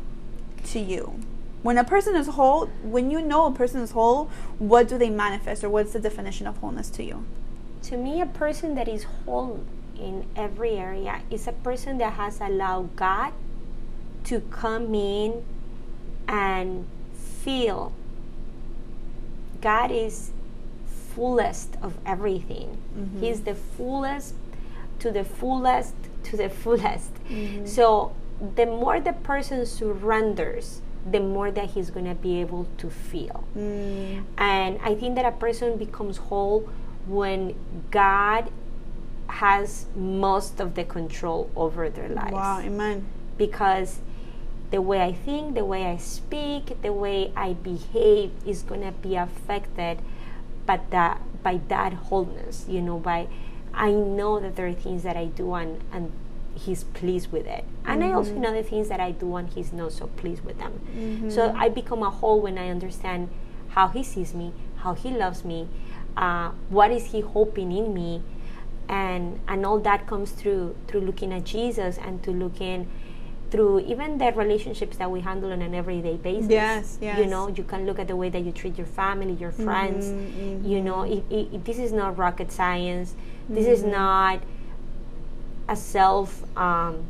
to 0.64 0.80
you? 0.80 1.20
When 1.62 1.78
a 1.78 1.84
person 1.84 2.16
is 2.16 2.26
whole, 2.26 2.66
when 2.82 3.12
you 3.12 3.20
know 3.20 3.46
a 3.46 3.52
person 3.52 3.80
is 3.80 3.92
whole, 3.92 4.28
what 4.58 4.88
do 4.88 4.98
they 4.98 5.08
manifest 5.08 5.62
or 5.62 5.70
what's 5.70 5.92
the 5.92 6.00
definition 6.00 6.48
of 6.48 6.56
wholeness 6.56 6.90
to 6.90 7.04
you? 7.04 7.24
To 7.82 7.96
me, 7.96 8.20
a 8.20 8.26
person 8.26 8.74
that 8.74 8.88
is 8.88 9.04
whole 9.04 9.64
in 9.96 10.26
every 10.34 10.78
area 10.78 11.22
is 11.30 11.46
a 11.46 11.52
person 11.52 11.98
that 11.98 12.14
has 12.14 12.40
allowed 12.40 12.96
God 12.96 13.34
to 14.24 14.40
come 14.40 14.92
in 14.96 15.44
and 16.26 16.88
feel. 17.14 17.92
God 19.66 19.90
is 19.90 20.30
fullest 21.12 21.76
of 21.82 21.98
everything. 22.06 22.78
Mm-hmm. 22.96 23.20
He's 23.20 23.40
the 23.40 23.56
fullest 23.56 24.34
to 25.00 25.10
the 25.10 25.24
fullest 25.24 25.96
to 26.22 26.36
the 26.36 26.48
fullest. 26.62 27.12
Mm-hmm. 27.24 27.66
So 27.66 28.14
the 28.54 28.66
more 28.66 29.00
the 29.00 29.12
person 29.12 29.66
surrenders, 29.66 30.82
the 31.10 31.18
more 31.18 31.50
that 31.50 31.70
he's 31.70 31.90
going 31.90 32.04
to 32.06 32.14
be 32.14 32.40
able 32.40 32.68
to 32.78 32.88
feel. 32.88 33.42
Mm. 33.56 34.22
And 34.38 34.78
I 34.84 34.94
think 34.94 35.16
that 35.16 35.24
a 35.24 35.32
person 35.32 35.76
becomes 35.76 36.16
whole 36.16 36.68
when 37.08 37.56
God 37.90 38.48
has 39.26 39.86
most 39.96 40.60
of 40.60 40.76
the 40.76 40.84
control 40.84 41.50
over 41.56 41.90
their 41.90 42.08
lives. 42.08 42.30
Wow, 42.30 42.60
amen. 42.60 43.04
Because 43.36 43.98
the 44.70 44.82
way 44.82 45.00
I 45.02 45.12
think, 45.12 45.54
the 45.54 45.64
way 45.64 45.86
I 45.86 45.96
speak, 45.96 46.82
the 46.82 46.92
way 46.92 47.32
I 47.36 47.52
behave 47.54 48.32
is 48.44 48.62
going 48.62 48.82
to 48.82 48.92
be 48.92 49.14
affected 49.16 50.00
by 50.66 50.80
that 50.90 51.20
by 51.42 51.60
that 51.68 51.92
wholeness, 51.92 52.66
you 52.68 52.82
know, 52.82 52.98
by 52.98 53.28
I 53.72 53.92
know 53.92 54.40
that 54.40 54.56
there 54.56 54.66
are 54.66 54.72
things 54.72 55.02
that 55.04 55.16
I 55.16 55.26
do 55.26 55.54
and, 55.54 55.80
and 55.92 56.10
he's 56.54 56.82
pleased 56.84 57.30
with 57.30 57.46
it. 57.46 57.64
And 57.84 58.02
I 58.02 58.12
also 58.12 58.32
know 58.40 58.52
the 58.52 58.62
things 58.62 58.88
that 58.88 58.98
I 58.98 59.12
do 59.12 59.36
and 59.36 59.48
he's 59.48 59.72
not 59.72 59.92
so 59.92 60.06
pleased 60.08 60.44
with 60.44 60.58
them. 60.58 60.80
So 61.30 61.52
I 61.56 61.68
become 61.68 62.02
a 62.02 62.10
whole 62.10 62.40
when 62.40 62.58
I 62.58 62.70
understand 62.70 63.28
how 63.68 63.88
he 63.88 64.02
sees 64.02 64.34
me, 64.34 64.52
how 64.78 64.94
he 64.94 65.10
loves 65.10 65.44
me, 65.44 65.68
uh, 66.16 66.50
what 66.70 66.90
is 66.90 67.06
he 67.12 67.20
hoping 67.20 67.70
in 67.70 67.92
me, 67.94 68.22
and 68.88 69.38
and 69.46 69.66
all 69.66 69.78
that 69.80 70.06
comes 70.06 70.30
through 70.32 70.74
through 70.88 71.02
looking 71.02 71.32
at 71.32 71.44
Jesus 71.44 71.98
and 71.98 72.22
to 72.24 72.30
looking 72.30 72.88
through 73.50 73.80
even 73.80 74.18
the 74.18 74.32
relationships 74.32 74.96
that 74.96 75.10
we 75.10 75.20
handle 75.20 75.52
on 75.52 75.62
an 75.62 75.74
everyday 75.74 76.16
basis. 76.16 76.50
Yes, 76.50 76.98
yes. 77.00 77.18
You 77.18 77.26
know, 77.26 77.48
you 77.48 77.62
can 77.62 77.86
look 77.86 77.98
at 77.98 78.08
the 78.08 78.16
way 78.16 78.28
that 78.28 78.40
you 78.44 78.52
treat 78.52 78.76
your 78.76 78.86
family, 78.88 79.34
your 79.34 79.52
friends. 79.52 80.06
You 80.66 80.80
know, 80.82 81.02
it, 81.02 81.22
it, 81.30 81.64
this 81.64 81.78
is 81.78 81.92
not 81.92 82.18
rocket 82.18 82.50
science. 82.50 83.14
This 83.48 83.66
is 83.66 83.82
not 83.84 84.40
a 85.68 85.76
self 85.76 86.42
um, 86.58 87.04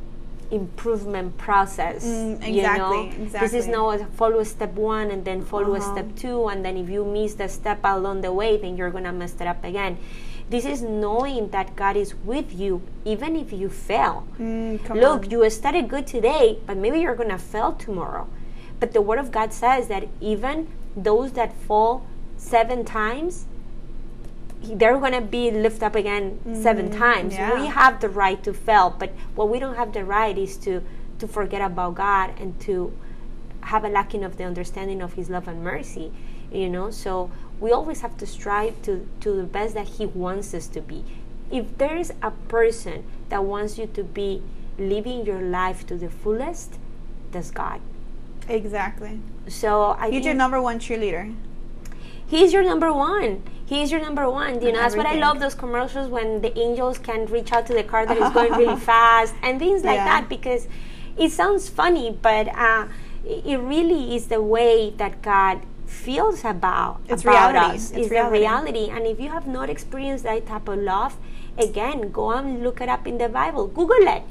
improvement 0.51 1.37
process. 1.39 2.05
Mm, 2.05 2.41
you 2.53 2.59
exactly, 2.61 3.28
this 3.41 3.53
is 3.53 3.66
not 3.66 4.01
a 4.01 4.05
follow 4.07 4.43
step 4.45 4.72
one 4.74 5.11
and 5.11 5.24
then 5.24 5.43
follow 5.45 5.74
a 5.74 5.78
Uh-huh. 5.78 5.93
step 5.93 6.14
two, 6.16 6.49
and 6.49 6.64
then 6.64 6.76
if 6.76 6.89
you 6.89 7.05
miss 7.05 7.34
the 7.34 7.49
step 7.49 7.80
along 7.84 8.20
the 8.20 8.32
way, 8.32 8.57
then 8.57 8.76
you're 8.76 8.91
gonna 8.91 9.12
mess 9.12 9.34
it 9.41 9.47
up 9.47 9.64
again. 9.64 9.99
This 10.49 10.64
is 10.64 10.80
knowing 10.80 11.51
that 11.51 11.74
God 11.74 11.97
is 11.97 12.14
with 12.14 12.53
you 12.53 12.82
even 13.05 13.34
if 13.34 13.53
you 13.53 13.68
fail. 13.68 14.26
Mm, 14.38 14.88
Look, 14.94 15.24
on. 15.24 15.30
you 15.30 15.51
started 15.51 15.88
good 15.88 16.07
today, 16.07 16.59
but 16.66 16.76
maybe 16.76 17.01
you're 17.01 17.16
going 17.16 17.30
to 17.30 17.38
fail 17.38 17.72
tomorrow. 17.72 18.28
But 18.78 18.92
the 18.92 19.03
Word 19.03 19.18
of 19.18 19.32
God 19.32 19.53
says 19.53 19.88
that 19.88 20.07
even 20.20 20.68
those 20.97 21.32
that 21.32 21.53
fall 21.53 22.07
seven 22.36 22.84
times, 22.84 23.47
they're 24.62 24.99
going 24.99 25.12
to 25.12 25.20
be 25.20 25.51
lifted 25.51 25.82
up 25.84 25.94
again 25.94 26.38
seven 26.55 26.90
times. 26.90 27.34
Mm, 27.34 27.38
yeah. 27.38 27.61
We 27.61 27.66
have 27.66 28.01
the 28.01 28.09
right 28.09 28.42
to 28.44 28.53
fail, 28.53 28.94
but 28.97 29.12
what 29.34 29.49
we 29.49 29.59
don't 29.59 29.76
have 29.76 29.92
the 29.92 30.05
right 30.05 30.36
is 30.36 30.57
to 30.59 30.82
to 31.18 31.26
forget 31.26 31.62
about 31.62 31.94
God 31.94 32.38
and 32.38 32.61
to 32.61 32.92
have 33.62 33.84
a 33.84 33.88
lacking 33.88 34.22
of 34.22 34.36
the 34.36 34.44
understanding 34.44 35.01
of 35.01 35.14
His 35.14 35.30
love 35.30 35.49
and 35.49 35.62
mercy. 35.64 36.12
You 36.57 36.71
know, 36.71 36.91
so 36.91 37.31
we 37.61 37.71
always 37.71 38.01
have 38.01 38.17
to 38.19 38.27
strive 38.27 38.81
to 38.83 39.07
to 39.21 39.37
the 39.37 39.45
best 39.45 39.75
that 39.75 39.89
He 39.99 40.07
wants 40.07 40.55
us 40.55 40.67
to 40.69 40.81
be. 40.81 41.05
If 41.51 41.77
there 41.79 41.97
is 41.97 42.13
a 42.23 42.31
person 42.49 43.05
that 43.29 43.45
wants 43.45 43.77
you 43.79 43.87
to 43.87 44.03
be 44.03 44.43
living 44.79 45.27
your 45.27 45.41
life 45.43 45.87
to 45.89 45.97
the 45.97 46.09
fullest, 46.09 46.79
that's 47.31 47.51
God. 47.51 47.81
Exactly. 48.49 49.21
So 49.49 49.97
I 49.99 50.11
He's 50.11 50.25
your 50.25 50.35
number 50.35 50.61
one 50.63 50.79
cheerleader. 50.79 51.35
He's 52.27 52.53
your 52.53 52.65
number 52.65 52.93
one. 52.93 53.43
He's 53.67 53.93
your 53.93 54.01
number 54.01 54.29
one. 54.31 54.63
You 54.63 54.73
know, 54.73 54.79
that's 54.81 54.97
what 54.97 55.07
I 55.07 55.15
love 55.15 55.39
those 55.41 55.55
commercials 55.55 56.09
when 56.09 56.41
the 56.41 56.57
angels 56.59 56.99
can 56.99 57.27
reach 57.27 57.53
out 57.53 57.67
to 57.67 57.75
the 57.75 57.85
car 57.85 58.07
that 58.07 58.17
is 58.17 58.31
going 58.31 58.53
really 58.53 58.81
fast 58.93 59.35
and 59.43 59.59
things 59.59 59.85
like 59.85 59.97
Yeah. 59.97 60.05
that 60.05 60.29
because 60.29 60.67
it 61.17 61.31
sounds 61.31 61.69
funny, 61.69 62.17
but 62.23 62.49
uh, 62.49 62.89
it 63.25 63.59
really 63.61 64.15
is 64.17 64.27
the 64.27 64.41
way 64.43 64.91
that 64.97 65.23
God 65.23 65.63
feels 65.97 66.44
about 66.44 67.01
It's 67.09 67.22
about 67.24 67.53
reality. 67.53 67.76
us. 67.76 67.90
It's 67.90 67.99
It's 67.99 68.11
reality. 68.11 68.32
the 68.36 68.40
reality. 68.40 68.86
And 68.90 69.07
if 69.07 69.18
you 69.20 69.30
have 69.30 69.47
not 69.47 69.68
experienced 69.70 70.24
that 70.24 70.47
type 70.47 70.68
of 70.68 70.78
love, 70.78 71.16
again, 71.59 72.11
go 72.12 72.30
and 72.32 72.62
look 72.62 72.80
it 72.80 72.88
up 72.88 73.07
in 73.07 73.16
the 73.18 73.28
Bible. 73.28 73.66
Google 73.66 74.07
it. 74.16 74.22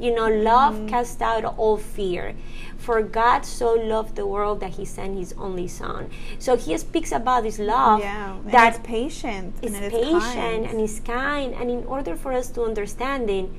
You 0.00 0.14
know, 0.16 0.28
love 0.28 0.74
Mm-hmm. 0.74 0.88
casts 0.88 1.20
out 1.20 1.44
all 1.44 1.76
fear. 1.76 2.34
For 2.80 3.02
God 3.02 3.44
so 3.44 3.74
loved 3.76 4.16
the 4.16 4.24
world 4.24 4.60
that 4.64 4.70
He 4.80 4.86
sent 4.88 5.18
His 5.18 5.34
only 5.36 5.68
Son. 5.68 6.08
So 6.38 6.56
He 6.56 6.72
speaks 6.78 7.12
about 7.12 7.42
this 7.44 7.58
love 7.60 8.00
yeah. 8.00 8.40
And 8.40 8.50
that 8.50 8.76
it's 8.76 8.86
patient. 8.86 9.54
is 9.60 9.74
and 9.74 9.84
it's 9.84 9.94
patient 9.94 10.22
kind. 10.24 10.64
and 10.64 10.80
is 10.80 11.00
kind. 11.04 11.52
And 11.52 11.70
in 11.70 11.84
order 11.84 12.16
for 12.16 12.32
us 12.32 12.48
to 12.56 12.64
understand 12.64 13.28
it, 13.28 13.50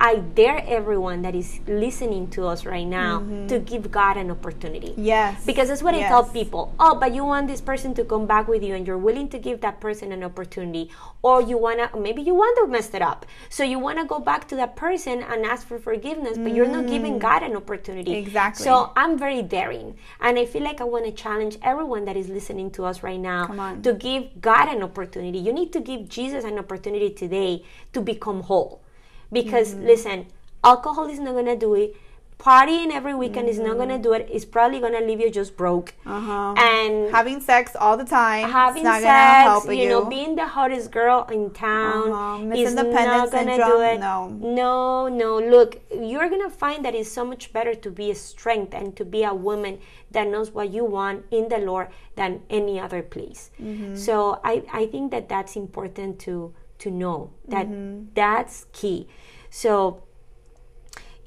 I 0.00 0.16
dare 0.16 0.62
everyone 0.66 1.22
that 1.22 1.34
is 1.34 1.60
listening 1.66 2.28
to 2.30 2.46
us 2.46 2.66
right 2.66 2.86
now 2.86 3.20
to 3.48 3.58
give 3.58 3.90
God 3.90 4.16
an 4.16 4.30
opportunity. 4.30 4.92
Yes. 4.96 5.44
Because 5.46 5.68
that's 5.68 5.82
what 5.82 5.94
I 5.94 6.02
tell 6.02 6.24
people. 6.24 6.74
Oh, 6.78 6.96
but 6.98 7.14
you 7.14 7.24
want 7.24 7.48
this 7.48 7.60
person 7.60 7.94
to 7.94 8.04
come 8.04 8.26
back 8.26 8.48
with 8.48 8.62
you 8.62 8.74
and 8.74 8.86
you're 8.86 8.98
willing 8.98 9.28
to 9.30 9.38
give 9.38 9.60
that 9.62 9.80
person 9.80 10.12
an 10.12 10.22
opportunity. 10.22 10.90
Or 11.22 11.40
you 11.40 11.56
wanna 11.56 11.90
maybe 11.98 12.22
you 12.22 12.34
want 12.34 12.58
to 12.58 12.66
mess 12.66 12.92
it 12.92 13.02
up. 13.02 13.24
So 13.48 13.64
you 13.64 13.78
wanna 13.78 14.04
go 14.04 14.18
back 14.18 14.46
to 14.48 14.56
that 14.56 14.76
person 14.76 15.22
and 15.22 15.46
ask 15.46 15.66
for 15.66 15.78
forgiveness, 15.78 16.38
but 16.38 16.52
you're 16.52 16.68
not 16.68 16.86
giving 16.86 17.18
God 17.18 17.42
an 17.42 17.56
opportunity. 17.56 18.12
Mm. 18.12 18.26
Exactly. 18.26 18.64
So 18.64 18.92
I'm 18.96 19.16
very 19.18 19.42
daring. 19.42 19.96
And 20.20 20.38
I 20.38 20.44
feel 20.44 20.62
like 20.62 20.80
I 20.80 20.84
wanna 20.84 21.12
challenge 21.12 21.56
everyone 21.62 22.04
that 22.04 22.16
is 22.16 22.28
listening 22.28 22.70
to 22.72 22.84
us 22.84 23.02
right 23.02 23.20
now 23.20 23.76
to 23.82 23.94
give 23.94 24.40
God 24.40 24.68
an 24.68 24.82
opportunity. 24.82 25.38
You 25.38 25.52
need 25.52 25.72
to 25.72 25.80
give 25.80 26.08
Jesus 26.08 26.44
an 26.44 26.58
opportunity 26.58 27.10
today 27.10 27.64
to 27.92 28.00
become 28.00 28.42
whole. 28.42 28.83
Because 29.32 29.74
Mm-hmm. 29.74 29.86
listen, 29.86 30.26
alcohol 30.62 31.08
is 31.08 31.18
not 31.20 31.34
gonna 31.34 31.56
do 31.56 31.74
it. 31.74 31.96
Partying 32.36 32.90
every 32.92 33.14
weekend 33.14 33.48
is 33.48 33.58
not 33.60 33.78
gonna 33.78 33.96
do 33.98 34.12
it. 34.12 34.28
It's 34.30 34.44
probably 34.44 34.78
gonna 34.80 35.00
leave 35.00 35.20
you 35.20 35.30
just 35.30 35.56
broke. 35.56 35.94
Mm-hmm. 36.04 36.10
Uh-huh. 36.30 36.54
And 36.58 37.10
having 37.14 37.40
sex 37.40 37.74
all 37.78 37.96
the 37.96 38.04
time. 38.04 38.50
having 38.50 38.82
not 38.82 39.00
sex, 39.00 39.48
help 39.48 39.72
you 39.72 39.88
know, 39.88 40.04
being 40.04 40.34
the 40.34 40.44
hottest 40.46 40.90
girl 40.90 41.26
in 41.30 41.50
town 41.50 42.10
Uh-huh. 42.10 42.52
Is 42.54 42.74
not 42.74 42.90
gonna 42.92 43.30
syndrome? 43.30 43.70
do 43.70 43.80
it. 43.80 43.98
No. 44.00 44.28
no, 44.28 45.08
no. 45.08 45.38
Look, 45.38 45.80
you're 45.94 46.28
gonna 46.28 46.50
find 46.50 46.84
that 46.84 46.94
it's 46.94 47.10
so 47.10 47.24
much 47.24 47.52
better 47.52 47.74
to 47.74 47.90
be 47.90 48.10
a 48.10 48.14
strength 48.14 48.74
and 48.74 48.94
to 48.96 49.04
be 49.04 49.22
a 49.22 49.32
woman 49.32 49.78
that 50.10 50.26
knows 50.28 50.50
what 50.50 50.70
you 50.70 50.84
want 50.84 51.24
in 51.30 51.48
the 51.48 51.58
Lord 51.58 51.88
than 52.16 52.42
any 52.50 52.78
other 52.80 53.00
place. 53.02 53.50
Mm-hmm. 53.62 53.94
So 53.96 54.40
I, 54.44 54.64
I 54.72 54.86
think 54.86 55.12
that 55.12 55.28
that's 55.28 55.54
important 55.56 56.18
to 56.26 56.52
to 56.78 56.90
know 56.90 57.32
that 57.48 57.66
Mm-hmm. 57.68 58.06
that's 58.14 58.66
key. 58.72 59.08
So 59.50 60.02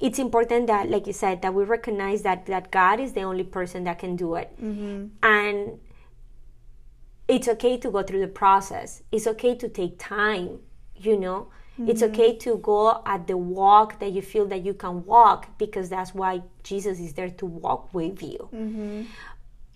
it's 0.00 0.18
important 0.18 0.68
that 0.68 0.88
like 0.90 1.06
you 1.06 1.12
said 1.12 1.42
that 1.42 1.52
we 1.54 1.64
recognize 1.64 2.22
that 2.22 2.46
that 2.46 2.70
god 2.70 3.00
is 3.00 3.12
the 3.14 3.22
only 3.22 3.44
person 3.44 3.84
that 3.84 3.98
can 3.98 4.16
do 4.16 4.34
it. 4.34 4.52
Mm-hmm. 4.62 5.06
And 5.22 5.80
it's 7.26 7.48
okay 7.48 7.76
to 7.78 7.90
go 7.90 8.02
through 8.02 8.20
the 8.20 8.28
process. 8.28 9.02
It's 9.12 9.26
okay 9.26 9.54
to 9.56 9.68
take 9.68 9.98
time 9.98 10.60
you 11.00 11.18
know? 11.18 11.48
It's 11.86 12.02
mm-hmm. 12.02 12.12
okay 12.12 12.36
to 12.38 12.58
go 12.58 13.02
at 13.06 13.28
the 13.28 13.36
walk 13.36 14.00
that 14.00 14.10
you 14.10 14.20
feel 14.20 14.46
that 14.46 14.64
you 14.64 14.74
can 14.74 15.04
walk 15.04 15.58
because 15.58 15.88
that's 15.88 16.12
why 16.12 16.42
jesus 16.64 16.98
is 16.98 17.12
there 17.12 17.30
to 17.30 17.46
walk 17.46 17.94
with 17.94 18.20
you. 18.20 18.48
Mm-hmm. 18.52 19.02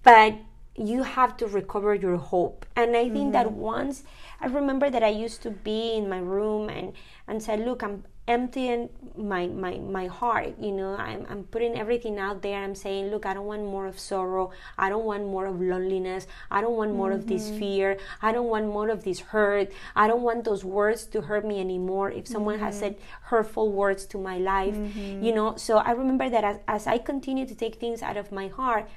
But 0.02 0.34
you 0.76 1.02
have 1.02 1.36
to 1.36 1.46
recover 1.46 1.94
your 1.94 2.16
hope. 2.16 2.66
And 2.76 2.96
i 2.96 3.08
think 3.08 3.32
that 3.32 3.46
mm-hmm. 3.46 3.74
once 3.74 4.04
i 4.40 4.46
remember 4.46 4.90
that 4.90 5.02
i 5.02 5.08
used 5.08 5.42
to 5.42 5.50
be 5.50 5.94
in 5.94 6.08
my 6.08 6.18
room 6.18 6.68
and 6.68 6.92
and 7.28 7.42
said 7.42 7.60
look 7.60 7.82
i'm 7.82 8.04
emptying 8.28 8.88
my 9.16 9.46
my 9.48 9.76
my 9.78 10.06
heart 10.06 10.54
you 10.58 10.70
know? 10.70 10.94
I'm, 10.94 11.26
I'm 11.28 11.42
putting 11.44 11.76
everything 11.76 12.18
out 12.20 12.40
there. 12.40 12.62
I'm 12.62 12.74
saying 12.74 13.10
look 13.10 13.26
i 13.26 13.34
don't 13.34 13.46
want 13.46 13.64
more 13.64 13.86
of 13.86 13.98
sorrow. 13.98 14.52
I 14.78 14.88
don't 14.88 15.04
want 15.04 15.26
more 15.26 15.46
of 15.46 15.60
loneliness. 15.60 16.26
I 16.50 16.60
don't 16.60 16.76
want 16.76 16.94
more 16.94 17.10
of 17.10 17.26
this 17.26 17.48
mm-hmm. 17.48 17.58
fear. 17.58 17.98
I 18.22 18.30
don't 18.30 18.46
want 18.46 18.66
more 18.66 18.90
of 18.90 19.02
this 19.02 19.18
hurt. 19.20 19.72
I 19.96 20.06
don't 20.06 20.22
want 20.22 20.44
those 20.44 20.64
words 20.64 21.04
to 21.06 21.22
hurt 21.22 21.44
me 21.44 21.60
anymore. 21.60 22.10
If 22.10 22.28
someone 22.28 22.60
has 22.60 22.76
mm-hmm. 22.76 22.84
said 22.84 22.96
hurtful 23.22 23.72
words 23.72 24.06
to 24.06 24.18
my 24.18 24.38
life 24.38 24.76
you 24.96 25.34
know? 25.34 25.56
So 25.56 25.78
i 25.78 25.90
remember 25.90 26.30
that 26.30 26.44
as, 26.44 26.58
as 26.68 26.86
i 26.86 26.98
continue 26.98 27.46
to 27.46 27.54
take 27.54 27.76
things 27.76 28.02
out 28.02 28.16
of 28.16 28.30
my 28.30 28.48
heart 28.48 28.88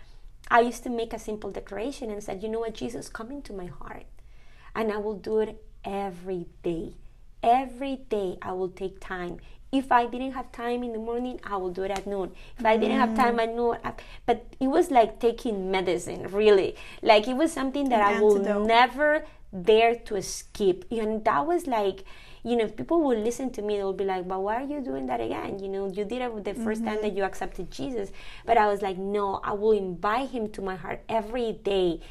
I 0.49 0.59
used 0.61 0.83
to 0.83 0.89
make 0.89 1.13
a 1.13 1.19
simple 1.19 1.51
declaration 1.51 2.11
and 2.11 2.23
said, 2.23 2.43
you 2.43 2.49
know 2.49 2.59
what, 2.59 2.75
Jesus, 2.75 3.09
come 3.09 3.31
into 3.31 3.53
my 3.53 3.65
heart. 3.65 4.05
And 4.75 4.91
I 4.91 4.97
will 4.97 5.15
do 5.15 5.39
it 5.39 5.63
every 5.83 6.47
day. 6.63 6.93
Every 7.41 7.97
day 8.09 8.37
I 8.41 8.51
will 8.51 8.69
take 8.69 8.99
time. 8.99 9.39
If 9.71 9.91
I 9.91 10.05
didn't 10.05 10.33
have 10.33 10.51
time 10.51 10.83
in 10.83 10.93
the 10.93 10.99
morning, 10.99 11.39
I 11.43 11.57
will 11.57 11.71
do 11.71 11.83
it 11.83 11.91
at 11.91 12.07
noon. 12.07 12.31
If 12.57 12.65
I 12.65 12.77
didn't 12.77 12.97
have 12.97 13.15
time 13.15 13.39
at 13.39 13.53
noon, 13.53 13.77
I- 13.83 13.91
mm. 13.91 13.99
but 14.25 14.45
it 14.59 14.67
was 14.67 14.91
like 14.91 15.19
taking 15.19 15.71
medicine, 15.71 16.27
really. 16.31 16.75
Like 17.01 17.27
it 17.27 17.35
was 17.35 17.51
something 17.51 17.89
that 17.89 17.99
An 17.99 18.17
I 18.17 18.21
will 18.21 18.39
never 18.65 19.25
dare 19.51 19.95
to 19.95 20.21
skip. 20.21 20.85
And 20.91 21.25
that 21.25 21.45
was 21.45 21.67
like, 21.67 22.05
you 22.45 22.55
know, 22.55 22.65
if 22.65 22.75
people 22.75 23.01
will 23.01 23.17
listen 23.17 23.49
to 23.53 23.61
me, 23.63 23.77
they'll 23.77 23.91
be 23.91 24.05
like, 24.05 24.27
but 24.27 24.39
why 24.39 24.61
are 24.61 24.67
you 24.67 24.79
doing 24.79 25.07
that 25.07 25.19
again? 25.19 25.57
You 25.57 25.67
know, 25.67 25.87
you 25.87 26.05
did 26.05 26.21
it 26.21 26.43
the 26.43 26.53
1st 26.53 26.85
time 26.85 27.01
that 27.01 27.13
you 27.13 27.23
accepted 27.23 27.71
Jesus. 27.71 28.11
But 28.45 28.59
I 28.59 28.67
was 28.67 28.83
like, 28.83 28.99
no, 28.99 29.41
I 29.43 29.53
will 29.53 29.71
invite 29.71 30.29
him 30.29 30.49
to 30.51 30.61
my 30.61 30.75
heart 30.75 31.01
every 31.09 31.53
day. 31.53 32.01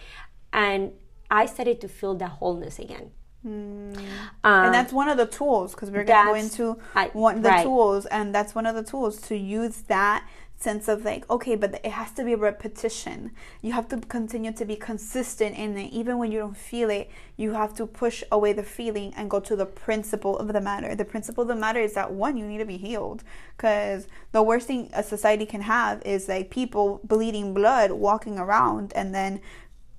And 0.52 0.92
I 1.30 1.46
started 1.46 1.80
to 1.82 1.88
feel 1.88 2.16
that 2.16 2.30
wholeness 2.30 2.80
again. 2.80 3.12
Mm. 3.46 3.96
Um, 3.96 4.04
and 4.42 4.74
that's 4.74 4.92
one 4.92 5.08
of 5.08 5.18
the 5.18 5.26
tools 5.26 5.72
because 5.72 5.90
we're 5.90 6.02
going 6.02 6.26
to 6.26 6.32
go 6.32 6.34
into 6.34 6.78
I- 6.94 7.10
one 7.12 7.42
the 7.42 7.50
right. 7.50 7.62
tools 7.62 8.06
and 8.06 8.34
that's 8.34 8.54
one 8.54 8.66
of 8.66 8.74
the 8.74 8.82
tools 8.82 9.20
to 9.28 9.36
use 9.36 9.82
that 9.82 10.26
sense 10.56 10.88
of 10.88 11.04
like 11.04 11.28
okay 11.28 11.56
but 11.56 11.74
it 11.84 11.92
has 11.92 12.10
to 12.12 12.24
be 12.24 12.32
a 12.32 12.36
repetition. 12.36 13.30
You 13.60 13.72
have 13.72 13.88
to 13.88 13.98
continue 13.98 14.52
to 14.52 14.64
be 14.64 14.76
consistent 14.76 15.56
in 15.56 15.76
it. 15.76 15.92
Even 15.92 16.18
when 16.18 16.32
you 16.32 16.38
don't 16.38 16.56
feel 16.56 16.90
it 16.90 17.10
you 17.36 17.52
have 17.52 17.74
to 17.74 17.86
push 17.86 18.22
away 18.30 18.52
the 18.52 18.62
feeling 18.62 19.12
and 19.16 19.28
go 19.28 19.40
to 19.40 19.56
the 19.56 19.66
principle 19.66 20.38
of 20.38 20.52
the 20.52 20.60
matter. 20.60 20.94
The 20.94 21.04
principle 21.04 21.42
of 21.42 21.48
the 21.48 21.56
matter 21.56 21.80
is 21.80 21.94
that 21.94 22.12
one 22.12 22.36
you 22.36 22.46
need 22.46 22.58
to 22.58 22.64
be 22.64 22.76
healed. 22.76 23.24
Because 23.56 24.06
the 24.32 24.42
worst 24.42 24.66
thing 24.66 24.90
a 24.92 25.02
society 25.02 25.46
can 25.46 25.62
have 25.62 26.02
is 26.02 26.28
like 26.28 26.50
people 26.50 27.00
bleeding 27.04 27.54
blood 27.54 27.90
walking 27.92 28.38
around 28.38 28.92
and 28.94 29.14
then 29.14 29.40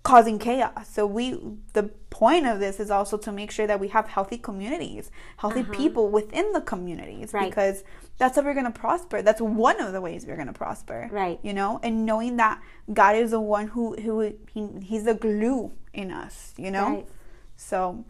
causing 0.06 0.38
chaos. 0.38 0.88
So 0.88 1.08
we 1.08 1.36
the 1.74 1.90
point 2.12 2.46
of 2.46 2.60
this 2.60 2.80
is 2.80 2.92
also 2.92 3.18
to 3.18 3.32
make 3.32 3.50
sure 3.50 3.66
that 3.66 3.80
we 3.80 3.88
have 3.88 4.08
healthy 4.08 4.38
communities, 4.38 5.10
healthy 5.38 5.64
people 5.64 6.10
within 6.10 6.54
the 6.54 6.62
communities 6.62 7.34
Right. 7.34 7.50
because 7.50 7.84
that's 8.20 8.36
how 8.36 8.44
we're 8.44 8.54
going 8.54 8.72
to 8.72 8.80
prosper. 8.80 9.24
That's 9.24 9.42
one 9.42 9.82
of 9.82 9.94
the 9.94 10.00
ways 10.00 10.26
we're 10.28 10.36
going 10.36 10.48
to 10.48 10.54
prosper. 10.54 11.10
Right. 11.12 11.40
You 11.42 11.54
know, 11.54 11.80
and 11.82 12.06
knowing 12.06 12.38
that 12.38 12.62
God 12.94 13.16
is 13.16 13.32
the 13.32 13.42
one 13.42 13.68
who 13.68 13.96
who 13.96 14.32
he, 14.54 14.68
he's 14.84 15.06
the 15.06 15.16
glue 15.16 15.72
in 15.92 16.12
us, 16.12 16.54
you 16.56 16.70
know? 16.70 16.90
Right. 16.90 17.08
So 17.56 18.06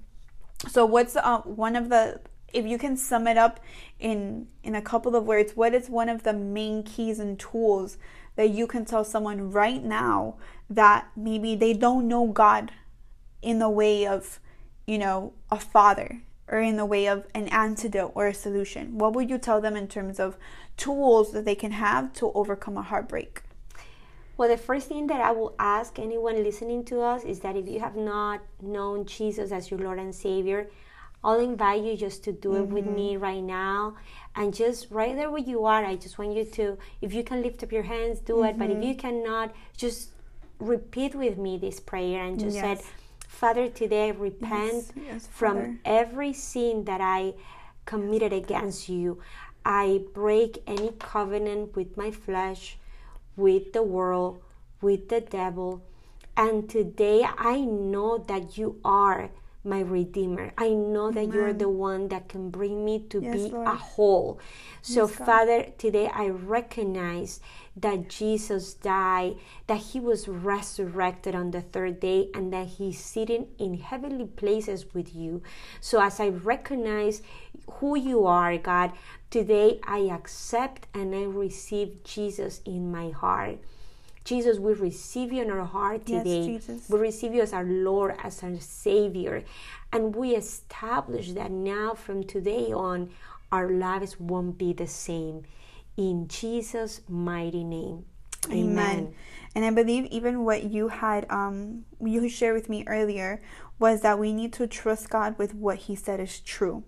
so 0.68 0.86
what's 0.86 1.16
uh, 1.16 1.40
one 1.44 1.78
of 1.78 1.88
the 1.88 2.20
if 2.52 2.66
you 2.66 2.78
can 2.78 2.98
sum 2.98 3.26
it 3.26 3.38
up 3.38 3.62
in 4.00 4.48
in 4.64 4.76
a 4.76 4.82
couple 4.82 5.16
of 5.16 5.24
words, 5.24 5.54
what 5.56 5.74
is 5.74 5.90
one 5.90 6.10
of 6.10 6.24
the 6.24 6.34
main 6.34 6.84
keys 6.84 7.20
and 7.20 7.40
tools 7.40 7.98
that 8.36 8.50
you 8.50 8.68
can 8.68 8.84
tell 8.84 9.04
someone 9.04 9.52
right 9.52 9.84
now 9.84 10.36
that 10.70 11.08
maybe 11.16 11.56
they 11.56 11.74
don't 11.74 12.08
know 12.08 12.28
God 12.28 12.72
in 13.42 13.60
the 13.60 13.70
way 13.70 14.08
of, 14.08 14.40
you 14.88 14.98
know, 14.98 15.34
a 15.52 15.60
father 15.60 16.22
or 16.48 16.60
in 16.60 16.78
the 16.78 16.86
way 16.86 17.08
of 17.08 17.26
an 17.34 17.48
antidote 17.50 18.12
or 18.16 18.28
a 18.28 18.34
solution? 18.34 18.98
What 18.98 19.14
would 19.14 19.30
you 19.30 19.38
tell 19.38 19.62
them 19.62 19.76
in 19.76 19.88
terms 19.88 20.20
of 20.20 20.38
tools 20.78 21.32
that 21.32 21.46
they 21.46 21.56
can 21.56 21.72
have 21.72 22.14
to 22.14 22.32
overcome 22.34 22.78
a 22.78 22.82
heartbreak? 22.82 23.42
Well, 24.38 24.50
the 24.50 24.58
first 24.58 24.88
thing 24.90 25.08
that 25.08 25.22
I 25.22 25.32
will 25.32 25.56
ask 25.60 25.98
anyone 25.98 26.44
listening 26.44 26.84
to 26.86 27.02
us 27.02 27.24
is 27.24 27.40
that 27.40 27.56
if 27.56 27.68
you 27.68 27.80
have 27.80 27.96
not 27.96 28.42
known 28.62 29.06
Jesus 29.06 29.52
as 29.52 29.72
your 29.72 29.80
Lord 29.80 29.98
and 29.98 30.14
Savior, 30.14 30.70
I'll 31.24 31.40
invite 31.40 31.84
you 31.84 31.96
just 31.96 32.24
to 32.26 32.34
do 32.34 32.56
it 32.56 32.68
with 32.68 32.86
Mm-hmm. 32.86 32.96
me 32.96 33.18
right 33.18 33.42
now. 33.42 33.96
And 34.36 34.54
just 34.54 34.92
right 34.92 35.16
there 35.16 35.32
where 35.32 35.42
you 35.42 35.66
are, 35.66 35.86
I 35.86 35.96
just 35.96 36.18
want 36.18 36.36
you 36.36 36.44
to, 36.44 36.78
if 37.02 37.14
you 37.14 37.24
can 37.24 37.42
lift 37.42 37.64
up 37.64 37.72
your 37.72 37.84
hands, 37.84 38.20
do 38.20 38.44
it. 38.44 38.58
But 38.60 38.70
if 38.72 38.78
Mm-hmm. 38.78 38.84
you 38.84 38.96
cannot, 38.96 39.56
just 39.78 40.12
repeat 40.60 41.16
with 41.16 41.38
me 41.38 41.58
this 41.58 41.80
prayer 41.80 42.24
and 42.24 42.40
just 42.40 42.58
said, 42.60 42.82
Father, 43.28 43.68
today 43.70 44.08
I 44.08 44.12
repent 44.12 44.74
Yes, 44.74 44.92
yes, 44.96 45.28
from 45.28 45.56
Father. 45.58 45.78
every 45.86 46.34
sin 46.34 46.86
that 46.86 47.02
I 47.02 47.34
committed 47.86 48.34
against 48.34 48.90
you. 48.90 49.20
I 49.66 50.02
break 50.14 50.62
any 50.68 50.92
covenant 51.00 51.76
with 51.76 51.98
my 51.98 52.12
flesh, 52.12 52.78
with 53.36 53.74
the 53.74 53.84
world, 53.84 54.42
with 54.82 55.10
the 55.10 55.22
devil. 55.22 55.84
And 56.38 56.70
today 56.70 57.26
I 57.38 57.60
know 57.62 58.18
that 58.18 58.58
you 58.58 58.80
are 58.86 59.32
my 59.66 59.82
redeemer. 59.82 60.54
I 60.58 60.70
know 60.70 61.12
that 61.12 61.26
you 61.34 61.42
are 61.44 61.54
the 61.54 61.70
one 61.70 62.08
that 62.10 62.30
can 62.30 62.50
bring 62.50 62.86
me 62.86 63.00
to 63.10 63.22
Yes, 63.22 63.34
be 63.36 63.50
Lord. 63.52 63.68
a 63.68 63.76
whole. 63.76 64.40
So, 64.82 65.08
Yes, 65.08 65.16
Father, 65.16 65.66
today 65.78 66.08
I 66.14 66.28
recognize 66.30 67.40
that 67.76 68.08
Jesus 68.08 68.74
died, 68.76 69.36
that 69.68 69.80
he 69.80 70.00
was 70.00 70.28
resurrected 70.28 71.36
on 71.36 71.52
the 71.52 71.62
third 71.62 72.00
day, 72.00 72.30
and 72.34 72.54
that 72.54 72.68
he's 72.68 73.00
sitting 73.00 73.48
in 73.58 73.76
heavenly 73.80 74.26
places 74.26 74.94
with 74.94 75.16
you. 75.16 75.42
So, 75.82 76.02
as 76.02 76.20
I 76.20 76.30
recognize 76.30 77.22
who 77.80 77.98
you 77.98 78.26
are, 78.26 78.58
God, 78.58 78.92
today 79.30 79.80
I 79.84 80.00
accept 80.12 80.88
and 80.94 81.14
I 81.16 81.24
receive 81.24 82.04
Jesus 82.04 82.62
in 82.66 82.92
my 82.92 83.10
heart. 83.10 83.58
Jesus, 84.26 84.58
we 84.58 84.74
receive 84.74 85.32
you 85.32 85.44
in 85.44 85.52
our 85.52 85.66
heart 85.66 86.08
today. 86.08 86.40
Yes. 86.40 86.66
Jesus. 86.66 86.90
We 86.90 87.00
receive 87.00 87.34
you 87.34 87.42
as 87.42 87.54
our 87.54 87.64
Lord, 87.64 88.16
as 88.24 88.42
our 88.44 88.60
Savior. 88.60 89.44
And 89.94 90.16
we 90.16 90.36
establish 90.36 91.32
that 91.34 91.52
now 91.52 91.94
from 91.94 92.24
today 92.24 92.74
on, 92.74 93.12
our 93.52 93.70
lives 93.70 94.20
won't 94.20 94.58
be 94.58 94.74
the 94.74 94.88
same. 94.88 95.44
In 95.96 96.28
Jesus' 96.28 97.02
mighty 97.08 97.64
name. 97.64 98.06
Amen. 98.52 99.14
And 99.54 99.64
I 99.64 99.72
believe 99.72 100.06
even 100.06 100.44
what 100.44 100.64
you 100.64 100.90
had 100.90 101.26
um 101.32 101.86
you 102.02 102.28
shared 102.28 102.56
with 102.56 102.70
me 102.70 102.84
earlier 102.88 103.42
was 103.80 104.02
that 104.02 104.20
we 104.20 104.34
need 104.34 104.54
to 104.54 104.68
trust 104.68 105.10
God 105.10 105.38
with 105.38 105.54
what 105.54 105.78
he 105.78 105.96
said 105.96 106.20
is 106.20 106.40
true. 106.40 106.84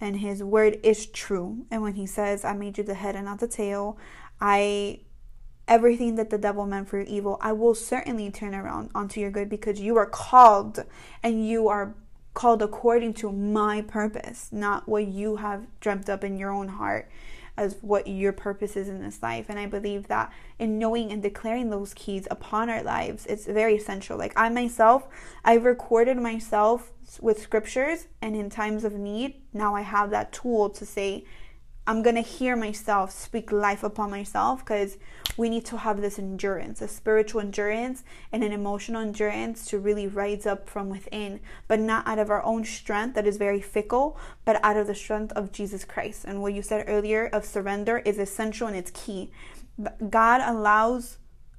And 0.00 0.18
his 0.18 0.42
word 0.42 0.78
is 0.82 1.06
true. 1.06 1.64
And 1.70 1.80
when 1.82 1.94
he 1.94 2.06
says, 2.06 2.44
I 2.44 2.52
made 2.52 2.76
you 2.76 2.84
the 2.84 2.94
head 2.94 3.16
and 3.16 3.24
not 3.24 3.40
the 3.40 3.48
tail, 3.48 3.96
I 4.40 5.00
everything 5.68 6.14
that 6.16 6.30
the 6.30 6.38
devil 6.38 6.66
meant 6.66 6.88
for 6.88 6.98
your 6.98 7.06
evil, 7.06 7.38
I 7.40 7.52
will 7.52 7.74
certainly 7.74 8.30
turn 8.30 8.54
around 8.54 8.90
onto 8.94 9.20
your 9.20 9.30
good 9.30 9.48
because 9.48 9.80
you 9.80 9.96
are 9.96 10.06
called 10.06 10.84
and 11.22 11.46
you 11.46 11.68
are 11.68 11.94
called 12.34 12.62
according 12.62 13.14
to 13.14 13.32
my 13.32 13.82
purpose, 13.82 14.48
not 14.52 14.88
what 14.88 15.06
you 15.06 15.36
have 15.36 15.66
dreamt 15.80 16.08
up 16.08 16.22
in 16.22 16.36
your 16.36 16.50
own 16.50 16.68
heart 16.68 17.08
as 17.56 17.78
what 17.80 18.06
your 18.06 18.32
purpose 18.32 18.76
is 18.76 18.88
in 18.88 19.02
this 19.02 19.22
life. 19.22 19.46
And 19.48 19.58
I 19.58 19.64
believe 19.66 20.08
that 20.08 20.30
in 20.58 20.78
knowing 20.78 21.10
and 21.10 21.22
declaring 21.22 21.70
those 21.70 21.94
keys 21.94 22.28
upon 22.30 22.68
our 22.68 22.82
lives, 22.82 23.24
it's 23.26 23.46
very 23.46 23.76
essential. 23.76 24.18
Like 24.18 24.34
I 24.36 24.50
myself, 24.50 25.08
I've 25.44 25.64
recorded 25.64 26.18
myself 26.18 26.92
with 27.20 27.40
scriptures, 27.40 28.08
and 28.20 28.36
in 28.36 28.50
times 28.50 28.84
of 28.84 28.92
need, 28.92 29.36
now 29.52 29.74
I 29.74 29.80
have 29.80 30.10
that 30.10 30.32
tool 30.32 30.68
to 30.70 30.84
say, 30.84 31.24
I'm 31.86 32.02
to 32.02 32.20
hear 32.20 32.56
myself 32.56 33.12
speak 33.12 33.52
life 33.52 33.84
upon 33.84 34.10
myself 34.10 34.64
because 34.64 34.96
we 35.36 35.48
need 35.48 35.64
to 35.66 35.78
have 35.78 36.00
this 36.00 36.18
endurance, 36.18 36.82
a 36.82 36.88
spiritual 36.88 37.40
endurance 37.40 38.02
and 38.32 38.42
an 38.42 38.50
emotional 38.50 39.02
endurance 39.02 39.66
to 39.66 39.78
really 39.78 40.08
rise 40.08 40.46
up 40.46 40.68
from 40.68 40.88
within, 40.88 41.40
but 41.68 41.78
not 41.78 42.06
out 42.06 42.18
of 42.18 42.30
our 42.30 42.42
own 42.42 42.64
strength 42.64 43.14
that 43.14 43.26
is 43.26 43.36
very 43.36 43.60
fickle, 43.60 44.18
but 44.44 44.62
out 44.64 44.76
of 44.76 44.88
the 44.88 44.94
strength 44.94 45.32
of 45.34 45.52
Jesus 45.52 45.84
Christ. 45.84 46.24
And 46.24 46.42
what 46.42 46.54
you 46.54 46.62
said 46.62 46.86
earlier 46.88 47.26
of 47.26 47.44
surrender 47.44 47.98
is 47.98 48.18
essential 48.18 48.66
and 48.66 48.76
it's 48.76 48.90
key. 48.90 49.30
God 50.10 50.40
allows, 50.40 51.18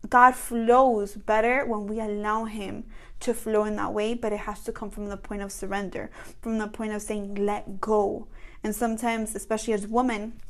God 0.09 0.35
flows 0.35 1.15
better 1.15 1.65
when 1.65 1.87
we 1.87 2.01
allow 2.01 2.45
Him 2.45 2.83
to 3.21 3.33
flow 3.33 3.63
in 3.63 3.75
that 3.77 3.93
way, 3.93 4.13
but 4.13 4.33
it 4.33 4.41
has 4.41 4.63
to 4.63 4.71
come 4.71 4.89
from 4.89 5.07
the 5.07 5.17
point 5.17 5.41
of 5.41 5.51
surrender, 5.51 6.11
from 6.41 6.57
the 6.57 6.67
point 6.67 6.93
of 6.93 7.01
saying, 7.01 7.35
let 7.35 7.79
go. 7.79 8.27
And 8.67 8.75
sometimes, 8.75 9.33
especially 9.33 9.71
as 9.75 9.87
women, 9.87 10.41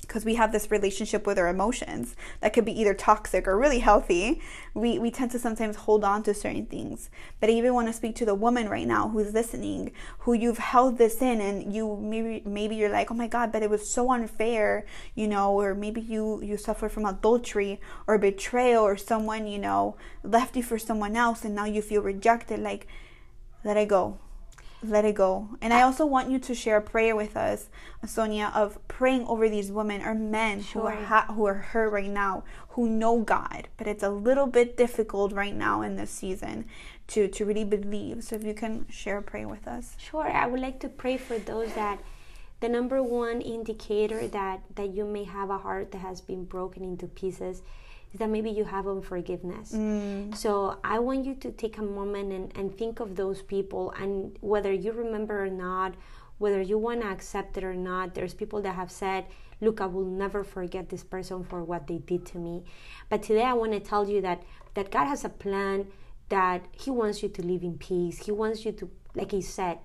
because 0.00 0.24
we 0.24 0.36
have 0.36 0.50
this 0.50 0.70
relationship 0.70 1.26
with 1.26 1.38
our 1.38 1.46
emotions 1.46 2.16
that 2.40 2.54
could 2.54 2.64
be 2.64 2.80
either 2.80 2.94
toxic 2.94 3.46
or 3.46 3.58
really 3.58 3.80
healthy, 3.80 4.40
we, 4.72 4.98
we 4.98 5.10
tend 5.10 5.30
to 5.32 5.38
sometimes 5.38 5.76
hold 5.76 6.02
on 6.02 6.22
to 6.22 6.32
certain 6.32 6.64
things. 6.64 7.10
But 7.38 7.50
I 7.50 7.52
even 7.52 7.74
want 7.74 7.88
to 7.88 7.92
speak 7.92 8.16
to 8.16 8.24
the 8.24 8.34
woman 8.34 8.70
right 8.70 8.86
now 8.86 9.10
who's 9.10 9.34
listening, 9.34 9.92
who 10.20 10.32
you've 10.32 10.56
held 10.56 10.96
this 10.96 11.20
in 11.20 11.42
and 11.42 11.70
you 11.70 11.98
maybe 12.00 12.42
maybe 12.46 12.76
you're 12.76 12.88
like, 12.88 13.10
oh 13.10 13.14
my 13.14 13.28
God, 13.28 13.52
but 13.52 13.62
it 13.62 13.68
was 13.68 13.86
so 13.86 14.10
unfair, 14.10 14.86
you 15.14 15.28
know, 15.28 15.52
or 15.52 15.74
maybe 15.74 16.00
you, 16.00 16.40
you 16.42 16.56
suffer 16.56 16.88
from 16.88 17.04
adultery 17.04 17.78
or 18.06 18.16
betrayal 18.16 18.84
or 18.84 18.96
someone, 18.96 19.46
you 19.46 19.58
know, 19.58 19.98
left 20.22 20.56
you 20.56 20.62
for 20.62 20.78
someone 20.78 21.14
else 21.14 21.44
and 21.44 21.54
now 21.54 21.66
you 21.66 21.82
feel 21.82 22.00
rejected. 22.00 22.58
Like, 22.58 22.86
let 23.64 23.76
it 23.76 23.88
go 23.88 24.16
let 24.88 25.04
it 25.04 25.14
go. 25.14 25.50
And 25.60 25.72
I 25.72 25.82
also 25.82 26.06
want 26.06 26.30
you 26.30 26.38
to 26.38 26.54
share 26.54 26.76
a 26.76 26.82
prayer 26.82 27.14
with 27.14 27.36
us, 27.36 27.68
Sonia, 28.04 28.52
of 28.54 28.78
praying 28.88 29.26
over 29.26 29.48
these 29.48 29.70
women 29.70 30.02
or 30.02 30.14
men 30.14 30.60
who 30.60 30.82
are 30.82 30.96
ha- 30.96 31.32
who 31.34 31.46
are 31.46 31.54
hurt 31.54 31.90
right 31.90 32.10
now, 32.10 32.44
who 32.70 32.88
know 32.88 33.20
God, 33.20 33.68
but 33.76 33.86
it's 33.86 34.02
a 34.02 34.10
little 34.10 34.46
bit 34.46 34.76
difficult 34.76 35.32
right 35.32 35.54
now 35.54 35.82
in 35.82 35.96
this 35.96 36.10
season 36.10 36.66
to 37.08 37.28
to 37.28 37.44
really 37.44 37.64
believe. 37.64 38.24
So 38.24 38.36
if 38.36 38.44
you 38.44 38.54
can 38.54 38.86
share 38.88 39.18
a 39.18 39.22
prayer 39.22 39.48
with 39.48 39.66
us. 39.66 39.96
Sure, 39.98 40.28
I 40.28 40.46
would 40.46 40.60
like 40.60 40.80
to 40.80 40.88
pray 40.88 41.16
for 41.16 41.38
those 41.38 41.72
that 41.74 42.00
the 42.60 42.68
number 42.68 43.02
one 43.02 43.40
indicator 43.40 44.26
that 44.28 44.60
that 44.74 44.90
you 44.94 45.04
may 45.04 45.24
have 45.24 45.50
a 45.50 45.58
heart 45.58 45.92
that 45.92 45.98
has 45.98 46.20
been 46.20 46.44
broken 46.44 46.82
into 46.82 47.06
pieces 47.06 47.62
is 48.16 48.20
that 48.20 48.30
maybe 48.30 48.50
you 48.50 48.64
have 48.64 48.86
unforgiveness. 48.86 49.72
Mm. 49.72 50.34
So 50.34 50.78
I 50.82 50.98
want 50.98 51.26
you 51.26 51.34
to 51.34 51.52
take 51.52 51.76
a 51.76 51.82
moment 51.82 52.32
and, 52.32 52.56
and 52.56 52.76
think 52.76 52.98
of 53.00 53.14
those 53.14 53.42
people 53.42 53.92
and 54.00 54.36
whether 54.40 54.72
you 54.72 54.92
remember 54.92 55.44
or 55.44 55.50
not, 55.50 55.94
whether 56.38 56.62
you 56.62 56.78
want 56.78 57.02
to 57.02 57.08
accept 57.08 57.58
it 57.58 57.64
or 57.64 57.74
not, 57.74 58.14
there's 58.14 58.32
people 58.32 58.62
that 58.62 58.74
have 58.74 58.90
said, 58.90 59.26
Look, 59.60 59.80
I 59.80 59.86
will 59.86 60.04
never 60.04 60.44
forget 60.44 60.90
this 60.90 61.02
person 61.02 61.42
for 61.44 61.64
what 61.64 61.86
they 61.86 61.96
did 61.98 62.26
to 62.26 62.38
me. 62.38 62.64
But 63.08 63.22
today 63.22 63.44
I 63.44 63.54
want 63.54 63.72
to 63.72 63.80
tell 63.80 64.08
you 64.08 64.20
that 64.22 64.42
that 64.74 64.90
God 64.90 65.06
has 65.06 65.24
a 65.24 65.30
plan 65.30 65.86
that 66.28 66.64
He 66.72 66.90
wants 66.90 67.22
you 67.22 67.30
to 67.30 67.42
live 67.42 67.62
in 67.62 67.78
peace. 67.78 68.26
He 68.26 68.32
wants 68.32 68.66
you 68.66 68.72
to, 68.72 68.90
like 69.14 69.32
He 69.32 69.40
said, 69.40 69.78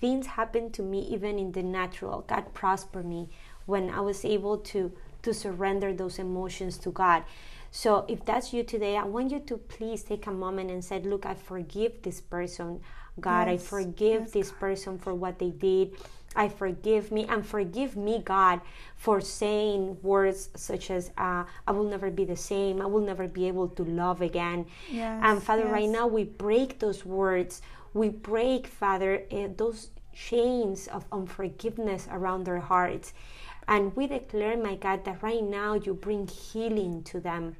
things 0.00 0.26
happened 0.26 0.74
to 0.74 0.82
me 0.82 1.00
even 1.10 1.38
in 1.38 1.52
the 1.52 1.62
natural. 1.62 2.24
God 2.28 2.52
prospered 2.52 3.06
me 3.06 3.30
when 3.64 3.88
I 3.88 4.00
was 4.00 4.24
able 4.24 4.58
to 4.72 4.92
to 5.22 5.34
surrender 5.34 5.92
those 5.92 6.18
emotions 6.18 6.78
to 6.78 6.90
God. 6.90 7.24
So 7.70 8.04
if 8.08 8.24
that's 8.24 8.52
you 8.52 8.62
today, 8.64 8.96
I 8.96 9.04
want 9.04 9.30
you 9.30 9.40
to 9.40 9.56
please 9.56 10.02
take 10.02 10.26
a 10.26 10.32
moment 10.32 10.70
and 10.70 10.84
say, 10.84 11.00
"Look, 11.00 11.26
I 11.26 11.34
forgive 11.34 12.02
this 12.02 12.20
person. 12.20 12.80
God, 13.20 13.48
I 13.48 13.56
forgive 13.56 14.22
yes, 14.22 14.30
this 14.30 14.52
person 14.52 14.98
for 14.98 15.12
what 15.12 15.38
they 15.38 15.50
did. 15.50 15.92
I 16.36 16.48
forgive 16.48 17.10
me 17.10 17.26
and 17.26 17.44
forgive 17.44 17.96
me, 17.96 18.22
God, 18.24 18.60
for 18.94 19.20
saying 19.20 19.98
words 20.02 20.50
such 20.54 20.90
as, 20.90 21.10
uh, 21.18 21.44
I 21.66 21.72
will 21.72 21.88
never 21.88 22.10
be 22.10 22.24
the 22.24 22.36
same. 22.36 22.80
I 22.80 22.86
will 22.86 23.00
never 23.00 23.26
be 23.26 23.48
able 23.48 23.68
to 23.70 23.82
love 23.82 24.20
again. 24.22 24.66
Yes, 24.90 25.20
and 25.24 25.42
Father, 25.42 25.66
right 25.66 25.88
now 25.88 26.06
we 26.06 26.24
break 26.24 26.78
those 26.78 27.04
words. 27.04 27.60
We 27.92 28.08
break, 28.10 28.66
Father, 28.66 29.24
uh, 29.32 29.48
those 29.56 29.90
chains 30.12 30.86
of 30.88 31.06
unforgiveness 31.10 32.06
around 32.10 32.44
their 32.44 32.60
hearts. 32.60 33.14
And 33.68 33.94
we 33.94 34.06
declare, 34.06 34.56
my 34.56 34.76
God, 34.76 35.04
that 35.04 35.22
right 35.22 35.44
now 35.44 35.74
you 35.74 35.92
bring 35.94 36.26
healing 36.26 37.02
to 37.04 37.20
them. 37.20 37.56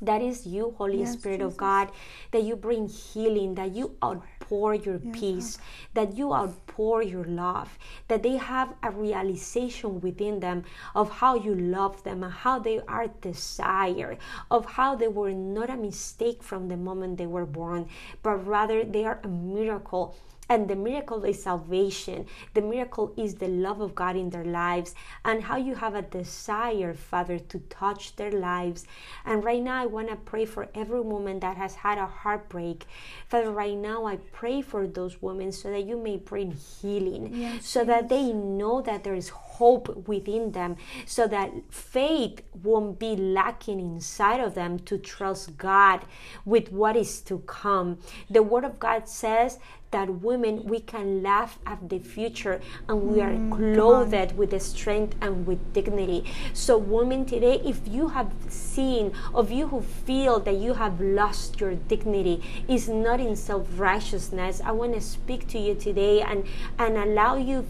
That 0.00 0.20
is 0.20 0.46
you, 0.46 0.74
Holy 0.76 1.00
Yes, 1.00 1.12
Spirit 1.12 1.40
of 1.40 1.56
God, 1.56 1.90
that 2.32 2.42
you 2.42 2.56
bring 2.56 2.88
healing, 2.88 3.54
that 3.54 3.74
you 3.74 3.96
outpour 4.02 4.74
your 4.74 4.98
peace, 4.98 5.58
that 5.94 6.16
you 6.16 6.34
outpour 6.34 7.02
your 7.02 7.24
love, 7.24 7.78
that 8.08 8.22
they 8.22 8.36
have 8.36 8.74
a 8.82 8.90
realization 8.90 10.00
within 10.00 10.40
them 10.40 10.64
of 10.94 11.10
how 11.10 11.34
you 11.34 11.54
love 11.54 12.02
them 12.04 12.22
and 12.22 12.32
how 12.32 12.58
they 12.58 12.80
are 12.88 13.08
desired, 13.22 14.18
of 14.50 14.66
how 14.66 14.96
they 14.96 15.08
were 15.08 15.32
not 15.32 15.70
a 15.70 15.76
mistake 15.76 16.42
from 16.42 16.68
the 16.68 16.76
moment 16.76 17.16
they 17.16 17.26
were 17.26 17.46
born, 17.46 17.88
but 18.22 18.36
rather 18.46 18.84
they 18.84 19.04
are 19.04 19.20
a 19.24 19.28
miracle. 19.28 20.14
And 20.48 20.68
the 20.68 20.76
miracle 20.76 21.24
is 21.24 21.42
salvation. 21.42 22.26
The 22.54 22.62
miracle 22.62 23.12
is 23.16 23.34
the 23.34 23.48
love 23.48 23.80
of 23.80 23.94
God 23.94 24.16
in 24.16 24.30
their 24.30 24.44
lives 24.44 24.94
and 25.24 25.42
how 25.42 25.56
you 25.56 25.74
have 25.74 25.94
a 25.94 26.02
desire, 26.02 26.94
Father, 26.94 27.38
to 27.38 27.58
touch 27.68 28.16
their 28.16 28.30
lives. 28.30 28.86
And 29.24 29.44
right 29.44 29.62
now, 29.62 29.82
I 29.82 29.86
want 29.86 30.08
to 30.08 30.16
pray 30.16 30.44
for 30.44 30.68
every 30.74 31.00
woman 31.00 31.40
that 31.40 31.56
has 31.56 31.74
had 31.74 31.98
a 31.98 32.06
heartbreak. 32.06 32.86
Father, 33.28 33.50
right 33.50 33.76
now, 33.76 34.06
I 34.06 34.16
pray 34.32 34.62
for 34.62 34.86
those 34.86 35.20
women 35.20 35.52
so 35.52 35.70
that 35.70 35.84
you 35.84 35.96
may 35.96 36.16
bring 36.16 36.52
healing, 36.52 37.30
Yes, 37.32 37.66
so 37.66 37.84
that 37.84 38.08
they 38.08 38.32
know 38.32 38.80
that 38.82 39.04
there 39.04 39.14
is 39.14 39.30
hope 39.56 40.06
within 40.06 40.52
them 40.52 40.76
so 41.06 41.26
that 41.26 41.50
faith 41.70 42.42
won't 42.62 42.98
be 42.98 43.16
lacking 43.16 43.80
inside 43.80 44.40
of 44.40 44.54
them 44.54 44.78
to 44.80 44.98
trust 44.98 45.56
God 45.56 46.04
with 46.44 46.70
what 46.70 46.96
is 46.96 47.20
to 47.22 47.38
come. 47.40 47.98
The 48.28 48.42
Word 48.42 48.64
of 48.64 48.78
God 48.78 49.08
says 49.08 49.58
that 49.90 50.08
women 50.08 50.64
we 50.64 50.80
can 50.80 51.22
laugh 51.22 51.58
at 51.66 51.88
the 51.88 51.98
future 51.98 52.60
and 52.88 53.02
we 53.02 53.20
are 53.20 53.32
mm, 53.32 53.74
clothed 53.74 54.36
with 54.36 54.50
the 54.50 54.60
strength 54.60 55.14
and 55.20 55.46
with 55.46 55.72
dignity. 55.72 56.24
So 56.52 56.76
women 56.76 57.24
today 57.24 57.60
if 57.64 57.80
you 57.86 58.08
have 58.08 58.32
seen 58.48 59.12
of 59.34 59.50
you 59.50 59.68
who 59.68 59.80
feel 59.80 60.40
that 60.40 60.56
you 60.56 60.74
have 60.74 61.00
lost 61.00 61.60
your 61.60 61.74
dignity 61.74 62.42
is 62.68 62.88
not 62.88 63.20
in 63.20 63.36
self-righteousness 63.36 64.60
i 64.64 64.70
want 64.70 64.94
to 64.94 65.00
speak 65.00 65.46
to 65.48 65.58
you 65.58 65.74
today 65.74 66.22
and 66.22 66.44
and 66.78 66.96
allow 66.96 67.36
you 67.36 67.66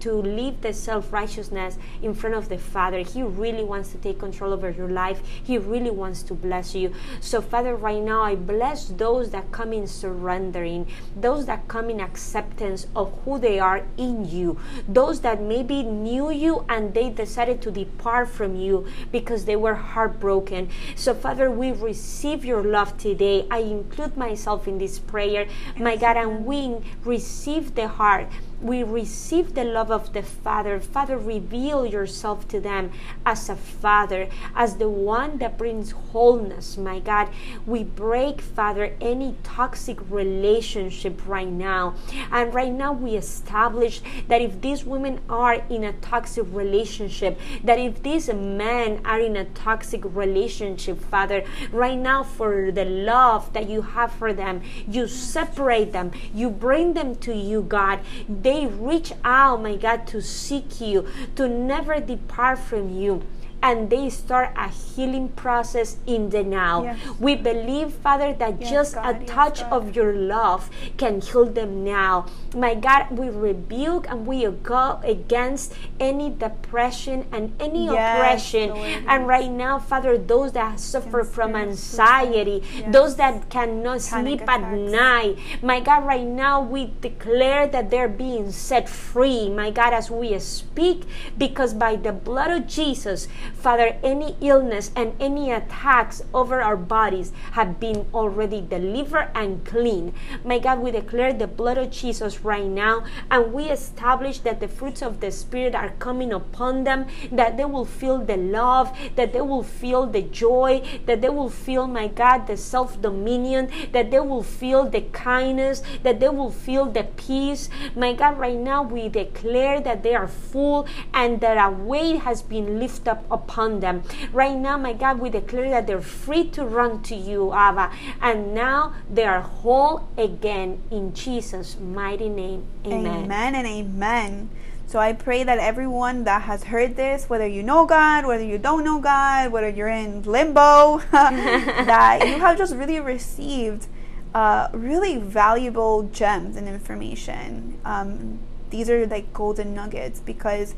to 0.00 0.12
leave 0.12 0.60
the 0.60 0.72
self 0.72 1.12
righteousness 1.12 1.78
in 2.02 2.14
front 2.14 2.34
of 2.34 2.48
the 2.48 2.58
Father. 2.58 2.98
He 2.98 3.22
really 3.22 3.62
wants 3.62 3.92
to 3.92 3.98
take 3.98 4.18
control 4.18 4.52
over 4.52 4.70
your 4.70 4.88
life. 4.88 5.22
He 5.42 5.58
really 5.58 5.90
wants 5.90 6.22
to 6.24 6.34
bless 6.34 6.74
you. 6.74 6.92
So, 7.20 7.40
Father, 7.40 7.74
right 7.76 8.02
now 8.02 8.22
I 8.22 8.34
bless 8.34 8.88
those 8.88 9.30
that 9.30 9.52
come 9.52 9.72
in 9.72 9.86
surrendering, 9.86 10.86
those 11.16 11.46
that 11.46 11.68
come 11.68 11.90
in 11.90 12.00
acceptance 12.00 12.86
of 12.96 13.12
who 13.24 13.38
they 13.38 13.58
are 13.58 13.84
in 13.96 14.28
you, 14.28 14.58
those 14.88 15.20
that 15.20 15.42
maybe 15.42 15.82
knew 15.82 16.30
you 16.30 16.64
and 16.68 16.94
they 16.94 17.10
decided 17.10 17.62
to 17.62 17.70
depart 17.70 18.28
from 18.28 18.56
you 18.56 18.86
because 19.12 19.44
they 19.44 19.56
were 19.56 19.74
heartbroken. 19.74 20.68
So, 20.96 21.14
Father, 21.14 21.50
we 21.50 21.72
receive 21.72 22.44
your 22.44 22.62
love 22.62 22.96
today. 22.98 23.46
I 23.50 23.58
include 23.58 24.16
myself 24.16 24.66
in 24.66 24.78
this 24.78 24.98
prayer, 24.98 25.46
my 25.78 25.96
God, 25.96 26.16
and 26.16 26.44
we 26.44 26.76
receive 27.04 27.74
the 27.74 27.88
heart 27.88 28.28
we 28.60 28.82
receive 28.82 29.54
the 29.54 29.64
love 29.64 29.90
of 29.90 30.12
the 30.12 30.22
Father. 30.22 30.80
Father, 30.80 31.16
reveal 31.16 31.86
yourself 31.86 32.46
to 32.48 32.60
them 32.60 32.92
as 33.24 33.48
a 33.48 33.56
Father, 33.56 34.28
as 34.54 34.76
the 34.76 34.88
one 34.88 35.38
that 35.38 35.56
brings 35.56 35.92
wholeness, 35.92 36.76
my 36.76 36.98
God. 36.98 37.28
We 37.66 37.84
break, 37.84 38.40
Father, 38.40 38.96
any 39.00 39.36
toxic 39.42 39.98
relationship 40.10 41.26
right 41.26 41.48
now. 41.48 41.94
And 42.30 42.52
right 42.52 42.72
now, 42.72 42.92
we 42.92 43.16
establish 43.16 44.02
that 44.28 44.42
if 44.42 44.60
these 44.60 44.84
women 44.84 45.20
are 45.28 45.54
in 45.54 45.84
a 45.84 45.92
toxic 45.94 46.46
relationship, 46.50 47.38
that 47.64 47.78
if 47.78 48.02
these 48.02 48.28
men 48.28 49.00
are 49.04 49.20
in 49.20 49.36
a 49.36 49.44
toxic 49.46 50.02
relationship, 50.04 51.00
Father, 51.00 51.44
right 51.72 51.98
now, 51.98 52.22
for 52.22 52.70
the 52.72 52.84
love 52.84 53.52
that 53.52 53.68
you 53.68 53.82
have 53.82 54.12
for 54.12 54.32
them, 54.32 54.62
you 54.88 55.06
separate 55.06 55.92
them, 55.92 56.10
you 56.34 56.50
bring 56.50 56.94
them 56.94 57.14
to 57.16 57.34
you, 57.34 57.62
God. 57.62 58.00
They 58.28 58.49
they 58.50 58.66
reach 58.66 59.12
out, 59.22 59.62
my 59.62 59.76
God, 59.76 60.08
to 60.08 60.20
seek 60.20 60.80
you, 60.80 61.06
to 61.36 61.48
never 61.48 62.00
depart 62.00 62.58
from 62.58 62.92
you 62.92 63.22
and 63.62 63.90
they 63.90 64.08
start 64.08 64.52
a 64.56 64.68
healing 64.68 65.28
process 65.30 65.96
in 66.06 66.30
the 66.30 66.42
now. 66.42 66.82
Yes. 66.84 66.98
We 67.18 67.36
believe, 67.36 67.92
Father, 67.92 68.32
that 68.34 68.60
yes, 68.60 68.70
just 68.70 68.94
God, 68.94 69.22
a 69.22 69.24
touch 69.26 69.60
yes, 69.60 69.72
of 69.72 69.94
your 69.94 70.14
love 70.14 70.70
can 70.96 71.20
heal 71.20 71.44
them 71.44 71.84
now. 71.84 72.26
My 72.54 72.74
God, 72.74 73.10
we 73.10 73.28
rebuke 73.28 74.06
and 74.08 74.26
we 74.26 74.46
go 74.46 75.00
against 75.04 75.74
any 75.98 76.30
depression 76.30 77.26
and 77.32 77.52
any 77.60 77.88
oppression. 77.88 78.70
Lord. 78.70 79.04
And 79.06 79.26
right 79.26 79.50
now, 79.50 79.78
Father, 79.78 80.16
those 80.16 80.52
that 80.52 80.80
suffer 80.80 81.24
from 81.24 81.54
anxiety, 81.54 82.62
those 82.88 83.16
that 83.16 83.50
cannot 83.50 84.00
Panic 84.00 84.40
sleep 84.40 84.40
attacks. 84.42 84.64
at 84.64 84.78
night, 84.78 85.38
my 85.62 85.80
God, 85.80 86.06
right 86.06 86.26
now 86.26 86.60
we 86.62 86.92
declare 87.00 87.66
that 87.66 87.90
they're 87.90 88.08
being 88.08 88.50
set 88.52 88.88
free, 88.88 89.48
my 89.48 89.70
God, 89.70 89.92
as 89.92 90.10
we 90.10 90.38
speak, 90.38 91.04
because 91.36 91.74
by 91.74 91.96
the 91.96 92.12
blood 92.12 92.50
of 92.50 92.66
Jesus, 92.66 93.28
Father, 93.60 93.98
any 94.02 94.36
illness 94.40 94.90
and 94.96 95.12
any 95.20 95.52
attacks 95.52 96.22
over 96.32 96.62
our 96.62 96.78
bodies 96.78 97.30
have 97.52 97.78
been 97.78 98.06
already 98.14 98.62
delivered 98.62 99.28
and 99.34 99.62
clean. 99.66 100.14
My 100.42 100.58
God, 100.58 100.78
we 100.78 100.90
declare 100.90 101.34
the 101.34 101.46
blood 101.46 101.76
of 101.76 101.90
Jesus 101.90 102.40
right 102.42 102.66
now 102.66 103.04
and 103.30 103.52
we 103.52 103.64
establish 103.64 104.38
that 104.40 104.60
the 104.60 104.68
fruits 104.68 105.02
of 105.02 105.20
the 105.20 105.30
Spirit 105.30 105.74
are 105.74 105.90
coming 105.98 106.32
upon 106.32 106.84
them, 106.84 107.06
that 107.30 107.58
they 107.58 107.66
will 107.66 107.84
feel 107.84 108.16
the 108.16 108.38
love, 108.38 108.96
that 109.16 109.34
they 109.34 109.42
will 109.42 109.62
feel 109.62 110.06
the 110.06 110.22
joy, 110.22 110.82
that 111.04 111.20
they 111.20 111.28
will 111.28 111.50
feel, 111.50 111.86
my 111.86 112.08
God, 112.08 112.46
the 112.46 112.56
self 112.56 113.00
dominion, 113.02 113.70
that 113.92 114.10
they 114.10 114.20
will 114.20 114.42
feel 114.42 114.88
the 114.88 115.02
kindness, 115.12 115.82
that 116.02 116.18
they 116.18 116.30
will 116.30 116.50
feel 116.50 116.86
the 116.86 117.04
peace. 117.04 117.68
My 117.94 118.14
God, 118.14 118.38
right 118.38 118.58
now 118.58 118.82
we 118.82 119.10
declare 119.10 119.82
that 119.82 120.02
they 120.02 120.14
are 120.14 120.28
full 120.28 120.86
and 121.12 121.42
that 121.42 121.58
a 121.58 121.70
weight 121.70 122.20
has 122.20 122.40
been 122.40 122.80
lifted 122.80 123.18
up 123.30 123.49
upon 123.50 123.80
them. 123.80 124.02
Right 124.32 124.56
now, 124.56 124.78
my 124.78 124.92
God, 124.92 125.18
we 125.18 125.28
declare 125.28 125.70
that 125.70 125.86
they're 125.86 126.00
free 126.00 126.48
to 126.50 126.64
run 126.64 127.02
to 127.02 127.16
you, 127.16 127.52
Abba. 127.52 127.92
And 128.20 128.54
now 128.54 128.94
they 129.12 129.24
are 129.24 129.40
whole 129.40 130.08
again 130.16 130.80
in 130.90 131.12
Jesus' 131.14 131.76
mighty 131.78 132.28
name. 132.28 132.64
Amen. 132.86 133.24
Amen 133.24 133.54
and 133.56 133.66
amen. 133.66 134.50
So 134.86 134.98
I 134.98 135.12
pray 135.12 135.44
that 135.44 135.58
everyone 135.58 136.24
that 136.24 136.42
has 136.42 136.64
heard 136.64 136.96
this, 136.96 137.28
whether 137.28 137.46
you 137.46 137.62
know 137.62 137.86
God, 137.86 138.26
whether 138.26 138.44
you 138.44 138.58
don't 138.58 138.84
know 138.84 139.00
God, 139.00 139.52
whether 139.52 139.68
you're 139.68 139.88
in 139.88 140.22
limbo, 140.22 140.98
that 141.12 142.20
you 142.26 142.38
have 142.38 142.58
just 142.58 142.74
really 142.74 142.98
received 142.98 143.86
uh, 144.34 144.68
really 144.72 145.16
valuable 145.18 146.04
gems 146.12 146.56
and 146.56 146.68
information. 146.68 147.78
Um, 147.84 148.40
these 148.70 148.88
are 148.88 149.06
like 149.06 149.32
golden 149.32 149.74
nuggets 149.74 150.20
because 150.20 150.74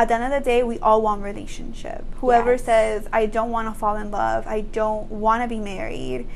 at 0.00 0.08
the 0.08 0.14
end 0.14 0.32
of 0.32 0.42
the 0.42 0.42
day, 0.42 0.62
we 0.62 0.78
all 0.78 1.02
want 1.02 1.22
relationship. 1.22 2.06
Whoever 2.20 2.52
yes. 2.52 2.64
says, 2.64 3.08
I 3.12 3.26
don't 3.26 3.50
want 3.50 3.68
to 3.68 3.78
fall 3.78 3.96
in 3.96 4.10
love, 4.10 4.46
I 4.46 4.62
don't 4.62 5.10
want 5.10 5.42
to 5.42 5.48
be 5.48 5.58
married. 5.58 6.26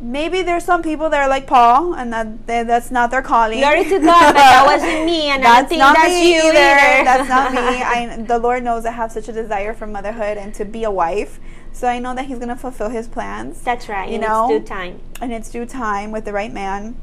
Maybe 0.00 0.42
there's 0.42 0.64
some 0.64 0.80
people 0.80 1.10
that 1.10 1.20
are 1.20 1.28
like 1.28 1.48
Paul, 1.48 1.94
and 1.94 2.12
that 2.12 2.46
that's 2.46 2.92
not 2.92 3.10
their 3.10 3.22
calling. 3.22 3.58
Glory 3.58 3.82
to 3.84 3.98
God, 3.98 4.34
but 4.34 4.34
that 4.34 4.64
wasn't 4.66 5.04
me, 5.04 5.30
and 5.30 5.42
that's 5.42 5.66
I 5.66 5.68
think 5.68 5.78
not 5.80 5.96
that's 5.96 6.08
me 6.08 6.34
you 6.34 6.42
either. 6.42 6.52
That's 7.04 7.28
not 7.28 7.52
me. 7.52 7.58
I, 7.82 8.22
the 8.22 8.38
Lord 8.38 8.62
knows 8.62 8.84
I 8.84 8.92
have 8.92 9.10
such 9.10 9.28
a 9.28 9.32
desire 9.32 9.74
for 9.74 9.88
motherhood 9.88 10.38
and 10.38 10.54
to 10.54 10.64
be 10.64 10.84
a 10.84 10.90
wife. 10.90 11.40
So 11.72 11.88
I 11.88 11.98
know 11.98 12.14
that 12.14 12.26
He's 12.26 12.38
gonna 12.38 12.56
fulfill 12.56 12.90
His 12.90 13.08
plans. 13.08 13.62
That's 13.62 13.88
right. 13.88 14.08
You 14.08 14.18
know, 14.18 14.48
it's 14.48 14.62
due 14.62 14.68
time, 14.68 15.00
and 15.20 15.32
it's 15.32 15.50
due 15.50 15.66
time 15.66 16.12
with 16.12 16.24
the 16.24 16.32
right 16.32 16.52
man. 16.52 16.96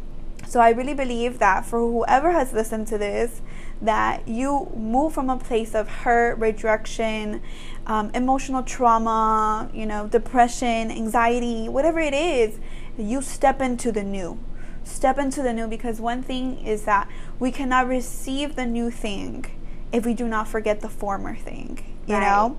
So 0.48 0.62
I 0.62 0.70
really 0.70 0.94
believe 0.94 1.40
that 1.40 1.66
for 1.66 1.80
whoever 1.80 2.32
has 2.32 2.54
listened 2.54 2.88
to 2.88 2.98
this, 2.98 3.42
that 3.82 4.28
you 4.28 4.72
move 4.76 5.14
from 5.14 5.30
a 5.30 5.38
place 5.38 5.74
of 5.74 5.88
hurt, 5.88 6.38
rejection, 6.38 7.42
um, 7.88 8.12
emotional 8.14 8.64
trauma, 8.64 9.70
you 9.74 9.86
know, 9.86 10.08
depression, 10.08 10.92
anxiety, 10.92 11.68
whatever 11.68 12.00
it 12.00 12.14
is, 12.14 12.60
you 12.98 13.22
step 13.22 13.62
into 13.62 13.92
the 13.92 14.04
new. 14.04 14.38
Step 14.84 15.18
into 15.18 15.42
the 15.42 15.54
new 15.54 15.68
because 15.68 16.00
one 16.00 16.22
thing 16.22 16.66
is 16.66 16.84
that 16.84 17.08
we 17.40 17.52
cannot 17.52 17.88
receive 17.88 18.56
the 18.56 18.66
new 18.66 18.92
thing 18.92 19.46
if 19.92 20.06
we 20.06 20.14
do 20.14 20.28
not 20.28 20.48
forget 20.48 20.82
the 20.82 20.90
former 20.90 21.36
thing, 21.36 21.98
you 22.08 22.16
right. 22.16 22.22
know? 22.22 22.58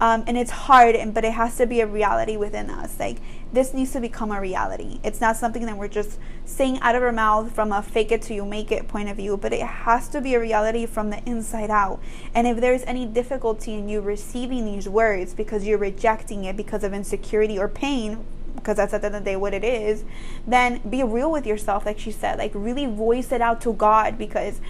Um, 0.00 0.24
and 0.26 0.38
it's 0.38 0.50
hard, 0.52 0.94
and, 0.94 1.12
but 1.12 1.24
it 1.24 1.32
has 1.32 1.56
to 1.56 1.66
be 1.66 1.80
a 1.80 1.86
reality 1.86 2.36
within 2.36 2.70
us. 2.70 3.00
Like 3.00 3.18
this 3.52 3.72
needs 3.72 3.92
to 3.92 4.00
become 4.00 4.30
a 4.30 4.40
reality. 4.40 5.00
It's 5.02 5.20
not 5.20 5.36
something 5.36 5.64
that 5.66 5.76
we're 5.76 5.88
just 5.88 6.18
saying 6.44 6.78
out 6.80 6.94
of 6.94 7.02
our 7.02 7.12
mouth 7.12 7.52
from 7.52 7.72
a 7.72 7.82
fake 7.82 8.12
it 8.12 8.22
till 8.22 8.36
you 8.36 8.44
make 8.44 8.70
it 8.70 8.88
point 8.88 9.08
of 9.08 9.16
view, 9.16 9.36
but 9.36 9.52
it 9.52 9.62
has 9.62 10.08
to 10.08 10.20
be 10.20 10.34
a 10.34 10.40
reality 10.40 10.86
from 10.86 11.10
the 11.10 11.22
inside 11.24 11.70
out. 11.70 12.00
And 12.34 12.46
if 12.46 12.58
there's 12.60 12.82
any 12.82 13.06
difficulty 13.06 13.74
in 13.74 13.88
you 13.88 14.00
receiving 14.00 14.64
these 14.64 14.88
words 14.88 15.34
because 15.34 15.66
you're 15.66 15.78
rejecting 15.78 16.44
it 16.44 16.56
because 16.56 16.84
of 16.84 16.92
insecurity 16.92 17.58
or 17.58 17.68
pain, 17.68 18.24
because 18.56 18.76
that's 18.76 18.92
at 18.92 19.00
the 19.00 19.06
end 19.06 19.16
of 19.16 19.24
the 19.24 19.30
day 19.30 19.36
what 19.36 19.54
it 19.54 19.64
is, 19.64 20.04
then 20.46 20.80
be 20.88 21.02
real 21.02 21.30
with 21.30 21.46
yourself, 21.46 21.86
like 21.86 21.98
she 21.98 22.10
said. 22.10 22.38
Like 22.38 22.52
really 22.54 22.86
voice 22.86 23.32
it 23.32 23.40
out 23.40 23.60
to 23.62 23.72
God 23.72 24.18
because 24.18 24.60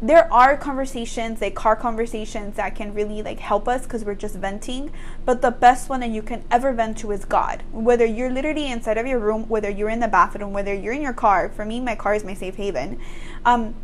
there 0.00 0.32
are 0.32 0.56
conversations 0.56 1.40
like 1.40 1.54
car 1.54 1.74
conversations 1.74 2.54
that 2.56 2.76
can 2.76 2.94
really 2.94 3.20
like 3.20 3.40
help 3.40 3.66
us 3.66 3.82
because 3.82 4.04
we're 4.04 4.14
just 4.14 4.36
venting 4.36 4.92
but 5.24 5.42
the 5.42 5.50
best 5.50 5.88
one 5.88 6.00
that 6.00 6.10
you 6.10 6.22
can 6.22 6.44
ever 6.50 6.72
vent 6.72 6.96
to 6.98 7.10
is 7.10 7.24
god. 7.24 7.62
Whether 7.72 8.06
you're 8.06 8.30
literally 8.30 8.70
inside 8.70 8.96
of 8.96 9.06
your 9.06 9.18
room 9.18 9.48
whether 9.48 9.68
you're 9.68 9.88
in 9.88 10.00
the 10.00 10.08
bathroom 10.08 10.52
whether 10.52 10.72
you're 10.72 10.92
in 10.92 11.02
your 11.02 11.12
car 11.12 11.48
for 11.48 11.64
me 11.64 11.80
my 11.80 11.96
car 11.96 12.14
is 12.14 12.24
my 12.24 12.34
safe 12.34 12.56
haven 12.56 13.00
um, 13.44 13.74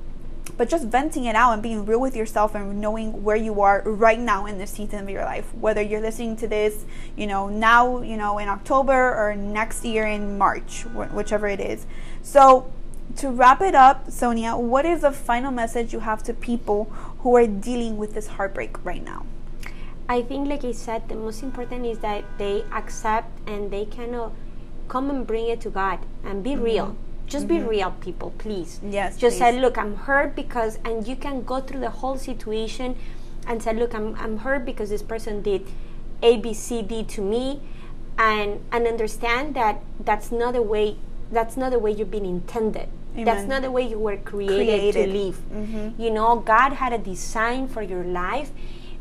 but 0.57 0.69
just 0.69 0.87
venting 0.87 1.25
it 1.25 1.35
out 1.35 1.53
and 1.53 1.63
being 1.63 1.85
real 1.85 2.01
with 2.01 2.15
yourself 2.15 2.55
and 2.55 2.81
knowing 2.81 3.25
where 3.25 3.37
you 3.37 3.61
are 3.61 3.83
right 3.85 4.21
now 4.21 4.47
in 4.47 4.59
this 4.59 4.71
season 4.71 5.01
of 5.01 5.11
your 5.11 5.25
life. 5.25 5.53
Whether 5.55 5.83
you're 5.83 6.01
listening 6.01 6.37
to 6.37 6.47
this 6.47 6.85
you 7.17 7.27
know 7.27 7.49
now 7.49 8.03
you 8.03 8.17
know 8.17 8.39
in 8.39 8.49
october 8.49 8.93
or 8.93 9.35
next 9.35 9.85
year 9.85 10.07
in 10.07 10.39
march 10.39 10.83
wh- 10.83 11.13
whichever 11.15 11.49
it 11.49 11.61
is. 11.61 11.87
So 12.23 12.71
to 13.17 13.31
wrap 13.31 13.61
it 13.61 13.75
up, 13.75 14.11
Sonia, 14.11 14.57
what 14.57 14.85
is 14.85 15.03
the 15.03 15.13
final 15.13 15.53
message 15.53 15.93
you 15.93 16.01
have 16.01 16.23
to 16.25 16.35
people 16.35 16.85
who 17.21 17.37
are 17.37 17.47
dealing 17.47 17.97
with 17.97 18.15
this 18.15 18.27
heartbreak 18.27 18.85
right 18.85 19.03
now? 19.03 19.27
I 20.09 20.23
think, 20.23 20.49
like 20.49 20.65
I 20.65 20.73
said, 20.73 21.09
the 21.09 21.15
most 21.15 21.43
important 21.43 21.87
is 21.87 21.99
that 22.01 22.25
they 22.39 22.65
accept 22.73 23.31
and 23.49 23.71
they 23.71 23.87
kind 23.87 24.15
of 24.15 24.33
come 24.89 25.09
and 25.09 25.27
bring 25.27 25.49
it 25.49 25.61
to 25.63 25.71
God 25.71 26.01
and 26.25 26.43
be 26.43 26.51
mm-hmm. 26.51 26.63
real. 26.63 26.97
Just 27.27 27.49
mm-hmm. 27.49 27.63
be 27.63 27.77
real, 27.77 27.91
people, 28.01 28.35
please. 28.37 28.81
Yes. 28.83 29.17
Just 29.17 29.39
please. 29.39 29.53
say, 29.55 29.61
look, 29.61 29.79
I'm 29.79 29.97
hurt 29.97 30.37
because, 30.37 30.79
and 30.85 31.07
you 31.07 31.17
can 31.17 31.43
go 31.43 31.61
through 31.61 31.81
the 31.81 31.91
whole 31.91 32.19
situation 32.19 32.97
and 33.47 33.63
say, 33.63 33.75
"Look, 33.75 33.95
I'm 33.95 34.15
I'm 34.17 34.39
hurt 34.39 34.65
because 34.65 34.91
this 34.91 35.03
person 35.03 35.43
did 35.43 35.67
A, 36.23 36.37
B, 36.37 36.55
C, 36.55 36.83
D 36.83 37.05
to 37.05 37.21
me," 37.21 37.61
and 38.19 38.65
and 38.73 38.87
understand 38.87 39.55
that 39.55 39.81
that's 40.01 40.33
not 40.33 40.55
the 40.55 40.63
way 40.63 40.97
that's 41.35 41.57
not 41.57 41.73
the 41.73 41.79
way 41.79 41.91
you've 41.91 42.11
been 42.11 42.25
intended. 42.25 42.89
Amen. 43.13 43.25
That's 43.25 43.47
not 43.47 43.63
the 43.63 43.71
way 43.71 43.87
you 43.87 43.99
were 43.99 44.17
created, 44.17 44.57
created. 44.57 45.07
to 45.07 45.13
live. 45.13 45.37
Mm-hmm. 45.53 46.03
You 46.03 46.11
know, 46.11 46.37
God 46.37 46.73
had 46.75 46.93
a 46.93 46.99
design 46.99 47.69
for 47.69 47.83
your 47.83 48.03
life, 48.03 48.51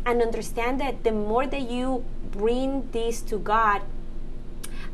and 0.05 0.21
understand 0.21 0.79
that 0.81 1.03
the 1.03 1.11
more 1.11 1.47
that 1.47 1.69
you 1.69 2.03
bring 2.31 2.89
this 2.91 3.21
to 3.21 3.37
God 3.37 3.81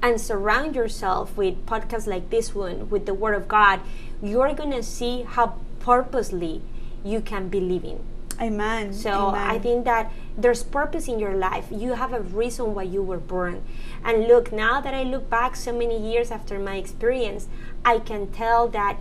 and 0.01 0.21
surround 0.21 0.75
yourself 0.75 1.35
with 1.35 1.65
podcasts 1.65 2.07
like 2.07 2.29
this 2.29 2.55
one, 2.55 2.89
with 2.89 3.05
the 3.05 3.13
Word 3.13 3.35
of 3.35 3.47
God, 3.47 3.81
you're 4.21 4.53
gonna 4.53 4.83
see 4.83 5.23
how 5.23 5.55
purposely 5.79 6.61
you 7.03 7.21
can 7.21 7.49
be 7.49 7.59
living. 7.59 8.03
Amen. 8.39 8.93
So 8.93 9.11
Amen. 9.11 9.49
I 9.49 9.59
think 9.59 9.85
that 9.85 10.11
there's 10.37 10.63
purpose 10.63 11.07
in 11.07 11.19
your 11.19 11.35
life. 11.35 11.67
You 11.69 11.93
have 11.93 12.13
a 12.13 12.21
reason 12.21 12.73
why 12.73 12.83
you 12.83 13.03
were 13.03 13.17
born. 13.17 13.63
And 14.03 14.27
look, 14.27 14.51
now 14.51 14.79
that 14.79 14.93
I 14.93 15.03
look 15.03 15.29
back 15.29 15.55
so 15.55 15.73
many 15.73 15.97
years 15.99 16.31
after 16.31 16.57
my 16.57 16.75
experience, 16.75 17.47
I 17.83 17.99
can 17.99 18.27
tell 18.31 18.69
that 18.69 18.97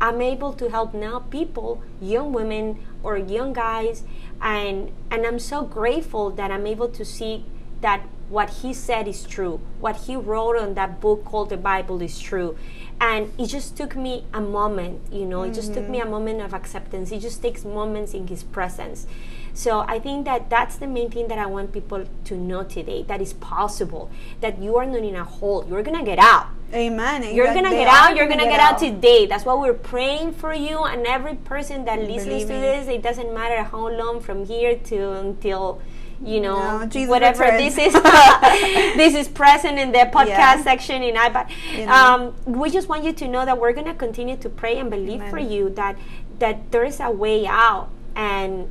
I'm 0.00 0.20
able 0.20 0.52
to 0.54 0.68
help 0.70 0.94
now 0.94 1.20
people, 1.20 1.82
young 2.00 2.32
women 2.32 2.78
or 3.02 3.16
young 3.16 3.52
guys, 3.52 4.04
and 4.40 4.92
and 5.10 5.26
I'm 5.26 5.38
so 5.38 5.62
grateful 5.62 6.30
that 6.30 6.50
I'm 6.50 6.66
able 6.66 6.88
to 6.88 7.04
see 7.04 7.44
that 7.80 8.02
what 8.28 8.50
he 8.50 8.74
said 8.74 9.08
is 9.08 9.24
true. 9.24 9.60
What 9.80 9.96
he 9.96 10.16
wrote 10.16 10.56
on 10.56 10.74
that 10.74 11.00
book 11.00 11.24
called 11.24 11.50
the 11.50 11.56
Bible 11.56 12.02
is 12.02 12.18
true. 12.18 12.58
And 13.00 13.32
it 13.38 13.46
just 13.46 13.76
took 13.76 13.94
me 13.94 14.24
a 14.32 14.40
moment, 14.40 15.00
you 15.12 15.26
know, 15.26 15.40
mm-hmm. 15.40 15.52
it 15.52 15.54
just 15.54 15.74
took 15.74 15.88
me 15.88 15.98
a 15.98 16.02
mm-hmm. 16.02 16.10
moment 16.12 16.40
of 16.40 16.54
acceptance. 16.54 17.12
It 17.12 17.20
just 17.20 17.42
takes 17.42 17.64
moments 17.64 18.14
in 18.14 18.26
his 18.26 18.42
presence. 18.42 19.06
So 19.52 19.80
I 19.80 19.98
think 19.98 20.26
that 20.26 20.50
that's 20.50 20.76
the 20.76 20.86
main 20.86 21.10
thing 21.10 21.28
that 21.28 21.38
I 21.38 21.46
want 21.46 21.72
people 21.72 22.04
to 22.24 22.34
know 22.36 22.62
today 22.62 23.04
that 23.04 23.22
is 23.22 23.32
possible, 23.32 24.10
that 24.40 24.60
you 24.60 24.76
are 24.76 24.84
not 24.84 25.02
in 25.02 25.16
a 25.16 25.24
hole. 25.24 25.64
You're 25.66 25.82
going 25.82 25.98
to 25.98 26.04
get 26.04 26.18
out. 26.18 26.48
Amen. 26.74 27.34
You're 27.34 27.52
going 27.54 27.64
to 27.64 27.70
get 27.70 27.88
out. 27.88 28.16
You're 28.16 28.26
going 28.26 28.40
to 28.40 28.44
get, 28.44 28.60
out. 28.60 28.74
out 28.74 28.78
today. 28.78 29.24
That's 29.24 29.46
why 29.46 29.54
we're 29.54 29.72
praying 29.72 30.32
for 30.32 30.52
you 30.52 30.84
and 30.84 31.06
every 31.06 31.36
person 31.36 31.86
that 31.86 32.00
listens 32.00 32.42
to 32.42 32.48
this. 32.48 32.88
It 32.88 33.02
doesn't 33.02 33.32
matter 33.32 33.62
how 33.62 33.88
long 33.88 34.20
from 34.20 34.44
here 34.44 34.76
to 34.76 35.12
until 35.12 35.80
you 36.24 36.40
know 36.40 36.84
no, 36.84 37.06
whatever 37.06 37.44
returns. 37.44 37.74
this 37.74 37.94
is 37.94 38.02
this 38.96 39.14
is 39.14 39.28
present 39.28 39.78
in 39.78 39.92
the 39.92 39.98
podcast 40.12 40.28
yeah. 40.28 40.62
section 40.62 41.02
in 41.02 41.14
iPad. 41.14 41.50
You 41.72 41.86
know. 41.86 41.92
um, 41.92 42.34
we 42.46 42.70
just 42.70 42.88
want 42.88 43.04
you 43.04 43.12
to 43.12 43.28
know 43.28 43.44
that 43.44 43.58
we're 43.58 43.72
going 43.72 43.86
to 43.86 43.94
continue 43.94 44.36
to 44.38 44.48
pray 44.48 44.78
and 44.78 44.90
believe 44.90 45.20
Amen. 45.20 45.30
for 45.30 45.38
you 45.38 45.70
that 45.70 45.96
that 46.38 46.70
there 46.70 46.84
is 46.84 47.00
a 47.00 47.10
way 47.10 47.46
out 47.46 47.90
and 48.14 48.70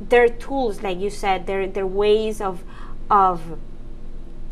there 0.00 0.24
are 0.24 0.28
tools 0.28 0.82
like 0.82 0.98
you 0.98 1.10
said 1.10 1.46
there 1.46 1.66
there 1.66 1.84
are 1.84 1.86
ways 1.86 2.40
of 2.40 2.62
of 3.10 3.58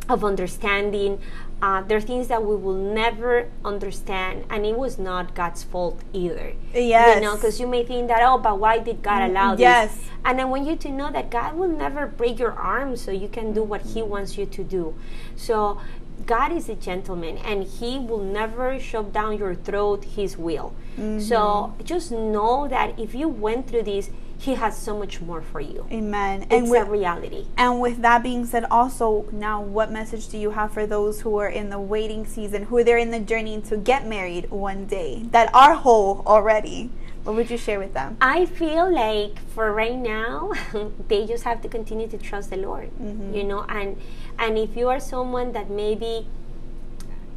of 0.08 0.24
understanding 0.24 1.20
uh, 1.62 1.80
there 1.82 1.96
are 1.96 2.00
things 2.00 2.26
that 2.26 2.44
we 2.44 2.56
will 2.56 2.76
never 2.76 3.48
understand, 3.64 4.44
and 4.50 4.66
it 4.66 4.76
was 4.76 4.98
not 4.98 5.32
God's 5.32 5.62
fault 5.62 6.00
either. 6.12 6.54
Yes. 6.74 7.14
You 7.14 7.22
know, 7.22 7.36
because 7.36 7.60
you 7.60 7.68
may 7.68 7.84
think 7.84 8.08
that, 8.08 8.20
oh, 8.24 8.36
but 8.36 8.58
why 8.58 8.80
did 8.80 9.00
God 9.00 9.30
allow 9.30 9.54
yes. 9.54 9.94
this? 9.94 10.00
Yes, 10.02 10.10
and 10.24 10.40
I 10.40 10.44
want 10.44 10.66
you 10.66 10.74
to 10.74 10.90
know 10.90 11.12
that 11.12 11.30
God 11.30 11.54
will 11.54 11.68
never 11.68 12.08
break 12.08 12.40
your 12.40 12.50
arm 12.52 12.96
so 12.96 13.12
you 13.12 13.28
can 13.28 13.52
do 13.52 13.62
what 13.62 13.82
He 13.82 14.02
wants 14.02 14.36
you 14.36 14.44
to 14.44 14.64
do. 14.64 14.96
So 15.36 15.80
God 16.26 16.50
is 16.50 16.68
a 16.68 16.74
gentleman, 16.74 17.38
and 17.38 17.62
He 17.62 17.96
will 17.96 18.24
never 18.24 18.80
shove 18.80 19.12
down 19.12 19.38
your 19.38 19.54
throat 19.54 20.04
His 20.04 20.36
will. 20.36 20.74
Mm-hmm. 20.98 21.20
So 21.20 21.74
just 21.84 22.10
know 22.10 22.66
that 22.66 22.98
if 22.98 23.14
you 23.14 23.28
went 23.28 23.68
through 23.68 23.84
this, 23.84 24.10
he 24.42 24.56
has 24.56 24.76
so 24.76 24.98
much 24.98 25.20
more 25.20 25.40
for 25.40 25.60
you. 25.60 25.86
Amen. 25.92 26.42
It's 26.42 26.52
and 26.52 26.68
with, 26.68 26.88
a 26.88 26.90
reality. 26.90 27.46
And 27.56 27.80
with 27.80 28.02
that 28.02 28.24
being 28.24 28.44
said, 28.44 28.64
also 28.72 29.28
now, 29.30 29.62
what 29.62 29.92
message 29.92 30.28
do 30.28 30.36
you 30.36 30.50
have 30.50 30.72
for 30.72 30.84
those 30.84 31.20
who 31.20 31.36
are 31.36 31.48
in 31.48 31.70
the 31.70 31.78
waiting 31.78 32.26
season, 32.26 32.64
who 32.64 32.78
are 32.78 32.82
there 32.82 32.98
in 32.98 33.12
the 33.12 33.20
journey 33.20 33.60
to 33.62 33.76
get 33.76 34.04
married 34.04 34.50
one 34.50 34.86
day, 34.86 35.22
that 35.30 35.54
are 35.54 35.74
whole 35.74 36.24
already? 36.26 36.90
What 37.22 37.36
would 37.36 37.50
you 37.52 37.56
share 37.56 37.78
with 37.78 37.94
them? 37.94 38.16
I 38.20 38.46
feel 38.46 38.92
like 38.92 39.38
for 39.50 39.72
right 39.72 39.96
now, 39.96 40.50
they 41.08 41.24
just 41.24 41.44
have 41.44 41.62
to 41.62 41.68
continue 41.68 42.08
to 42.08 42.18
trust 42.18 42.50
the 42.50 42.56
Lord. 42.56 42.90
Mm-hmm. 43.00 43.34
You 43.34 43.44
know, 43.44 43.64
and 43.68 43.96
and 44.40 44.58
if 44.58 44.76
you 44.76 44.88
are 44.88 44.98
someone 44.98 45.52
that 45.52 45.70
maybe 45.70 46.26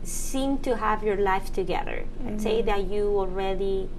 seem 0.01 0.57
to 0.59 0.77
have 0.77 1.03
your 1.03 1.17
life 1.17 1.53
together, 1.53 2.05
mm-hmm. 2.17 2.39
say 2.39 2.63
that 2.63 2.85
you 2.85 3.15
already 3.15 3.89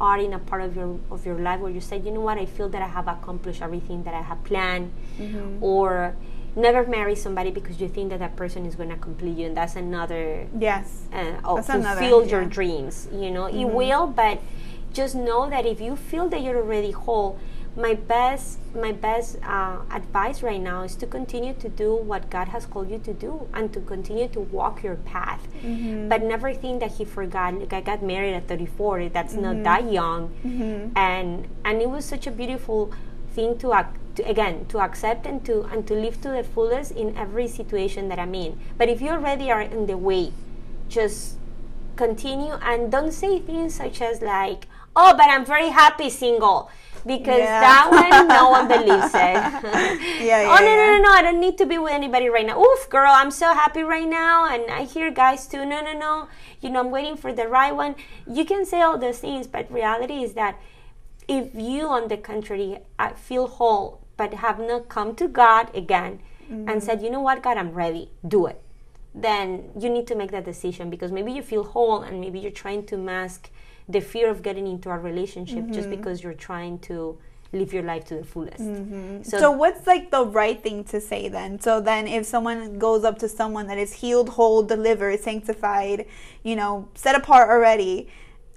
are 0.00 0.18
in 0.18 0.32
a 0.32 0.38
part 0.38 0.62
of 0.62 0.76
your 0.76 0.98
of 1.10 1.24
your 1.24 1.38
life 1.38 1.60
where 1.60 1.70
you 1.70 1.80
say, 1.80 1.98
you 1.98 2.10
know 2.10 2.20
what, 2.20 2.38
I 2.38 2.46
feel 2.46 2.68
that 2.68 2.82
I 2.82 2.88
have 2.88 3.08
accomplished 3.08 3.62
everything 3.62 4.02
that 4.04 4.14
I 4.14 4.22
have 4.22 4.42
planned, 4.44 4.92
mm-hmm. 5.18 5.62
or 5.62 6.14
never 6.54 6.86
marry 6.86 7.14
somebody 7.14 7.50
because 7.50 7.80
you 7.80 7.88
think 7.88 8.10
that 8.10 8.18
that 8.18 8.36
person 8.36 8.66
is 8.66 8.74
going 8.74 8.90
to 8.90 8.96
complete 8.96 9.36
you, 9.36 9.46
and 9.46 9.56
that's 9.56 9.76
another 9.76 10.46
yes, 10.58 11.02
uh, 11.12 11.32
oh, 11.44 11.62
fulfill 11.62 12.20
another, 12.20 12.26
your 12.28 12.44
dreams. 12.44 13.08
You 13.12 13.30
know, 13.30 13.44
mm-hmm. 13.44 13.60
it 13.60 13.68
will, 13.68 14.06
but 14.06 14.40
just 14.92 15.14
know 15.14 15.48
that 15.50 15.66
if 15.66 15.80
you 15.80 15.96
feel 15.96 16.28
that 16.28 16.42
you're 16.42 16.56
already 16.56 16.90
whole 16.90 17.38
my 17.76 17.92
best 17.92 18.58
my 18.74 18.90
best 18.90 19.36
uh, 19.44 19.80
advice 19.90 20.42
right 20.42 20.60
now 20.60 20.82
is 20.82 20.96
to 20.96 21.06
continue 21.06 21.52
to 21.54 21.68
do 21.68 21.94
what 21.94 22.30
God 22.30 22.48
has 22.48 22.64
called 22.64 22.90
you 22.90 22.98
to 23.00 23.12
do 23.12 23.48
and 23.52 23.72
to 23.72 23.80
continue 23.80 24.28
to 24.28 24.40
walk 24.40 24.82
your 24.82 24.96
path. 24.96 25.46
Mm-hmm. 25.62 26.08
But 26.08 26.22
never 26.22 26.54
think 26.54 26.80
that 26.80 26.92
He 26.92 27.04
forgot. 27.04 27.58
Like 27.58 27.72
I 27.72 27.80
got 27.82 28.02
married 28.02 28.34
at 28.34 28.48
34. 28.48 29.10
That's 29.10 29.34
mm-hmm. 29.34 29.42
not 29.42 29.62
that 29.64 29.92
young, 29.92 30.28
mm-hmm. 30.44 30.96
and 30.96 31.48
and 31.64 31.82
it 31.82 31.90
was 31.90 32.04
such 32.04 32.26
a 32.26 32.30
beautiful 32.30 32.92
thing 33.32 33.58
to, 33.58 33.74
ac- 33.74 34.00
to 34.16 34.28
again 34.28 34.64
to 34.66 34.80
accept 34.80 35.26
and 35.26 35.44
to 35.44 35.62
and 35.64 35.86
to 35.86 35.94
live 35.94 36.20
to 36.22 36.28
the 36.28 36.44
fullest 36.44 36.92
in 36.92 37.16
every 37.16 37.46
situation 37.46 38.08
that 38.08 38.18
I'm 38.18 38.34
in. 38.34 38.58
But 38.78 38.88
if 38.88 39.02
you 39.02 39.10
already 39.10 39.50
are 39.50 39.60
in 39.60 39.86
the 39.86 39.98
way, 39.98 40.32
just 40.88 41.36
continue 41.96 42.54
and 42.62 42.90
don't 42.90 43.12
say 43.12 43.38
things 43.38 43.74
such 43.74 44.00
as 44.00 44.22
like, 44.22 44.66
"Oh, 44.96 45.12
but 45.12 45.28
I'm 45.28 45.44
very 45.44 45.68
happy 45.68 46.08
single." 46.08 46.70
Because 47.06 47.38
yeah. 47.38 47.60
that 47.60 47.88
one 47.90 48.28
no 48.28 48.50
one 48.50 48.66
believes 48.76 49.14
it. 49.14 49.38
yeah, 50.26 50.42
yeah, 50.42 50.50
oh 50.50 50.58
no, 50.58 50.72
no, 50.76 50.86
no, 50.96 51.02
no! 51.02 51.10
I 51.10 51.22
don't 51.22 51.40
need 51.40 51.56
to 51.58 51.66
be 51.66 51.78
with 51.78 51.92
anybody 51.92 52.28
right 52.28 52.46
now. 52.46 52.60
Oof, 52.60 52.88
girl, 52.90 53.12
I'm 53.12 53.30
so 53.30 53.54
happy 53.54 53.82
right 53.82 54.08
now, 54.08 54.52
and 54.52 54.70
I 54.70 54.84
hear 54.84 55.10
guys 55.10 55.46
too. 55.46 55.64
No, 55.64 55.80
no, 55.80 55.92
no. 55.92 56.28
You 56.60 56.70
know, 56.70 56.80
I'm 56.80 56.90
waiting 56.90 57.16
for 57.16 57.32
the 57.32 57.46
right 57.46 57.74
one. 57.74 57.94
You 58.26 58.44
can 58.44 58.66
say 58.66 58.82
all 58.82 58.98
those 58.98 59.18
things, 59.18 59.46
but 59.46 59.70
reality 59.70 60.24
is 60.24 60.34
that 60.34 60.60
if 61.28 61.54
you, 61.54 61.88
on 61.88 62.08
the 62.08 62.16
contrary, 62.16 62.78
uh, 62.98 63.10
feel 63.14 63.46
whole 63.46 64.06
but 64.16 64.34
have 64.34 64.58
not 64.58 64.88
come 64.88 65.14
to 65.16 65.28
God 65.28 65.74
again 65.74 66.20
mm-hmm. 66.50 66.68
and 66.68 66.82
said, 66.82 67.02
you 67.02 67.10
know 67.10 67.20
what, 67.20 67.42
God, 67.42 67.56
I'm 67.56 67.72
ready. 67.72 68.10
Do 68.26 68.46
it. 68.46 68.62
Then 69.14 69.70
you 69.78 69.88
need 69.88 70.06
to 70.08 70.14
make 70.14 70.30
that 70.30 70.44
decision 70.44 70.90
because 70.90 71.12
maybe 71.12 71.32
you 71.32 71.42
feel 71.42 71.64
whole 71.64 72.02
and 72.02 72.20
maybe 72.20 72.38
you're 72.38 72.50
trying 72.50 72.84
to 72.86 72.96
mask 72.96 73.50
the 73.88 74.00
fear 74.00 74.30
of 74.30 74.42
getting 74.42 74.66
into 74.66 74.90
a 74.90 74.98
relationship 74.98 75.58
mm-hmm. 75.58 75.72
just 75.72 75.90
because 75.90 76.22
you're 76.22 76.34
trying 76.34 76.78
to 76.80 77.18
live 77.52 77.72
your 77.72 77.82
life 77.82 78.04
to 78.06 78.16
the 78.16 78.24
fullest. 78.24 78.58
Mm-hmm. 78.58 79.22
So, 79.22 79.38
so, 79.38 79.50
what's 79.50 79.86
like 79.86 80.10
the 80.10 80.24
right 80.26 80.60
thing 80.62 80.84
to 80.84 81.00
say 81.00 81.28
then? 81.28 81.60
So 81.60 81.80
then, 81.80 82.06
if 82.06 82.26
someone 82.26 82.78
goes 82.78 83.04
up 83.04 83.18
to 83.20 83.28
someone 83.28 83.66
that 83.68 83.78
is 83.78 83.92
healed, 83.92 84.30
whole, 84.30 84.62
delivered, 84.62 85.20
sanctified, 85.20 86.06
you 86.42 86.56
know, 86.56 86.88
set 86.94 87.14
apart 87.14 87.48
already, 87.48 88.08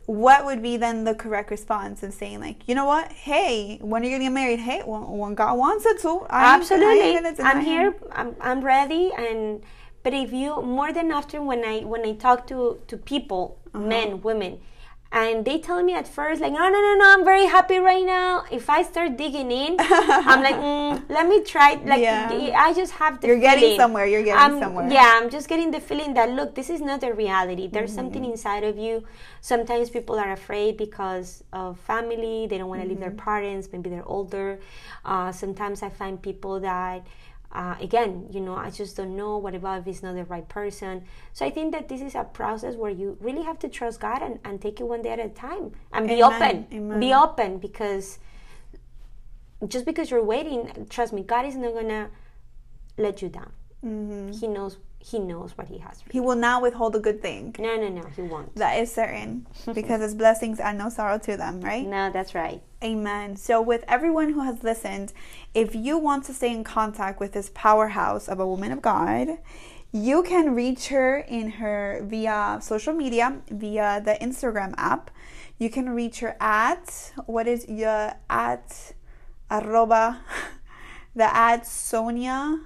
what 0.05 0.43
would 0.45 0.63
be 0.63 0.75
then 0.75 1.03
the 1.03 1.13
correct 1.13 1.51
response 1.51 2.01
of 2.01 2.13
saying 2.13 2.39
like, 2.39 2.67
you 2.67 2.73
know 2.73 2.85
what? 2.85 3.11
Hey, 3.11 3.77
when 3.81 4.01
are 4.01 4.05
you 4.05 4.11
gonna 4.11 4.23
get 4.23 4.31
married? 4.31 4.59
Hey, 4.59 4.81
when, 4.83 5.07
when 5.07 5.35
God 5.35 5.57
wants 5.57 5.85
it 5.85 6.01
to. 6.01 6.25
I 6.29 6.55
Absolutely, 6.55 7.17
I'm 7.39 7.61
here. 7.61 7.95
I'm, 8.11 8.35
I'm 8.41 8.61
ready 8.61 9.11
and. 9.17 9.61
But 10.01 10.13
if 10.13 10.31
you 10.31 10.61
more 10.61 10.93
than 10.93 11.11
often 11.11 11.45
when 11.45 11.65
I 11.65 11.81
when 11.81 12.05
I 12.05 12.13
talk 12.13 12.47
to 12.47 12.79
to 12.87 12.95
people, 12.95 13.59
uh-huh. 13.73 13.85
men, 13.85 14.21
women, 14.21 14.61
and 15.11 15.43
they 15.43 15.57
tell 15.57 15.81
me 15.81 15.93
at 15.93 16.07
first 16.07 16.39
like 16.39 16.51
no 16.51 16.69
no 16.69 16.79
no 16.81 16.95
no 16.95 17.13
i'm 17.13 17.25
very 17.25 17.45
happy 17.45 17.77
right 17.79 18.05
now 18.05 18.43
if 18.51 18.69
i 18.69 18.83
start 18.83 19.17
digging 19.17 19.51
in 19.51 19.75
i'm 19.79 20.43
like 20.43 20.55
mm, 20.69 21.01
let 21.09 21.27
me 21.27 21.41
try 21.43 21.73
like 21.85 21.99
yeah. 21.99 22.29
i 22.55 22.71
just 22.73 22.93
have 22.93 23.19
the 23.19 23.27
you're 23.27 23.39
feeling. 23.39 23.59
getting 23.59 23.77
somewhere 23.77 24.05
you're 24.05 24.23
getting 24.23 24.39
I'm, 24.39 24.59
somewhere 24.59 24.87
yeah 24.91 25.19
i'm 25.19 25.29
just 25.29 25.49
getting 25.49 25.71
the 25.71 25.79
feeling 25.79 26.13
that 26.13 26.29
look 26.29 26.53
this 26.53 26.69
is 26.69 26.79
not 26.79 27.01
the 27.01 27.13
reality 27.13 27.67
there's 27.67 27.89
mm-hmm. 27.89 27.99
something 27.99 28.25
inside 28.25 28.63
of 28.63 28.77
you 28.77 29.03
sometimes 29.41 29.89
people 29.89 30.19
are 30.19 30.31
afraid 30.31 30.77
because 30.77 31.43
of 31.53 31.79
family 31.79 32.45
they 32.47 32.59
don't 32.59 32.69
want 32.69 32.81
to 32.81 32.83
mm-hmm. 32.83 32.91
leave 32.91 32.99
their 32.99 33.09
mm-hmm. 33.09 33.17
parents 33.17 33.67
maybe 33.71 33.89
they're 33.89 34.07
older 34.07 34.59
uh, 35.05 35.31
sometimes 35.31 35.81
i 35.81 35.89
find 35.89 36.21
people 36.21 36.59
that 36.59 37.05
uh, 37.51 37.75
again, 37.81 38.27
you 38.31 38.41
know, 38.41 38.55
I 38.55 38.69
just 38.69 38.95
don't 38.95 39.15
know. 39.15 39.37
What 39.37 39.55
about 39.55 39.79
if 39.79 39.87
it's 39.87 40.03
not 40.03 40.15
the 40.15 40.23
right 40.25 40.47
person? 40.47 41.03
So 41.33 41.45
I 41.45 41.49
think 41.49 41.71
that 41.73 41.89
this 41.89 42.01
is 42.01 42.13
a 42.15 42.23
process 42.23 42.75
where 42.75 42.91
you 42.91 43.17
really 43.19 43.43
have 43.43 43.57
to 43.59 43.69
trust 43.69 43.99
God 43.99 44.21
and, 44.21 44.39
and 44.45 44.61
take 44.61 44.79
it 44.79 44.83
one 44.83 45.01
day 45.01 45.09
at 45.09 45.19
a 45.19 45.29
time 45.29 45.71
and 45.91 46.07
be 46.07 46.21
Amen. 46.21 46.41
open. 46.41 46.67
Amen. 46.77 46.99
Be 46.99 47.13
open 47.13 47.57
because 47.57 48.19
just 49.67 49.85
because 49.85 50.11
you're 50.11 50.23
waiting, 50.23 50.87
trust 50.89 51.11
me, 51.11 51.23
God 51.23 51.45
is 51.45 51.55
not 51.55 51.73
gonna 51.73 52.09
let 52.97 53.21
you 53.21 53.29
down. 53.29 53.51
mm-hmm. 53.83 54.31
he 54.31 54.47
knows 54.47 54.77
he 54.99 55.17
knows 55.17 55.57
what 55.57 55.67
he 55.67 55.77
has. 55.79 56.03
he 56.11 56.19
will 56.19 56.35
not 56.35 56.61
withhold 56.61 56.95
a 56.95 56.99
good 56.99 57.21
thing. 57.21 57.55
No, 57.57 57.75
no, 57.77 57.87
no, 57.87 58.03
he 58.15 58.21
won't. 58.21 58.53
That 58.55 58.79
is 58.79 58.91
certain 58.91 59.47
because 59.73 60.01
his 60.01 60.13
blessings 60.13 60.59
add 60.59 60.77
no 60.77 60.89
sorrow 60.89 61.17
to 61.19 61.37
them, 61.37 61.61
right? 61.61 61.87
No, 61.87 62.11
that's 62.11 62.35
right. 62.35 62.61
Amen. 62.83 63.35
So, 63.35 63.61
with 63.61 63.83
everyone 63.87 64.33
who 64.33 64.41
has 64.41 64.63
listened, 64.63 65.13
if 65.53 65.73
you 65.73 65.97
want 65.97 66.25
to 66.25 66.33
stay 66.33 66.51
in 66.51 66.63
contact 66.63 67.19
with 67.19 67.31
this 67.33 67.51
powerhouse 67.53 68.27
of 68.27 68.39
a 68.39 68.47
woman 68.47 68.71
of 68.71 68.81
God, 68.81 69.39
you 69.91 70.21
can 70.21 70.53
reach 70.53 70.89
her 70.89 71.17
in 71.17 71.49
her 71.51 72.01
via 72.03 72.59
social 72.61 72.93
media, 72.93 73.41
via 73.49 74.01
the 74.03 74.17
Instagram 74.21 74.73
app. 74.77 75.09
You 75.57 75.69
can 75.69 75.89
reach 75.89 76.19
her 76.19 76.37
at 76.39 77.11
what 77.25 77.47
is 77.47 77.67
your 77.67 78.13
at 78.29 78.93
arroba 79.49 80.21
the 81.15 81.35
at 81.35 81.65
Sonia. 81.65 82.59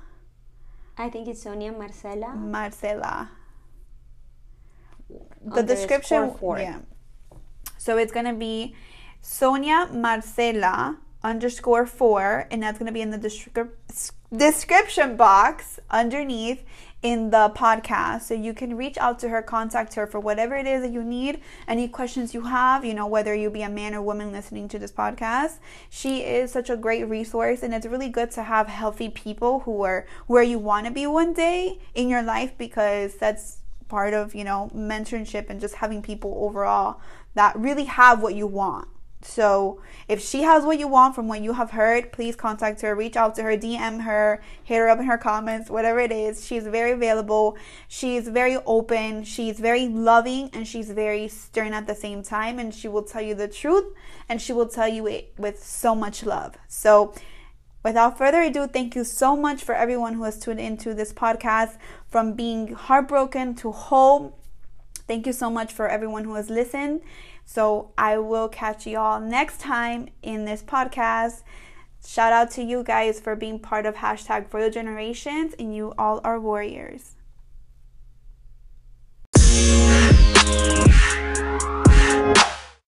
I 0.97 1.09
think 1.09 1.27
it's 1.27 1.41
Sonia 1.41 1.71
Marcela. 1.71 2.35
Marcela. 2.35 3.31
The 5.45 5.63
description. 5.63 6.33
Yeah. 6.41 6.79
So 7.77 7.97
it's 7.97 8.11
gonna 8.11 8.33
be 8.33 8.75
Sonia 9.21 9.89
Marcela 9.91 10.97
underscore 11.23 11.85
four, 11.85 12.47
and 12.51 12.63
that's 12.63 12.77
gonna 12.79 12.91
be 12.91 13.01
in 13.01 13.11
the 13.11 13.17
descri- 13.17 13.69
description 14.35 15.15
box 15.17 15.79
underneath 15.89 16.63
in 17.03 17.29
the 17.29 17.51
podcast. 17.55 18.21
So 18.21 18.33
you 18.33 18.53
can 18.53 18.75
reach 18.75 18.97
out 18.97 19.19
to 19.19 19.29
her, 19.29 19.41
contact 19.41 19.93
her 19.95 20.07
for 20.07 20.19
whatever 20.19 20.55
it 20.55 20.65
is 20.65 20.81
that 20.81 20.91
you 20.91 21.03
need, 21.03 21.41
any 21.67 21.87
questions 21.87 22.33
you 22.33 22.41
have, 22.43 22.83
you 22.83 22.93
know, 22.93 23.05
whether 23.05 23.35
you 23.35 23.49
be 23.49 23.61
a 23.61 23.69
man 23.69 23.93
or 23.93 24.01
woman 24.01 24.31
listening 24.31 24.69
to 24.69 24.79
this 24.79 24.91
podcast. 24.91 25.59
She 25.89 26.21
is 26.21 26.51
such 26.51 26.69
a 26.69 26.77
great 26.77 27.03
resource 27.03 27.61
and 27.61 27.73
it's 27.73 27.85
really 27.85 28.09
good 28.09 28.31
to 28.31 28.43
have 28.43 28.67
healthy 28.67 29.09
people 29.09 29.59
who 29.59 29.83
are 29.83 30.07
where 30.27 30.43
you 30.43 30.57
want 30.57 30.87
to 30.87 30.91
be 30.91 31.05
one 31.05 31.33
day 31.33 31.79
in 31.93 32.07
your 32.07 32.23
life 32.23 32.57
because 32.57 33.15
that's 33.15 33.57
part 33.89 34.13
of, 34.13 34.33
you 34.33 34.45
know, 34.45 34.71
mentorship 34.73 35.49
and 35.49 35.59
just 35.59 35.75
having 35.75 36.01
people 36.01 36.33
overall 36.39 37.01
that 37.35 37.55
really 37.57 37.85
have 37.85 38.21
what 38.21 38.33
you 38.33 38.47
want. 38.47 38.87
So 39.25 39.81
if 40.07 40.21
she 40.21 40.43
has 40.43 40.63
what 40.63 40.79
you 40.79 40.87
want 40.87 41.15
from 41.15 41.27
what 41.27 41.41
you 41.41 41.53
have 41.53 41.71
heard, 41.71 42.11
please 42.11 42.35
contact 42.35 42.81
her, 42.81 42.93
reach 42.93 43.15
out 43.15 43.35
to 43.35 43.43
her, 43.43 43.57
DM 43.57 44.01
her, 44.01 44.43
hit 44.63 44.77
her 44.77 44.89
up 44.89 44.99
in 44.99 45.05
her 45.05 45.17
comments, 45.17 45.69
whatever 45.69 45.99
it 45.99 46.11
is. 46.11 46.45
She's 46.45 46.63
very 46.67 46.91
available. 46.91 47.57
She's 47.87 48.27
very 48.27 48.57
open. 48.65 49.23
She's 49.23 49.59
very 49.59 49.87
loving 49.87 50.49
and 50.53 50.67
she's 50.67 50.91
very 50.91 51.27
stern 51.27 51.73
at 51.73 51.87
the 51.87 51.95
same 51.95 52.21
time. 52.23 52.59
And 52.59 52.73
she 52.73 52.87
will 52.87 53.03
tell 53.03 53.21
you 53.21 53.35
the 53.35 53.47
truth 53.47 53.93
and 54.27 54.41
she 54.41 54.53
will 54.53 54.67
tell 54.67 54.87
you 54.87 55.07
it 55.07 55.33
with 55.37 55.63
so 55.63 55.95
much 55.95 56.23
love. 56.23 56.55
So 56.67 57.13
without 57.83 58.17
further 58.17 58.41
ado, 58.41 58.67
thank 58.67 58.95
you 58.95 59.03
so 59.03 59.35
much 59.35 59.63
for 59.63 59.75
everyone 59.75 60.13
who 60.13 60.23
has 60.23 60.39
tuned 60.39 60.59
into 60.59 60.93
this 60.93 61.13
podcast 61.13 61.77
from 62.09 62.33
being 62.33 62.73
heartbroken 62.73 63.55
to 63.55 63.71
whole. 63.71 64.37
Thank 65.05 65.25
you 65.27 65.33
so 65.33 65.49
much 65.49 65.73
for 65.73 65.87
everyone 65.87 66.23
who 66.23 66.35
has 66.35 66.49
listened. 66.49 67.01
So 67.45 67.91
I 67.97 68.17
will 68.17 68.49
catch 68.49 68.87
you 68.87 68.97
all 68.97 69.19
next 69.19 69.59
time 69.59 70.09
in 70.21 70.45
this 70.45 70.63
podcast. 70.63 71.43
Shout 72.05 72.33
out 72.33 72.51
to 72.51 72.63
you 72.63 72.83
guys 72.83 73.19
for 73.19 73.35
being 73.35 73.59
part 73.59 73.85
of 73.85 73.95
hashtag 73.95 74.51
Royal 74.53 74.69
Generations, 74.69 75.53
and 75.57 75.73
you 75.75 75.93
all 75.97 76.19
are 76.23 76.39
warriors. 76.39 77.15